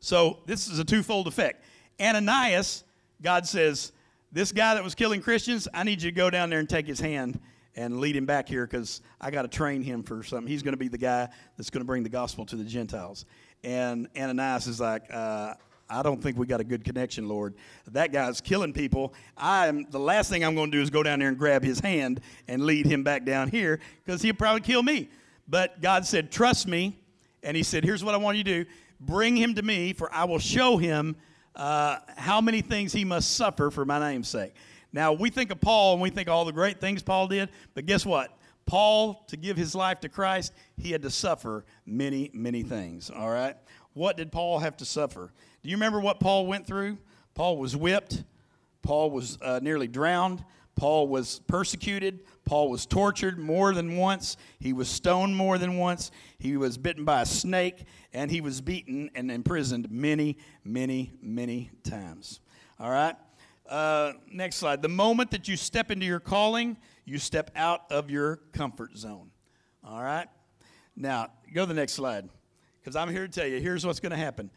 So 0.00 0.40
this 0.46 0.68
is 0.68 0.78
a 0.78 0.84
twofold 0.84 1.28
effect. 1.28 1.64
Ananias, 2.00 2.84
God 3.22 3.46
says, 3.46 3.92
This 4.32 4.52
guy 4.52 4.74
that 4.74 4.84
was 4.84 4.94
killing 4.94 5.20
Christians, 5.20 5.68
I 5.72 5.84
need 5.84 6.02
you 6.02 6.10
to 6.10 6.16
go 6.16 6.30
down 6.30 6.50
there 6.50 6.58
and 6.58 6.68
take 6.68 6.86
his 6.86 7.00
hand 7.00 7.40
and 7.74 8.00
lead 8.00 8.16
him 8.16 8.26
back 8.26 8.48
here 8.48 8.66
because 8.66 9.00
I 9.20 9.30
got 9.30 9.42
to 9.42 9.48
train 9.48 9.82
him 9.82 10.02
for 10.02 10.22
something. 10.22 10.46
He's 10.46 10.62
going 10.62 10.74
to 10.74 10.78
be 10.78 10.88
the 10.88 10.98
guy 10.98 11.28
that's 11.56 11.70
going 11.70 11.80
to 11.80 11.86
bring 11.86 12.02
the 12.02 12.08
gospel 12.08 12.44
to 12.46 12.56
the 12.56 12.64
Gentiles. 12.64 13.24
And 13.64 14.08
Ananias 14.16 14.66
is 14.66 14.80
like, 14.80 15.04
uh, 15.12 15.54
I 15.92 16.02
don't 16.02 16.22
think 16.22 16.38
we 16.38 16.46
got 16.46 16.60
a 16.60 16.64
good 16.64 16.84
connection, 16.84 17.28
Lord. 17.28 17.54
That 17.90 18.12
guy's 18.12 18.40
killing 18.40 18.72
people. 18.72 19.12
I'm 19.36 19.84
the 19.90 19.98
last 19.98 20.30
thing 20.30 20.42
I'm 20.42 20.54
going 20.54 20.70
to 20.70 20.76
do 20.78 20.82
is 20.82 20.88
go 20.88 21.02
down 21.02 21.18
there 21.18 21.28
and 21.28 21.38
grab 21.38 21.62
his 21.62 21.80
hand 21.80 22.20
and 22.48 22.64
lead 22.64 22.86
him 22.86 23.02
back 23.02 23.24
down 23.24 23.48
here 23.48 23.78
because 24.04 24.22
he'll 24.22 24.34
probably 24.34 24.62
kill 24.62 24.82
me. 24.82 25.10
But 25.46 25.82
God 25.82 26.06
said, 26.06 26.32
"Trust 26.32 26.66
me," 26.66 26.98
and 27.42 27.56
He 27.56 27.62
said, 27.62 27.84
"Here's 27.84 28.02
what 28.02 28.14
I 28.14 28.18
want 28.18 28.38
you 28.38 28.44
to 28.44 28.64
do: 28.64 28.70
Bring 29.00 29.36
him 29.36 29.54
to 29.54 29.62
me, 29.62 29.92
for 29.92 30.12
I 30.14 30.24
will 30.24 30.38
show 30.38 30.78
him 30.78 31.14
uh, 31.54 31.98
how 32.16 32.40
many 32.40 32.62
things 32.62 32.92
he 32.92 33.04
must 33.04 33.36
suffer 33.36 33.70
for 33.70 33.84
my 33.84 33.98
name's 33.98 34.28
sake. 34.28 34.54
Now, 34.92 35.12
we 35.12 35.30
think 35.30 35.50
of 35.50 35.60
Paul 35.60 35.94
and 35.94 36.02
we 36.02 36.10
think 36.10 36.28
all 36.28 36.44
the 36.44 36.52
great 36.52 36.80
things 36.80 37.02
Paul 37.02 37.26
did, 37.26 37.50
but 37.74 37.86
guess 37.86 38.06
what? 38.06 38.36
Paul, 38.66 39.24
to 39.28 39.36
give 39.36 39.56
his 39.56 39.74
life 39.74 40.00
to 40.00 40.08
Christ, 40.08 40.52
he 40.76 40.92
had 40.92 41.02
to 41.02 41.10
suffer 41.10 41.64
many, 41.84 42.30
many 42.32 42.62
things, 42.62 43.10
all 43.10 43.30
right? 43.30 43.56
What 43.94 44.16
did 44.16 44.30
Paul 44.30 44.60
have 44.60 44.76
to 44.78 44.84
suffer? 44.84 45.32
Do 45.62 45.70
you 45.70 45.76
remember 45.76 46.00
what 46.00 46.20
Paul 46.20 46.46
went 46.46 46.66
through? 46.66 46.98
Paul 47.34 47.56
was 47.56 47.76
whipped, 47.76 48.24
Paul 48.82 49.10
was 49.10 49.38
uh, 49.40 49.60
nearly 49.62 49.88
drowned, 49.88 50.44
Paul 50.74 51.08
was 51.08 51.40
persecuted. 51.46 52.20
Paul 52.44 52.70
was 52.70 52.86
tortured 52.86 53.38
more 53.38 53.72
than 53.72 53.96
once. 53.96 54.36
He 54.58 54.72
was 54.72 54.88
stoned 54.88 55.36
more 55.36 55.58
than 55.58 55.76
once. 55.76 56.10
He 56.38 56.56
was 56.56 56.78
bitten 56.78 57.04
by 57.04 57.22
a 57.22 57.26
snake. 57.26 57.84
And 58.12 58.30
he 58.30 58.40
was 58.40 58.60
beaten 58.60 59.10
and 59.14 59.30
imprisoned 59.30 59.90
many, 59.90 60.38
many, 60.64 61.12
many 61.20 61.70
times. 61.84 62.40
All 62.80 62.90
right? 62.90 63.14
Uh, 63.68 64.12
next 64.30 64.56
slide. 64.56 64.82
The 64.82 64.88
moment 64.88 65.30
that 65.32 65.46
you 65.46 65.56
step 65.56 65.90
into 65.90 66.06
your 66.06 66.20
calling, 66.20 66.76
you 67.04 67.18
step 67.18 67.50
out 67.54 67.82
of 67.90 68.10
your 68.10 68.36
comfort 68.52 68.96
zone. 68.96 69.30
All 69.84 70.02
right? 70.02 70.26
Now, 70.96 71.28
go 71.54 71.62
to 71.62 71.66
the 71.66 71.74
next 71.74 71.92
slide. 71.92 72.28
Because 72.80 72.96
I'm 72.96 73.10
here 73.10 73.26
to 73.26 73.32
tell 73.32 73.46
you 73.46 73.60
here's 73.60 73.86
what's 73.86 74.00
going 74.00 74.10
to 74.10 74.16
happen 74.16 74.50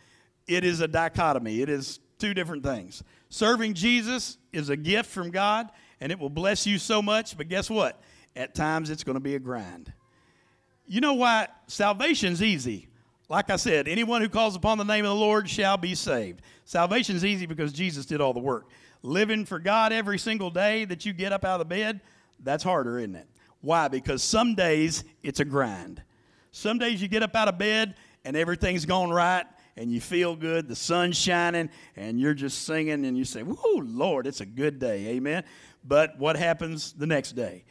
it 0.47 0.63
is 0.63 0.81
a 0.81 0.87
dichotomy, 0.87 1.61
it 1.61 1.69
is 1.69 1.99
two 2.19 2.33
different 2.33 2.63
things. 2.63 3.03
Serving 3.29 3.73
Jesus 3.73 4.37
is 4.53 4.69
a 4.69 4.77
gift 4.77 5.09
from 5.09 5.31
God 5.31 5.69
and 5.99 6.11
it 6.11 6.19
will 6.19 6.29
bless 6.29 6.67
you 6.67 6.77
so 6.77 7.01
much, 7.01 7.37
but 7.37 7.49
guess 7.49 7.69
what? 7.69 8.01
At 8.35 8.53
times 8.53 8.89
it's 8.89 9.03
going 9.03 9.15
to 9.15 9.21
be 9.21 9.35
a 9.35 9.39
grind. 9.39 9.91
You 10.85 11.01
know 11.01 11.13
why? 11.13 11.47
Salvation's 11.67 12.43
easy. 12.43 12.87
like 13.27 13.49
I 13.49 13.55
said, 13.55 13.87
anyone 13.87 14.21
who 14.21 14.29
calls 14.29 14.55
upon 14.55 14.77
the 14.77 14.83
name 14.83 15.03
of 15.03 15.09
the 15.09 15.15
Lord 15.15 15.49
shall 15.49 15.77
be 15.77 15.95
saved. 15.95 16.41
Salvation 16.63 17.15
is 17.15 17.25
easy 17.25 17.45
because 17.45 17.73
Jesus 17.73 18.05
did 18.05 18.21
all 18.21 18.33
the 18.33 18.39
work. 18.39 18.67
Living 19.01 19.45
for 19.45 19.57
God 19.57 19.93
every 19.93 20.19
single 20.19 20.51
day 20.51 20.85
that 20.85 21.05
you 21.05 21.13
get 21.13 21.31
up 21.31 21.43
out 21.43 21.59
of 21.59 21.67
the 21.67 21.75
bed, 21.75 22.01
that's 22.43 22.63
harder, 22.63 22.99
isn't 22.99 23.15
it? 23.15 23.27
Why? 23.61 23.87
Because 23.87 24.21
some 24.21 24.53
days 24.53 25.03
it's 25.23 25.39
a 25.39 25.45
grind. 25.45 26.03
Some 26.51 26.77
days 26.77 27.01
you 27.01 27.07
get 27.07 27.23
up 27.23 27.35
out 27.35 27.47
of 27.47 27.57
bed 27.57 27.95
and 28.23 28.37
everything's 28.37 28.85
going 28.85 29.09
right 29.09 29.45
and 29.77 29.91
you 29.91 29.99
feel 29.99 30.35
good, 30.35 30.67
the 30.67 30.75
sun's 30.75 31.17
shining, 31.17 31.69
and 31.95 32.19
you're 32.19 32.33
just 32.33 32.65
singing 32.65 33.05
and 33.05 33.17
you 33.17 33.25
say, 33.25 33.43
Whoa, 33.43 33.81
Lord, 33.83 34.27
it's 34.27 34.41
a 34.41 34.45
good 34.45 34.79
day. 34.79 35.07
Amen. 35.07 35.43
But 35.83 36.17
what 36.17 36.35
happens 36.35 36.93
the 36.93 37.07
next 37.07 37.33
day? 37.33 37.65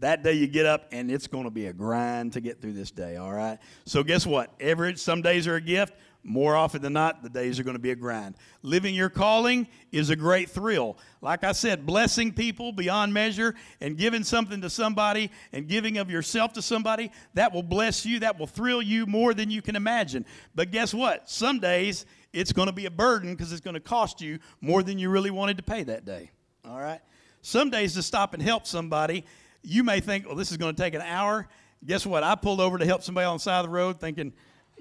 that 0.00 0.22
day 0.22 0.32
you 0.32 0.46
get 0.46 0.66
up 0.66 0.88
and 0.92 1.10
it's 1.10 1.26
going 1.26 1.44
to 1.44 1.50
be 1.50 1.66
a 1.66 1.72
grind 1.72 2.32
to 2.32 2.40
get 2.40 2.60
through 2.60 2.72
this 2.72 2.90
day 2.90 3.16
all 3.16 3.32
right 3.32 3.58
so 3.84 4.02
guess 4.02 4.26
what 4.26 4.52
every 4.60 4.96
some 4.96 5.22
days 5.22 5.46
are 5.46 5.56
a 5.56 5.60
gift 5.60 5.94
more 6.24 6.56
often 6.56 6.82
than 6.82 6.94
not 6.94 7.22
the 7.22 7.28
days 7.28 7.60
are 7.60 7.62
going 7.62 7.76
to 7.76 7.82
be 7.82 7.90
a 7.90 7.96
grind. 7.96 8.34
Living 8.62 8.94
your 8.94 9.10
calling 9.10 9.68
is 9.92 10.10
a 10.10 10.16
great 10.16 10.50
thrill. 10.50 10.98
Like 11.20 11.44
i 11.44 11.52
said 11.52 11.86
blessing 11.86 12.32
people 12.32 12.72
beyond 12.72 13.12
measure 13.14 13.54
and 13.80 13.96
giving 13.96 14.24
something 14.24 14.60
to 14.62 14.70
somebody 14.70 15.30
and 15.52 15.68
giving 15.68 15.98
of 15.98 16.10
yourself 16.10 16.54
to 16.54 16.62
somebody 16.62 17.12
that 17.34 17.52
will 17.52 17.62
bless 17.62 18.04
you 18.04 18.20
that 18.20 18.38
will 18.38 18.46
thrill 18.46 18.82
you 18.82 19.06
more 19.06 19.34
than 19.34 19.50
you 19.50 19.62
can 19.62 19.76
imagine. 19.76 20.24
But 20.54 20.70
guess 20.70 20.92
what? 20.94 21.28
Some 21.28 21.60
days 21.60 22.06
it's 22.32 22.52
going 22.52 22.66
to 22.66 22.72
be 22.72 22.86
a 22.86 22.90
burden 22.90 23.34
because 23.34 23.52
it's 23.52 23.60
going 23.60 23.74
to 23.74 23.80
cost 23.80 24.20
you 24.20 24.38
more 24.60 24.82
than 24.82 24.98
you 24.98 25.10
really 25.10 25.30
wanted 25.30 25.58
to 25.58 25.62
pay 25.62 25.82
that 25.84 26.04
day 26.04 26.30
all 26.68 26.80
right? 26.80 27.00
Some 27.42 27.70
days 27.70 27.94
to 27.94 28.02
stop 28.02 28.34
and 28.34 28.42
help 28.42 28.66
somebody 28.66 29.24
you 29.62 29.82
may 29.82 30.00
think, 30.00 30.26
well, 30.26 30.34
this 30.34 30.50
is 30.50 30.58
going 30.58 30.74
to 30.74 30.82
take 30.82 30.94
an 30.94 31.00
hour. 31.00 31.48
Guess 31.86 32.04
what? 32.04 32.22
I 32.22 32.34
pulled 32.34 32.60
over 32.60 32.78
to 32.78 32.84
help 32.84 33.02
somebody 33.02 33.24
on 33.24 33.36
the 33.36 33.40
side 33.40 33.60
of 33.60 33.66
the 33.66 33.72
road 33.72 33.98
thinking, 33.98 34.32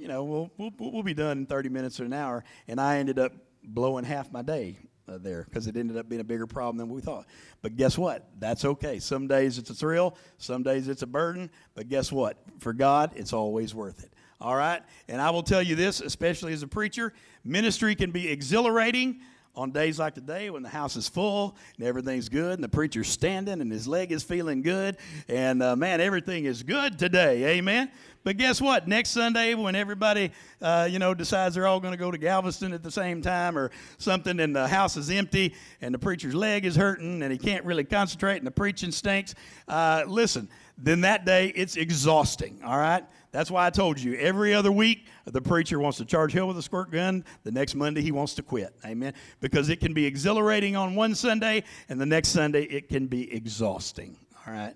you 0.03 0.09
know, 0.09 0.25
we'll, 0.25 0.51
we'll, 0.57 0.91
we'll 0.91 1.01
be 1.01 1.13
done 1.13 1.37
in 1.37 1.45
30 1.45 1.69
minutes 1.69 1.97
or 1.97 2.03
an 2.03 2.11
hour. 2.11 2.43
And 2.67 2.77
I 2.81 2.97
ended 2.97 3.17
up 3.19 3.31
blowing 3.63 4.03
half 4.03 4.33
my 4.33 4.41
day 4.41 4.77
uh, 5.07 5.17
there 5.17 5.45
because 5.45 5.65
it 5.65 5.77
ended 5.77 5.95
up 5.95 6.09
being 6.09 6.19
a 6.19 6.25
bigger 6.25 6.45
problem 6.45 6.75
than 6.75 6.89
we 6.89 6.99
thought. 6.99 7.25
But 7.61 7.77
guess 7.77 7.97
what? 7.97 8.27
That's 8.37 8.65
okay. 8.65 8.99
Some 8.99 9.27
days 9.27 9.57
it's 9.57 9.69
a 9.69 9.73
thrill, 9.73 10.17
some 10.37 10.61
days 10.61 10.89
it's 10.89 11.03
a 11.03 11.07
burden. 11.07 11.49
But 11.73 11.87
guess 11.87 12.11
what? 12.11 12.37
For 12.59 12.73
God, 12.73 13.11
it's 13.15 13.31
always 13.31 13.73
worth 13.73 14.03
it. 14.03 14.11
All 14.41 14.57
right? 14.57 14.81
And 15.07 15.21
I 15.21 15.29
will 15.29 15.41
tell 15.41 15.61
you 15.61 15.75
this, 15.75 16.01
especially 16.01 16.51
as 16.51 16.63
a 16.63 16.67
preacher 16.67 17.13
ministry 17.45 17.95
can 17.95 18.11
be 18.11 18.27
exhilarating 18.27 19.21
on 19.55 19.71
days 19.71 19.99
like 19.99 20.15
today 20.15 20.49
when 20.49 20.63
the 20.63 20.69
house 20.69 20.95
is 20.95 21.07
full 21.07 21.55
and 21.77 21.85
everything's 21.85 22.27
good 22.27 22.53
and 22.53 22.63
the 22.63 22.69
preacher's 22.69 23.07
standing 23.07 23.61
and 23.61 23.71
his 23.71 23.87
leg 23.87 24.11
is 24.11 24.23
feeling 24.23 24.63
good 24.63 24.97
and 25.27 25.61
uh, 25.61 25.75
man 25.75 26.01
everything 26.01 26.45
is 26.45 26.63
good 26.63 26.97
today 26.97 27.57
amen? 27.57 27.91
But 28.23 28.37
guess 28.37 28.61
what? 28.61 28.87
Next 28.87 29.11
sunday 29.11 29.53
when 29.53 29.75
everybody 29.75 30.31
uh, 30.61 30.87
you 30.89 30.97
know 30.97 31.13
decides 31.13 31.53
they're 31.53 31.67
all 31.67 31.79
going 31.79 31.93
to 31.93 31.99
go 31.99 32.09
to 32.09 32.17
galveston 32.17 32.73
at 32.73 32.81
the 32.81 32.91
same 32.91 33.21
time 33.21 33.55
or 33.57 33.69
something 33.99 34.39
and 34.39 34.55
the 34.55 34.67
house 34.67 34.97
is 34.97 35.11
empty 35.11 35.53
and 35.81 35.93
the 35.93 35.99
preacher's 35.99 36.33
leg 36.33 36.65
is 36.65 36.75
hurting 36.75 37.21
and 37.21 37.31
he 37.31 37.37
can't 37.37 37.63
really 37.63 37.83
concentrate 37.83 38.37
and 38.37 38.47
the 38.47 38.51
preaching 38.51 38.91
stinks 38.91 39.35
uh, 39.67 40.03
listen 40.07 40.49
then 40.79 41.01
that 41.01 41.25
day 41.25 41.53
it's 41.55 41.75
exhausting 41.75 42.59
all 42.65 42.77
right 42.77 43.05
that's 43.33 43.49
why 43.49 43.65
I 43.65 43.71
told 43.71 43.99
you 43.99 44.13
every 44.13 44.53
other 44.53 44.71
week 44.71 45.07
the 45.25 45.41
preacher 45.41 45.79
wants 45.79 45.97
to 45.97 46.05
charge 46.05 46.33
hell 46.33 46.47
with 46.47 46.57
a 46.59 46.61
squirt 46.61 46.91
gun. 46.91 47.25
The 47.43 47.51
next 47.51 47.73
Monday 47.73 48.01
he 48.01 48.11
wants 48.11 48.35
to 48.35 48.43
quit. 48.43 48.75
Amen. 48.85 49.15
Because 49.41 49.69
it 49.69 49.79
can 49.79 49.91
be 49.91 50.05
exhilarating 50.05 50.75
on 50.75 50.93
one 50.93 51.15
Sunday, 51.15 51.63
and 51.89 51.99
the 51.99 52.05
next 52.05 52.29
Sunday 52.29 52.63
it 52.65 52.89
can 52.89 53.07
be 53.07 53.33
exhausting. 53.33 54.15
All 54.45 54.53
right. 54.53 54.75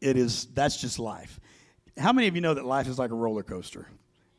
It 0.00 0.16
is. 0.16 0.46
That's 0.54 0.80
just 0.80 1.00
life. 1.00 1.40
How 1.98 2.12
many 2.12 2.28
of 2.28 2.36
you 2.36 2.40
know 2.40 2.54
that 2.54 2.64
life 2.64 2.86
is 2.86 3.00
like 3.00 3.10
a 3.10 3.14
roller 3.14 3.42
coaster? 3.42 3.88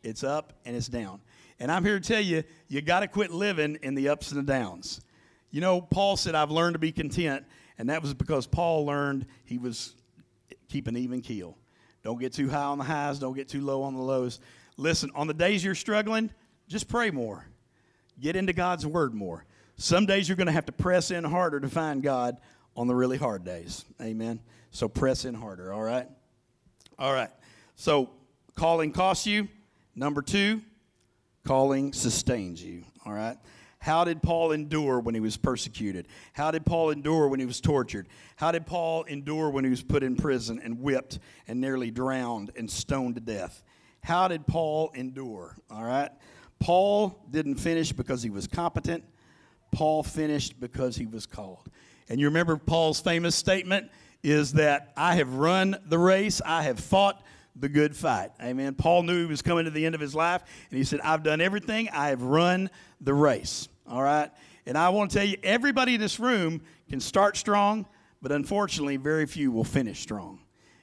It's 0.04 0.24
up 0.24 0.54
and 0.64 0.74
it's 0.74 0.88
down. 0.88 1.20
And 1.60 1.70
I'm 1.70 1.84
here 1.84 2.00
to 2.00 2.08
tell 2.08 2.22
you, 2.22 2.46
you 2.70 2.82
got 2.82 3.02
to 3.02 3.10
quit 3.10 3.32
living 3.32 3.78
in 3.82 3.94
the 3.94 4.08
ups 4.08 4.32
and 4.32 4.40
the 4.40 4.54
downs. 4.54 5.02
You 5.52 5.60
know, 5.60 5.82
Paul 5.82 6.16
said, 6.16 6.34
I've 6.34 6.52
learned 6.52 6.76
to 6.76 6.80
be 6.80 6.94
content, 6.94 7.46
and 7.78 7.90
that 7.90 8.02
was 8.02 8.14
because 8.14 8.48
Paul 8.48 8.86
learned 8.86 9.26
he 9.44 9.58
was 9.58 9.96
keeping 10.70 10.96
even 10.96 11.22
keel. 11.22 11.58
Don't 12.08 12.22
get 12.22 12.32
too 12.32 12.48
high 12.48 12.64
on 12.64 12.78
the 12.78 12.86
highs, 12.86 13.20
don't 13.20 13.36
get 13.36 13.50
too 13.50 13.60
low 13.60 13.84
on 13.84 13.94
the 13.94 14.02
lows. 14.02 14.40
Listen, 14.78 15.12
on 15.14 15.28
the 15.28 15.34
days 15.34 15.62
you're 15.62 15.76
struggling, 15.76 16.30
just 16.70 16.88
pray 16.88 17.12
more. 17.12 17.46
Get 18.18 18.38
into 18.38 18.54
God's 18.54 18.88
word 18.88 19.14
more. 19.14 19.44
Some 19.76 20.06
days 20.06 20.30
you're 20.30 20.38
going 20.38 20.48
to 20.48 20.54
have 20.54 20.68
to 20.68 20.72
press 20.72 21.12
in 21.12 21.26
harder 21.26 21.60
to 21.60 21.68
find 21.68 22.02
God 22.02 22.38
on 22.78 22.88
the 22.88 22.96
really 22.96 23.18
hard 23.18 23.44
days. 23.44 23.84
Amen. 24.02 24.40
So 24.72 24.88
press 24.88 25.26
in 25.26 25.34
harder, 25.34 25.74
all 25.74 25.84
right? 25.84 26.08
All 26.98 27.12
right. 27.12 27.30
So 27.76 28.10
calling 28.56 28.94
costs 28.94 29.28
you. 29.28 29.50
Number 29.94 30.22
two, 30.22 30.62
calling 31.44 31.92
sustains 31.92 32.64
you, 32.64 32.86
all 33.06 33.12
right? 33.12 33.36
How 33.80 34.04
did 34.04 34.22
Paul 34.22 34.52
endure 34.52 35.00
when 35.00 35.14
he 35.16 35.22
was 35.22 35.38
persecuted? 35.38 36.08
How 36.34 36.52
did 36.52 36.66
Paul 36.66 36.90
endure 36.90 37.28
when 37.28 37.40
he 37.40 37.46
was 37.46 37.62
tortured? 37.62 38.08
How 38.36 38.52
did 38.52 38.66
Paul 38.66 39.04
endure 39.04 39.50
when 39.50 39.64
he 39.64 39.70
was 39.70 39.84
put 39.84 40.04
in 40.04 40.16
prison 40.16 40.60
and 40.64 40.82
whipped 40.82 41.20
and 41.48 41.62
nearly 41.62 41.92
drowned 41.92 42.52
and 42.56 42.70
stoned 42.70 43.16
to 43.16 43.22
death? 43.22 43.64
How 44.04 44.28
did 44.28 44.48
Paul 44.48 44.92
endure? 44.96 45.58
All 45.70 45.84
right? 45.84 46.12
Paul 46.60 47.24
didn't 47.30 47.56
finish 47.56 47.92
because 47.92 48.24
he 48.24 48.30
was 48.30 48.48
competent. 48.48 49.04
Paul 49.72 50.02
finished 50.04 50.60
because 50.60 50.96
he 50.96 51.06
was 51.06 51.26
called. 51.26 51.70
And 52.10 52.20
you 52.20 52.28
remember 52.28 52.58
Paul's 52.58 53.00
famous 53.00 53.36
statement 53.36 53.92
is 54.24 54.54
that 54.54 54.92
I 54.98 55.16
have 55.16 55.36
run 55.36 55.78
the 55.86 56.00
race, 56.00 56.42
I 56.44 56.64
have 56.64 56.80
fought 56.80 57.22
the 57.60 57.70
good 57.70 57.96
fight. 57.96 58.32
Amen. 58.42 58.76
Paul 58.76 59.04
knew 59.04 59.22
he 59.22 59.26
was 59.26 59.42
coming 59.42 59.66
to 59.66 59.72
the 59.72 59.86
end 59.86 59.96
of 59.96 60.02
his 60.02 60.16
life, 60.16 60.44
and 60.70 60.78
he 60.78 60.84
said, 60.84 61.00
I've 61.02 61.24
done 61.24 61.42
everything, 61.42 61.90
I 61.90 62.10
have 62.10 62.22
run 62.22 62.70
the 63.02 63.14
race. 63.14 63.68
All 63.88 64.02
right? 64.02 64.30
And 64.66 64.78
I 64.78 64.90
want 64.90 65.12
to 65.12 65.18
tell 65.18 65.28
you, 65.28 65.38
everybody 65.44 65.96
in 65.96 66.02
this 66.02 66.20
room 66.20 66.62
can 66.90 67.00
start 67.00 67.38
strong, 67.38 67.86
but 68.22 68.32
unfortunately, 68.32 68.98
very 68.98 69.26
few 69.26 69.52
will 69.52 69.64
finish 69.64 70.00
strong. 70.02 70.40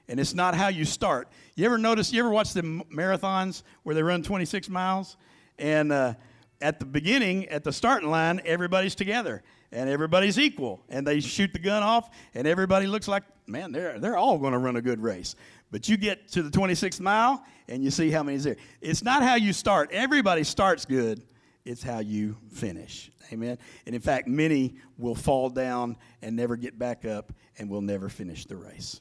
And 0.08 0.20
it's 0.20 0.34
not 0.34 0.54
how 0.54 0.68
you 0.68 0.84
start. 0.84 1.28
You 1.54 1.64
ever 1.66 1.78
notice, 1.78 2.12
you 2.12 2.20
ever 2.20 2.30
watch 2.30 2.52
the 2.52 2.62
marathons 2.62 3.62
where 3.82 3.94
they 3.94 4.02
run 4.02 4.22
26 4.22 4.68
miles? 4.68 5.16
And 5.58 5.92
uh, 5.92 6.14
at 6.60 6.78
the 6.78 6.86
beginning, 6.86 7.48
at 7.48 7.64
the 7.64 7.72
starting 7.72 8.10
line, 8.10 8.40
everybody's 8.44 8.94
together 8.94 9.42
and 9.74 9.90
everybody's 9.90 10.38
equal. 10.38 10.82
And 10.88 11.06
they 11.06 11.20
shoot 11.20 11.52
the 11.52 11.58
gun 11.58 11.82
off, 11.82 12.08
and 12.32 12.46
everybody 12.46 12.86
looks 12.86 13.08
like, 13.08 13.24
man, 13.46 13.72
they're, 13.72 13.98
they're 13.98 14.16
all 14.16 14.38
going 14.38 14.52
to 14.52 14.58
run 14.58 14.76
a 14.76 14.82
good 14.82 15.02
race. 15.02 15.34
But 15.70 15.88
you 15.88 15.96
get 15.96 16.28
to 16.28 16.42
the 16.42 16.50
26th 16.50 17.00
mile, 17.00 17.44
and 17.68 17.82
you 17.82 17.90
see 17.90 18.10
how 18.10 18.22
many's 18.22 18.44
there. 18.44 18.56
It's 18.80 19.02
not 19.02 19.22
how 19.22 19.34
you 19.34 19.52
start. 19.52 19.90
Everybody 19.92 20.44
starts 20.44 20.84
good, 20.84 21.22
it's 21.64 21.82
how 21.82 21.98
you 21.98 22.36
finish. 22.52 23.10
Amen. 23.32 23.58
And 23.86 23.94
in 23.94 24.00
fact, 24.00 24.28
many 24.28 24.76
will 24.96 25.14
fall 25.14 25.50
down 25.50 25.96
and 26.22 26.36
never 26.36 26.56
get 26.56 26.78
back 26.78 27.04
up 27.04 27.32
and 27.58 27.68
will 27.68 27.80
never 27.80 28.08
finish 28.08 28.44
the 28.44 28.56
race. 28.56 29.00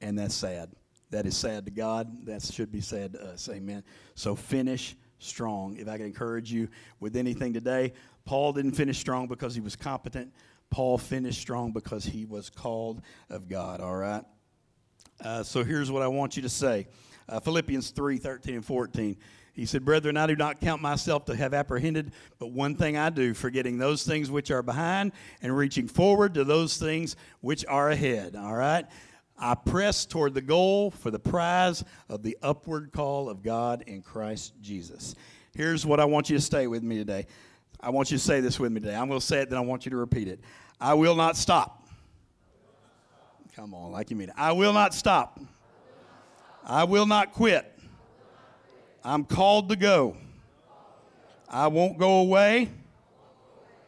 And 0.00 0.18
that's 0.18 0.34
sad. 0.34 0.70
That 1.10 1.26
is 1.26 1.36
sad 1.36 1.64
to 1.66 1.70
God. 1.70 2.26
That 2.26 2.42
should 2.42 2.70
be 2.70 2.80
sad 2.80 3.12
to 3.14 3.32
us. 3.32 3.48
Amen. 3.48 3.82
So 4.14 4.34
finish 4.36 4.96
strong. 5.18 5.76
If 5.76 5.88
I 5.88 5.96
can 5.96 6.06
encourage 6.06 6.52
you 6.52 6.68
with 7.00 7.16
anything 7.16 7.52
today, 7.52 7.92
Paul 8.26 8.52
didn't 8.52 8.72
finish 8.72 8.98
strong 8.98 9.28
because 9.28 9.54
he 9.54 9.60
was 9.60 9.76
competent. 9.76 10.32
Paul 10.68 10.98
finished 10.98 11.40
strong 11.40 11.72
because 11.72 12.04
he 12.04 12.26
was 12.26 12.50
called 12.50 13.00
of 13.30 13.48
God. 13.48 13.80
All 13.80 13.96
right. 13.96 14.24
Uh, 15.24 15.42
so 15.42 15.64
here's 15.64 15.90
what 15.90 16.02
I 16.02 16.08
want 16.08 16.36
you 16.36 16.42
to 16.42 16.48
say 16.48 16.88
uh, 17.28 17.40
Philippians 17.40 17.90
3 17.90 18.18
13 18.18 18.56
and 18.56 18.64
14. 18.64 19.16
He 19.54 19.64
said, 19.64 19.86
Brethren, 19.86 20.18
I 20.18 20.26
do 20.26 20.36
not 20.36 20.60
count 20.60 20.82
myself 20.82 21.24
to 21.26 21.36
have 21.36 21.54
apprehended, 21.54 22.12
but 22.38 22.48
one 22.48 22.74
thing 22.74 22.98
I 22.98 23.08
do, 23.08 23.32
forgetting 23.32 23.78
those 23.78 24.04
things 24.04 24.30
which 24.30 24.50
are 24.50 24.62
behind 24.62 25.12
and 25.40 25.56
reaching 25.56 25.88
forward 25.88 26.34
to 26.34 26.44
those 26.44 26.76
things 26.76 27.16
which 27.40 27.64
are 27.66 27.88
ahead. 27.88 28.36
All 28.36 28.54
right? 28.54 28.84
I 29.38 29.54
press 29.54 30.04
toward 30.04 30.34
the 30.34 30.42
goal 30.42 30.90
for 30.90 31.10
the 31.10 31.18
prize 31.18 31.82
of 32.10 32.22
the 32.22 32.36
upward 32.42 32.92
call 32.92 33.30
of 33.30 33.42
God 33.42 33.82
in 33.86 34.02
Christ 34.02 34.52
Jesus. 34.60 35.14
Here's 35.54 35.86
what 35.86 36.00
I 36.00 36.04
want 36.04 36.28
you 36.28 36.36
to 36.36 36.42
stay 36.42 36.66
with 36.66 36.82
me 36.82 36.98
today. 36.98 37.26
I 37.80 37.90
want 37.90 38.10
you 38.10 38.18
to 38.18 38.22
say 38.22 38.40
this 38.40 38.58
with 38.58 38.72
me 38.72 38.80
today. 38.80 38.94
I'm 38.94 39.08
going 39.08 39.20
to 39.20 39.26
say 39.26 39.40
it, 39.40 39.50
then 39.50 39.58
I 39.58 39.62
want 39.62 39.86
you 39.86 39.90
to 39.90 39.96
repeat 39.96 40.28
it. 40.28 40.40
I 40.80 40.94
will 40.94 41.14
not 41.14 41.36
stop. 41.36 41.86
Come 43.54 43.72
on, 43.74 43.92
like 43.92 44.10
you 44.10 44.16
mean 44.16 44.28
it. 44.28 44.34
I 44.36 44.52
will 44.52 44.72
not 44.72 44.94
stop. 44.94 45.40
I 46.64 46.84
will 46.84 47.06
not 47.06 47.32
quit 47.32 47.76
I'm 49.06 49.24
called 49.24 49.68
to 49.68 49.76
go. 49.76 50.16
I 51.48 51.68
won't 51.68 51.96
go 51.96 52.18
away. 52.22 52.68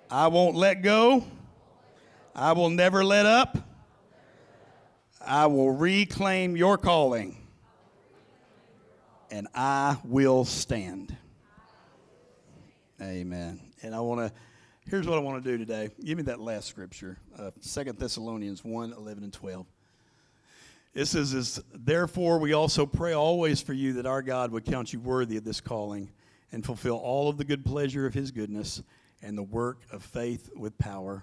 I 0.09 0.29
won't 0.29 0.55
let 0.55 0.81
go. 0.81 1.25
I 2.37 2.53
will 2.53 2.71
never 2.71 3.05
let 3.05 3.27
up. 3.27 3.59
I 5.21 5.47
will 5.47 5.73
reclaim 5.73 6.57
your 6.57 6.79
calling. 6.79 7.37
And 9.29 9.49
I 9.57 9.99
will 10.05 10.45
stand. 10.45 11.17
Amen. 13.03 13.68
And 13.83 13.95
I 13.95 14.01
want 14.01 14.21
to, 14.21 14.33
here's 14.89 15.07
what 15.07 15.19
I 15.19 15.21
want 15.21 15.43
to 15.43 15.51
do 15.51 15.59
today. 15.59 15.91
Give 16.05 16.17
me 16.17 16.25
that 16.25 16.41
last 16.41 16.69
scripture 16.69 17.19
uh, 17.39 17.51
Thessalonians 17.63 18.65
1 18.65 18.93
11 18.93 19.25
and 19.25 19.33
12. 19.33 19.67
This 20.95 21.15
is, 21.15 21.35
is 21.35 21.61
therefore 21.73 22.39
we 22.39 22.55
also 22.55 22.87
pray 22.87 23.13
always 23.13 23.61
for 23.61 23.73
you 23.73 23.93
that 23.95 24.07
our 24.07 24.23
God 24.23 24.51
would 24.51 24.65
count 24.65 24.93
you 24.93 25.01
worthy 25.01 25.37
of 25.37 25.45
this 25.45 25.61
calling 25.61 26.11
and 26.51 26.65
fulfill 26.65 26.97
all 26.97 27.29
of 27.29 27.37
the 27.37 27.45
good 27.45 27.65
pleasure 27.65 28.07
of 28.07 28.15
his 28.15 28.31
goodness 28.31 28.83
and 29.23 29.37
the 29.37 29.43
work 29.43 29.83
of 29.93 30.03
faith 30.03 30.51
with 30.57 30.79
power, 30.79 31.23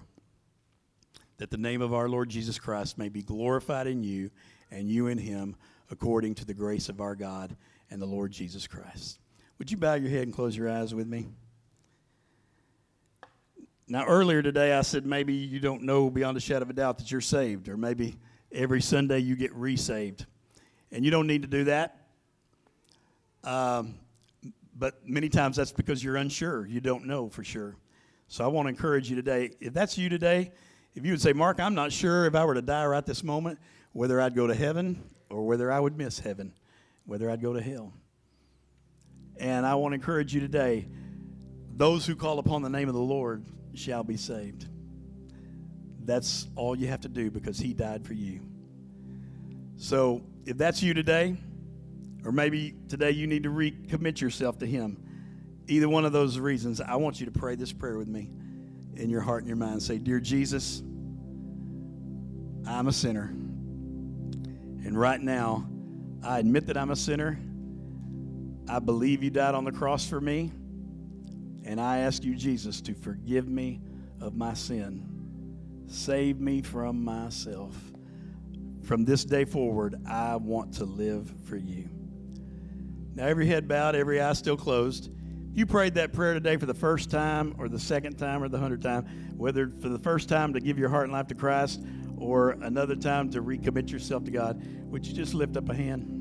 that 1.37 1.49
the 1.49 1.57
name 1.57 1.81
of 1.81 1.93
our 1.93 2.07
Lord 2.07 2.29
Jesus 2.29 2.59
Christ 2.59 2.97
may 2.97 3.09
be 3.09 3.21
glorified 3.21 3.87
in 3.87 4.03
you 4.03 4.29
and 4.71 4.89
you 4.89 5.07
in 5.07 5.17
him 5.17 5.55
according 5.89 6.35
to 6.35 6.45
the 6.45 6.53
grace 6.53 6.89
of 6.89 7.01
our 7.01 7.15
God 7.15 7.55
and 7.89 8.01
the 8.01 8.05
Lord 8.05 8.31
Jesus 8.31 8.67
Christ. 8.67 9.19
Would 9.57 9.71
you 9.71 9.77
bow 9.77 9.95
your 9.95 10.09
head 10.09 10.23
and 10.23 10.33
close 10.33 10.55
your 10.55 10.69
eyes 10.69 10.93
with 10.93 11.07
me? 11.07 11.27
Now, 13.87 14.05
earlier 14.05 14.41
today, 14.41 14.73
I 14.73 14.81
said 14.81 15.05
maybe 15.05 15.33
you 15.33 15.59
don't 15.59 15.83
know 15.83 16.09
beyond 16.09 16.37
a 16.37 16.39
shadow 16.39 16.63
of 16.63 16.71
a 16.71 16.73
doubt 16.73 16.97
that 16.97 17.11
you're 17.11 17.21
saved, 17.21 17.69
or 17.69 17.77
maybe 17.77 18.17
every 18.51 18.81
Sunday 18.81 19.19
you 19.19 19.35
get 19.35 19.53
resaved. 19.53 20.25
And 20.91 21.05
you 21.05 21.11
don't 21.11 21.27
need 21.27 21.43
to 21.43 21.47
do 21.47 21.65
that. 21.65 22.07
Um, 23.43 23.95
but 24.75 25.07
many 25.07 25.29
times 25.29 25.55
that's 25.57 25.71
because 25.71 26.03
you're 26.03 26.15
unsure. 26.15 26.65
You 26.65 26.81
don't 26.81 27.05
know 27.05 27.29
for 27.29 27.43
sure. 27.43 27.75
So 28.27 28.43
I 28.43 28.47
want 28.47 28.65
to 28.65 28.69
encourage 28.69 29.07
you 29.07 29.15
today. 29.15 29.51
If 29.59 29.73
that's 29.73 29.99
you 29.99 30.09
today, 30.09 30.51
if 30.95 31.05
you 31.05 31.11
would 31.11 31.21
say, 31.21 31.33
Mark, 31.33 31.59
I'm 31.59 31.75
not 31.75 31.91
sure 31.91 32.25
if 32.25 32.33
I 32.33 32.43
were 32.43 32.55
to 32.55 32.63
die 32.63 32.87
right 32.87 33.05
this 33.05 33.23
moment, 33.23 33.59
whether 33.93 34.19
I'd 34.19 34.35
go 34.35 34.47
to 34.47 34.55
heaven 34.55 35.03
or 35.29 35.45
whether 35.45 35.71
I 35.71 35.79
would 35.79 35.95
miss 35.95 36.17
heaven, 36.17 36.53
whether 37.05 37.29
I'd 37.29 37.41
go 37.41 37.53
to 37.53 37.61
hell. 37.61 37.93
And 39.37 39.63
I 39.63 39.75
want 39.75 39.91
to 39.91 39.95
encourage 39.95 40.33
you 40.33 40.39
today 40.39 40.87
those 41.75 42.07
who 42.07 42.15
call 42.15 42.39
upon 42.39 42.63
the 42.63 42.69
name 42.69 42.87
of 42.87 42.95
the 42.95 43.01
Lord 43.01 43.45
shall 43.75 44.03
be 44.03 44.17
saved. 44.17 44.67
That's 46.03 46.47
all 46.55 46.75
you 46.75 46.87
have 46.87 47.01
to 47.01 47.09
do 47.09 47.31
because 47.31 47.57
he 47.57 47.73
died 47.73 48.05
for 48.05 48.13
you. 48.13 48.41
So 49.77 50.23
if 50.45 50.57
that's 50.57 50.81
you 50.83 50.93
today, 50.93 51.37
or 52.23 52.31
maybe 52.31 52.75
today 52.87 53.11
you 53.11 53.27
need 53.27 53.43
to 53.43 53.49
recommit 53.49 54.21
yourself 54.21 54.59
to 54.59 54.65
him, 54.65 54.97
either 55.67 55.89
one 55.89 56.05
of 56.05 56.11
those 56.11 56.39
reasons, 56.39 56.81
I 56.81 56.95
want 56.95 57.19
you 57.19 57.25
to 57.25 57.31
pray 57.31 57.55
this 57.55 57.73
prayer 57.73 57.97
with 57.97 58.07
me 58.07 58.29
in 58.95 59.09
your 59.09 59.21
heart 59.21 59.41
and 59.41 59.47
your 59.47 59.57
mind. 59.57 59.81
Say, 59.81 59.97
Dear 59.97 60.19
Jesus, 60.19 60.81
I'm 62.67 62.87
a 62.87 62.93
sinner. 62.93 63.25
And 64.85 64.99
right 64.99 65.19
now, 65.19 65.67
I 66.23 66.39
admit 66.39 66.67
that 66.67 66.77
I'm 66.77 66.91
a 66.91 66.95
sinner. 66.95 67.39
I 68.67 68.79
believe 68.79 69.23
you 69.23 69.29
died 69.29 69.55
on 69.55 69.63
the 69.63 69.71
cross 69.71 70.07
for 70.07 70.21
me. 70.21 70.51
And 71.65 71.81
I 71.81 71.99
ask 71.99 72.23
you, 72.23 72.35
Jesus, 72.35 72.79
to 72.81 72.93
forgive 72.93 73.47
me 73.47 73.81
of 74.21 74.35
my 74.35 74.53
sin. 74.53 75.03
Save 75.87 76.39
me 76.39 76.61
from 76.61 77.03
myself. 77.03 77.75
From 78.83 79.03
this 79.03 79.25
day 79.25 79.45
forward, 79.45 79.95
I 80.07 80.35
want 80.35 80.75
to 80.75 80.85
live 80.85 81.33
for 81.45 81.57
you. 81.57 81.89
Now, 83.15 83.25
every 83.25 83.47
head 83.47 83.67
bowed, 83.67 83.95
every 83.95 84.21
eye 84.21 84.33
still 84.33 84.57
closed. 84.57 85.09
You 85.53 85.65
prayed 85.65 85.95
that 85.95 86.13
prayer 86.13 86.33
today 86.33 86.57
for 86.57 86.65
the 86.67 86.73
first 86.73 87.09
time, 87.09 87.55
or 87.57 87.67
the 87.67 87.79
second 87.79 88.17
time, 88.17 88.43
or 88.43 88.49
the 88.49 88.59
hundredth 88.59 88.83
time, 88.83 89.05
whether 89.35 89.71
for 89.79 89.89
the 89.89 89.99
first 89.99 90.29
time 90.29 90.53
to 90.53 90.59
give 90.59 90.77
your 90.77 90.89
heart 90.89 91.05
and 91.05 91.13
life 91.13 91.27
to 91.27 91.35
Christ, 91.35 91.81
or 92.17 92.51
another 92.51 92.95
time 92.95 93.29
to 93.31 93.41
recommit 93.41 93.89
yourself 93.89 94.23
to 94.25 94.31
God. 94.31 94.61
Would 94.91 95.07
you 95.07 95.13
just 95.13 95.33
lift 95.33 95.57
up 95.57 95.69
a 95.69 95.73
hand? 95.73 96.11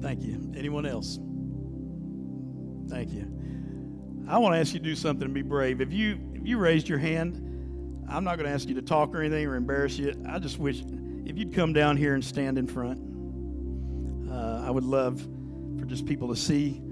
Thank 0.00 0.22
you. 0.22 0.52
Anyone 0.56 0.86
else? 0.86 1.18
Thank 2.88 3.12
you. 3.12 3.30
I 4.28 4.38
want 4.38 4.54
to 4.54 4.58
ask 4.58 4.72
you 4.72 4.78
to 4.78 4.84
do 4.84 4.94
something 4.94 5.24
and 5.24 5.34
be 5.34 5.42
brave. 5.42 5.80
If 5.80 5.92
you 5.92 6.18
if 6.34 6.46
you 6.46 6.58
raised 6.58 6.88
your 6.88 6.98
hand, 6.98 7.36
I'm 8.08 8.24
not 8.24 8.36
going 8.36 8.48
to 8.48 8.54
ask 8.54 8.68
you 8.68 8.74
to 8.74 8.82
talk 8.82 9.14
or 9.14 9.20
anything 9.20 9.46
or 9.46 9.56
embarrass 9.56 9.98
you. 9.98 10.14
I 10.28 10.38
just 10.38 10.58
wish 10.58 10.82
if 11.24 11.38
you'd 11.38 11.54
come 11.54 11.72
down 11.72 11.96
here 11.96 12.14
and 12.14 12.24
stand 12.24 12.58
in 12.58 12.66
front. 12.66 13.00
Uh, 14.30 14.64
I 14.66 14.70
would 14.70 14.84
love 14.84 15.20
for 15.78 15.84
just 15.86 16.06
people 16.06 16.28
to 16.28 16.36
see 16.36 16.82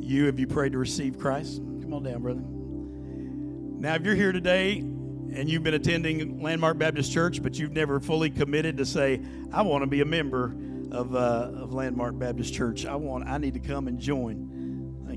you 0.00 0.28
if 0.28 0.38
you 0.38 0.46
prayed 0.46 0.72
to 0.72 0.78
receive 0.78 1.18
Christ. 1.18 1.58
Come 1.58 1.92
on 1.92 2.02
down, 2.02 2.22
brother. 2.22 2.42
Now, 2.42 3.94
if 3.94 4.02
you're 4.02 4.14
here 4.14 4.32
today 4.32 4.78
and 4.78 5.48
you've 5.48 5.62
been 5.62 5.74
attending 5.74 6.40
Landmark 6.40 6.78
Baptist 6.78 7.12
Church, 7.12 7.42
but 7.42 7.58
you've 7.58 7.72
never 7.72 8.00
fully 8.00 8.30
committed 8.30 8.76
to 8.78 8.86
say, 8.86 9.20
I 9.52 9.62
want 9.62 9.82
to 9.82 9.86
be 9.86 10.00
a 10.00 10.04
member 10.04 10.56
of, 10.90 11.14
uh, 11.14 11.50
of 11.54 11.74
Landmark 11.74 12.18
Baptist 12.18 12.54
Church. 12.54 12.86
I 12.86 12.94
want, 12.94 13.26
I 13.28 13.38
need 13.38 13.54
to 13.54 13.60
come 13.60 13.88
and 13.88 13.98
join. 13.98 14.55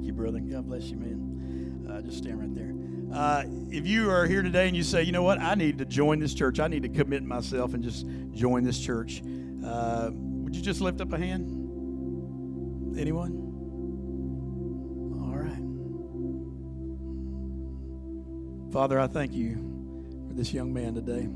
You, 0.09 0.13
brother. 0.13 0.39
God 0.39 0.65
bless 0.65 0.85
you, 0.85 0.97
man. 0.97 1.87
Uh, 1.87 2.01
just 2.01 2.17
stand 2.17 2.39
right 2.39 2.55
there. 2.55 2.73
Uh, 3.15 3.43
if 3.69 3.85
you 3.85 4.09
are 4.09 4.25
here 4.25 4.41
today 4.41 4.67
and 4.67 4.75
you 4.75 4.81
say, 4.81 5.03
you 5.03 5.11
know 5.11 5.21
what, 5.21 5.39
I 5.39 5.53
need 5.53 5.77
to 5.77 5.85
join 5.85 6.17
this 6.17 6.33
church, 6.33 6.59
I 6.59 6.67
need 6.67 6.81
to 6.81 6.89
commit 6.89 7.21
myself 7.21 7.75
and 7.75 7.83
just 7.83 8.07
join 8.31 8.63
this 8.63 8.79
church, 8.79 9.21
uh, 9.63 10.09
would 10.11 10.55
you 10.55 10.63
just 10.63 10.81
lift 10.81 10.99
up 10.99 11.13
a 11.13 11.17
hand? 11.19 11.45
Anyone? 12.97 13.33
All 15.21 15.37
right. 15.37 15.61
Father, 18.73 18.99
I 18.99 19.05
thank 19.05 19.33
you 19.33 19.57
for 20.27 20.33
this 20.33 20.51
young 20.55 20.73
man 20.73 20.95
today. 20.95 21.29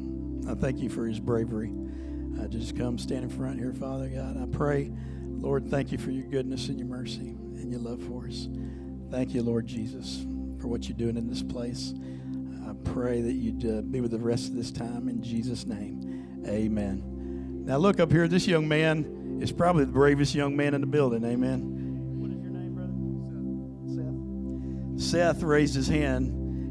I 0.52 0.56
thank 0.56 0.80
you 0.80 0.90
for 0.90 1.06
his 1.06 1.20
bravery. 1.20 1.72
I 2.42 2.48
just 2.48 2.76
come 2.76 2.98
stand 2.98 3.26
in 3.26 3.30
front 3.30 3.60
here, 3.60 3.72
Father 3.74 4.10
God. 4.10 4.36
I 4.42 4.48
pray, 4.48 4.92
Lord, 5.44 5.70
thank 5.70 5.92
you 5.92 5.98
for 5.98 6.10
your 6.10 6.24
goodness 6.24 6.70
and 6.70 6.80
your 6.80 6.88
mercy 6.88 7.20
and 7.28 7.70
your 7.70 7.82
love 7.82 8.02
for 8.04 8.26
us. 8.26 8.48
Thank 9.12 9.34
you, 9.34 9.44
Lord 9.44 9.68
Jesus, 9.68 10.26
for 10.62 10.70
what 10.70 10.88
you're 10.88 10.98
doing 10.98 11.18
in 11.18 11.28
this 11.28 11.44
place. 11.44 11.94
I 12.66 12.72
pray 12.90 13.20
that 13.20 13.34
you'd 13.34 13.66
uh, 13.70 13.82
be 13.82 14.00
with 14.00 14.12
the 14.12 14.20
rest 14.20 14.48
of 14.48 14.56
this 14.56 14.72
time 14.72 15.10
in 15.10 15.22
Jesus' 15.22 15.66
name. 15.66 16.44
Amen. 16.48 17.66
Now, 17.66 17.76
look 17.76 18.00
up 18.00 18.10
here. 18.10 18.30
This 18.30 18.48
young 18.48 18.70
man 18.70 19.40
is 19.42 19.52
probably 19.52 19.84
the 19.84 19.92
bravest 19.92 20.34
young 20.34 20.56
man 20.56 20.74
in 20.74 20.80
the 20.80 20.88
building. 20.88 21.26
Amen. 21.26 21.60
What 22.22 22.32
is 22.32 22.42
your 22.42 22.52
name, 22.54 22.74
brother? 24.96 25.02
Seth. 25.02 25.36
Seth 25.36 25.44
raised 25.44 25.76
his 25.76 25.90
hand 25.90 26.28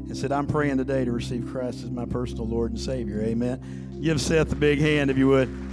and 0.07 0.17
said, 0.17 0.31
I'm 0.31 0.47
praying 0.47 0.77
today 0.77 1.05
to 1.05 1.11
receive 1.11 1.45
Christ 1.45 1.83
as 1.83 1.91
my 1.91 2.05
personal 2.05 2.47
Lord 2.47 2.71
and 2.71 2.79
Savior. 2.79 3.21
Amen. 3.21 3.99
Give 4.01 4.19
Seth 4.19 4.51
a 4.51 4.55
big 4.55 4.79
hand 4.79 5.11
if 5.11 5.17
you 5.19 5.27
would. 5.27 5.72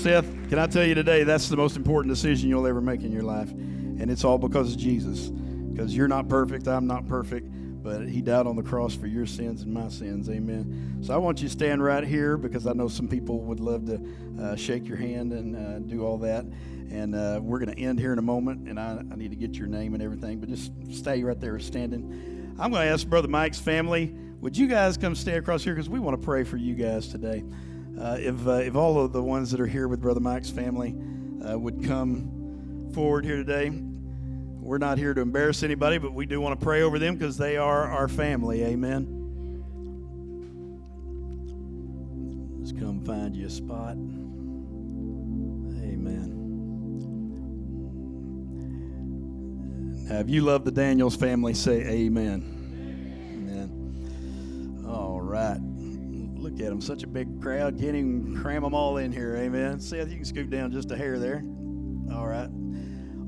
Seth, 0.00 0.48
can 0.48 0.58
I 0.58 0.66
tell 0.66 0.86
you 0.86 0.94
today, 0.94 1.24
that's 1.24 1.50
the 1.50 1.58
most 1.58 1.76
important 1.76 2.14
decision 2.14 2.48
you'll 2.48 2.66
ever 2.66 2.80
make 2.80 3.02
in 3.02 3.12
your 3.12 3.22
life. 3.22 3.50
And 3.50 4.10
it's 4.10 4.24
all 4.24 4.38
because 4.38 4.72
of 4.72 4.78
Jesus. 4.78 5.28
Because 5.28 5.94
you're 5.94 6.08
not 6.08 6.26
perfect, 6.26 6.66
I'm 6.66 6.86
not 6.86 7.06
perfect, 7.06 7.46
but 7.82 8.08
He 8.08 8.22
died 8.22 8.46
on 8.46 8.56
the 8.56 8.62
cross 8.62 8.94
for 8.94 9.06
your 9.06 9.26
sins 9.26 9.60
and 9.60 9.74
my 9.74 9.88
sins. 9.88 10.30
Amen. 10.30 11.00
So 11.02 11.12
I 11.12 11.18
want 11.18 11.42
you 11.42 11.48
to 11.48 11.52
stand 11.52 11.84
right 11.84 12.02
here 12.02 12.38
because 12.38 12.66
I 12.66 12.72
know 12.72 12.88
some 12.88 13.08
people 13.08 13.40
would 13.40 13.60
love 13.60 13.84
to 13.86 14.00
uh, 14.40 14.56
shake 14.56 14.88
your 14.88 14.96
hand 14.96 15.34
and 15.34 15.54
uh, 15.54 15.78
do 15.80 16.02
all 16.02 16.16
that. 16.18 16.46
And 16.90 17.14
uh, 17.14 17.40
we're 17.42 17.58
going 17.58 17.76
to 17.76 17.78
end 17.78 17.98
here 17.98 18.14
in 18.14 18.18
a 18.18 18.22
moment, 18.22 18.70
and 18.70 18.80
I, 18.80 19.02
I 19.12 19.16
need 19.16 19.32
to 19.32 19.36
get 19.36 19.54
your 19.56 19.68
name 19.68 19.92
and 19.92 20.02
everything, 20.02 20.40
but 20.40 20.48
just 20.48 20.72
stay 20.92 21.22
right 21.22 21.38
there 21.38 21.58
standing. 21.58 22.56
I'm 22.58 22.70
going 22.70 22.86
to 22.86 22.90
ask 22.90 23.06
Brother 23.06 23.28
Mike's 23.28 23.60
family, 23.60 24.14
would 24.40 24.56
you 24.56 24.66
guys 24.66 24.96
come 24.96 25.14
stay 25.14 25.36
across 25.36 25.62
here 25.62 25.74
because 25.74 25.90
we 25.90 26.00
want 26.00 26.18
to 26.18 26.24
pray 26.24 26.42
for 26.44 26.56
you 26.56 26.74
guys 26.74 27.08
today. 27.08 27.44
Uh, 27.98 28.16
if, 28.18 28.46
uh, 28.46 28.52
if 28.52 28.74
all 28.74 29.00
of 29.00 29.12
the 29.12 29.22
ones 29.22 29.50
that 29.50 29.60
are 29.60 29.66
here 29.66 29.88
with 29.88 30.00
Brother 30.00 30.20
Mike's 30.20 30.50
family 30.50 30.94
uh, 31.48 31.58
would 31.58 31.84
come 31.84 32.90
forward 32.94 33.24
here 33.24 33.36
today, 33.36 33.70
we're 33.70 34.78
not 34.78 34.98
here 34.98 35.14
to 35.14 35.20
embarrass 35.20 35.62
anybody, 35.62 35.98
but 35.98 36.12
we 36.12 36.26
do 36.26 36.40
want 36.40 36.58
to 36.58 36.64
pray 36.64 36.82
over 36.82 36.98
them 36.98 37.16
because 37.16 37.36
they 37.36 37.56
are 37.56 37.90
our 37.90 38.08
family. 38.08 38.62
Amen. 38.62 39.16
Just 42.62 42.78
come 42.78 43.04
find 43.04 43.34
you 43.34 43.46
a 43.46 43.50
spot. 43.50 43.92
Amen. 45.82 46.36
Now, 50.08 50.18
if 50.20 50.28
you 50.28 50.42
love 50.42 50.64
the 50.64 50.72
Daniels 50.72 51.16
family, 51.16 51.54
say 51.54 51.80
amen. 51.82 52.44
Amen. 53.48 54.84
All 54.86 55.20
right. 55.20 55.60
Look 56.50 56.60
at 56.60 56.70
them. 56.70 56.80
Such 56.80 57.04
a 57.04 57.06
big 57.06 57.40
crowd. 57.40 57.78
Can't 57.78 57.94
even 57.94 58.38
cram 58.42 58.62
them 58.62 58.74
all 58.74 58.96
in 58.96 59.12
here. 59.12 59.36
Amen. 59.36 59.78
Seth, 59.78 60.08
you 60.08 60.16
can 60.16 60.24
scoot 60.24 60.50
down 60.50 60.72
just 60.72 60.90
a 60.90 60.96
hair 60.96 61.18
there. 61.18 61.44
All 62.12 62.26
right. 62.26 62.50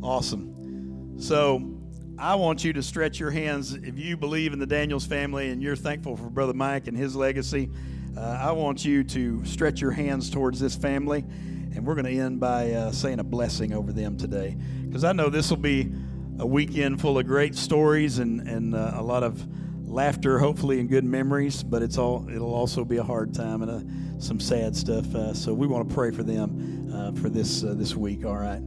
Awesome. 0.03 1.15
So 1.19 1.79
I 2.19 2.35
want 2.35 2.65
you 2.65 2.73
to 2.73 2.83
stretch 2.83 3.21
your 3.21 3.31
hands. 3.31 3.75
If 3.75 3.97
you 3.97 4.17
believe 4.17 4.53
in 4.53 4.59
the 4.59 4.67
Daniels 4.67 5.07
family 5.07 5.51
and 5.51 5.63
you're 5.63 5.77
thankful 5.77 6.17
for 6.17 6.31
Brother 6.31 6.53
Mike 6.53 6.89
and 6.89 6.97
his 6.97 7.15
legacy, 7.15 7.71
uh, 8.17 8.21
I 8.21 8.51
want 8.53 8.85
you 8.85 9.05
to 9.05 9.45
stretch 9.45 9.81
your 9.81 9.93
hands 9.93 10.29
towards 10.29 10.59
this 10.59 10.75
family. 10.75 11.21
And 11.21 11.87
we're 11.87 11.95
going 11.95 12.07
to 12.07 12.21
end 12.21 12.41
by 12.41 12.73
uh, 12.73 12.91
saying 12.91 13.21
a 13.21 13.25
blessing 13.25 13.73
over 13.73 13.93
them 13.93 14.17
today. 14.17 14.57
Because 14.85 15.05
I 15.05 15.13
know 15.13 15.29
this 15.29 15.49
will 15.49 15.59
be 15.59 15.93
a 16.41 16.47
weekend 16.47 17.01
full 17.01 17.19
of 17.19 17.27
great 17.27 17.55
stories 17.55 18.19
and, 18.19 18.41
and 18.49 18.75
uh, 18.75 18.95
a 18.95 19.03
lot 19.03 19.23
of 19.23 19.47
laughter, 19.93 20.39
hopefully, 20.39 20.81
and 20.81 20.89
good 20.89 21.05
memories. 21.05 21.63
But 21.63 21.83
it's 21.83 21.99
all 21.99 22.29
it'll 22.29 22.55
also 22.55 22.85
be 22.85 22.97
a 22.97 23.03
hard 23.03 23.35
time 23.35 23.63
and 23.63 23.71
uh, 23.71 24.21
some 24.21 24.41
sad 24.41 24.75
stuff. 24.75 25.15
Uh, 25.15 25.35
so 25.35 25.53
we 25.53 25.67
want 25.67 25.89
to 25.89 25.95
pray 25.95 26.11
for 26.11 26.23
them 26.23 26.91
uh, 26.93 27.13
for 27.21 27.29
this 27.29 27.63
uh, 27.63 27.75
this 27.77 27.95
week. 27.95 28.25
All 28.25 28.37
right, 28.37 28.63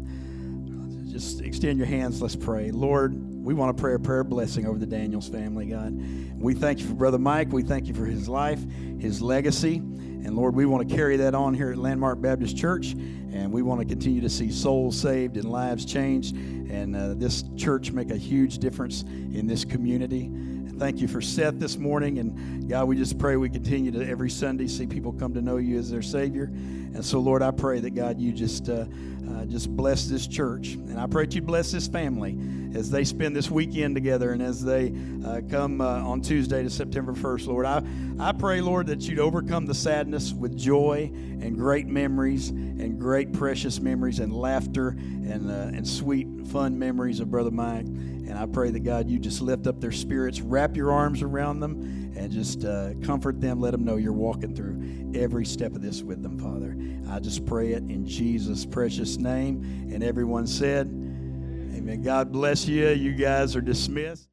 just 1.12 1.42
extend 1.42 1.78
your 1.78 1.88
hands. 1.88 2.22
Let's 2.22 2.36
pray, 2.36 2.72
Lord. 2.72 3.14
we 3.44 3.54
want 3.54 3.76
to 3.76 3.82
pray 3.82 3.96
a 3.96 4.00
prayer 4.00 4.24
blessing 4.24 4.66
over 4.66 4.78
the 4.78 4.86
Daniels 4.86 5.28
family, 5.28 5.66
God. 5.66 5.94
We 6.40 6.54
thank 6.54 6.80
you 6.80 6.88
for 6.88 6.94
Brother 6.94 7.20
Mike. 7.20 7.52
We 7.52 7.64
thank 7.64 7.88
you 7.88 7.94
for 7.94 8.06
his 8.06 8.30
life, 8.30 8.60
his 9.00 9.22
legacy. 9.22 9.78
And 10.26 10.36
Lord, 10.36 10.56
we 10.56 10.66
want 10.66 10.90
to 10.90 10.96
carry 10.96 11.18
that 11.18 11.36
on 11.36 11.54
here 11.54 11.72
at 11.72 11.78
Landmark 11.78 12.20
Baptist 12.20 12.58
Church. 12.58 12.94
And 12.94 13.52
we 13.52 13.62
want 13.62 13.80
to 13.80 13.86
continue 13.86 14.22
to 14.22 14.30
see 14.30 14.52
souls 14.52 15.00
saved 15.00 15.38
and 15.38 15.46
lives 15.52 15.86
changed. 15.86 16.36
And 16.36 16.96
uh, 16.96 17.14
this 17.14 17.44
church 17.56 17.92
make 17.92 18.10
a 18.10 18.18
huge 18.18 18.58
difference 18.58 19.04
in 19.04 19.46
this 19.46 19.64
community. 19.64 20.32
Thank 20.78 21.00
you 21.00 21.08
for 21.08 21.22
Seth 21.22 21.58
this 21.58 21.78
morning. 21.78 22.20
And 22.20 22.70
God, 22.70 22.90
we 22.90 22.98
just 22.98 23.18
pray 23.18 23.38
we 23.38 23.50
continue 23.50 23.92
to 23.92 24.06
every 24.06 24.30
Sunday 24.30 24.68
see 24.68 24.86
people 24.86 25.14
come 25.14 25.34
to 25.34 25.42
know 25.42 25.56
you 25.56 25.80
as 25.80 25.90
their 25.90 26.02
Savior. 26.02 26.46
And 26.46 27.04
so, 27.04 27.20
Lord, 27.20 27.42
I 27.42 27.52
pray 27.52 27.80
that 27.80 27.96
God, 27.96 28.20
you 28.20 28.34
just 28.34 28.68
uh, 28.68 28.84
uh, 29.30 29.46
just 29.46 29.70
bless 29.70 30.06
this 30.06 30.28
church, 30.28 30.74
and 30.74 31.00
I 31.00 31.08
pray 31.08 31.26
that 31.26 31.36
you 31.36 31.42
bless 31.42 31.72
this 31.72 31.88
family 31.88 32.38
as 32.76 32.92
they 32.92 33.04
spend 33.04 33.36
this 33.36 33.50
weekend 33.50 33.96
together, 33.96 34.32
and 34.32 34.42
as 34.42 34.64
they 34.64 34.94
uh, 35.26 35.42
come 35.50 35.82
uh, 35.82 36.02
on 36.02 36.22
Tuesday 36.22 36.64
to 36.64 36.70
September 36.70 37.14
1st. 37.14 37.48
Lord, 37.48 37.66
I 37.66 37.84
I 38.20 38.32
pray, 38.32 38.62
Lord, 38.62 38.88
that 38.88 39.02
you'd 39.02 39.20
overcome 39.20 39.66
the 39.66 39.74
sadness 39.74 40.34
with 40.34 40.58
joy 40.58 41.10
and 41.14 41.58
great 41.58 41.88
memories 41.88 42.50
and 42.50 43.00
great 43.00 43.34
precious 43.34 43.80
memories 43.80 44.20
and 44.20 44.34
laughter 44.34 44.90
and 44.90 45.50
uh, 45.50 45.76
and 45.76 45.88
sweet 45.88 46.28
fun 46.48 46.78
memories 46.78 47.20
of 47.20 47.32
Brother 47.32 47.52
Mike. 47.52 47.86
And 47.86 48.38
I 48.38 48.46
pray 48.48 48.72
that 48.72 48.80
God, 48.80 49.10
you 49.10 49.20
just 49.20 49.42
lift 49.42 49.68
up 49.68 49.80
their 49.80 49.92
spirits, 49.92 50.42
wrap 50.42 50.76
your 50.76 50.92
arms 50.92 51.22
around 51.22 51.60
them, 51.60 52.14
and 52.18 52.32
just 52.32 52.66
uh, 52.66 52.92
comfort 53.04 53.40
them. 53.40 53.60
Let 53.60 53.72
them 53.72 53.86
know 53.86 53.98
you're 53.98 54.14
walking 54.14 54.56
through 54.56 54.82
every 55.16 55.46
step 55.46 55.74
of 55.74 55.82
this 55.82 56.04
with 56.04 56.22
them, 56.22 56.40
Father. 56.40 56.76
I 57.14 57.20
just 57.20 57.46
pray 57.46 57.74
it 57.74 57.84
in 57.84 58.06
Jesus' 58.06 58.66
precious 58.66 59.18
name. 59.18 59.90
And 59.92 60.04
everyone 60.04 60.48
said, 60.48 60.88
Amen. 60.88 62.02
God 62.02 62.32
bless 62.32 62.68
you. 62.68 62.90
You 62.90 63.14
guys 63.14 63.56
are 63.56 63.62
dismissed. 63.62 64.30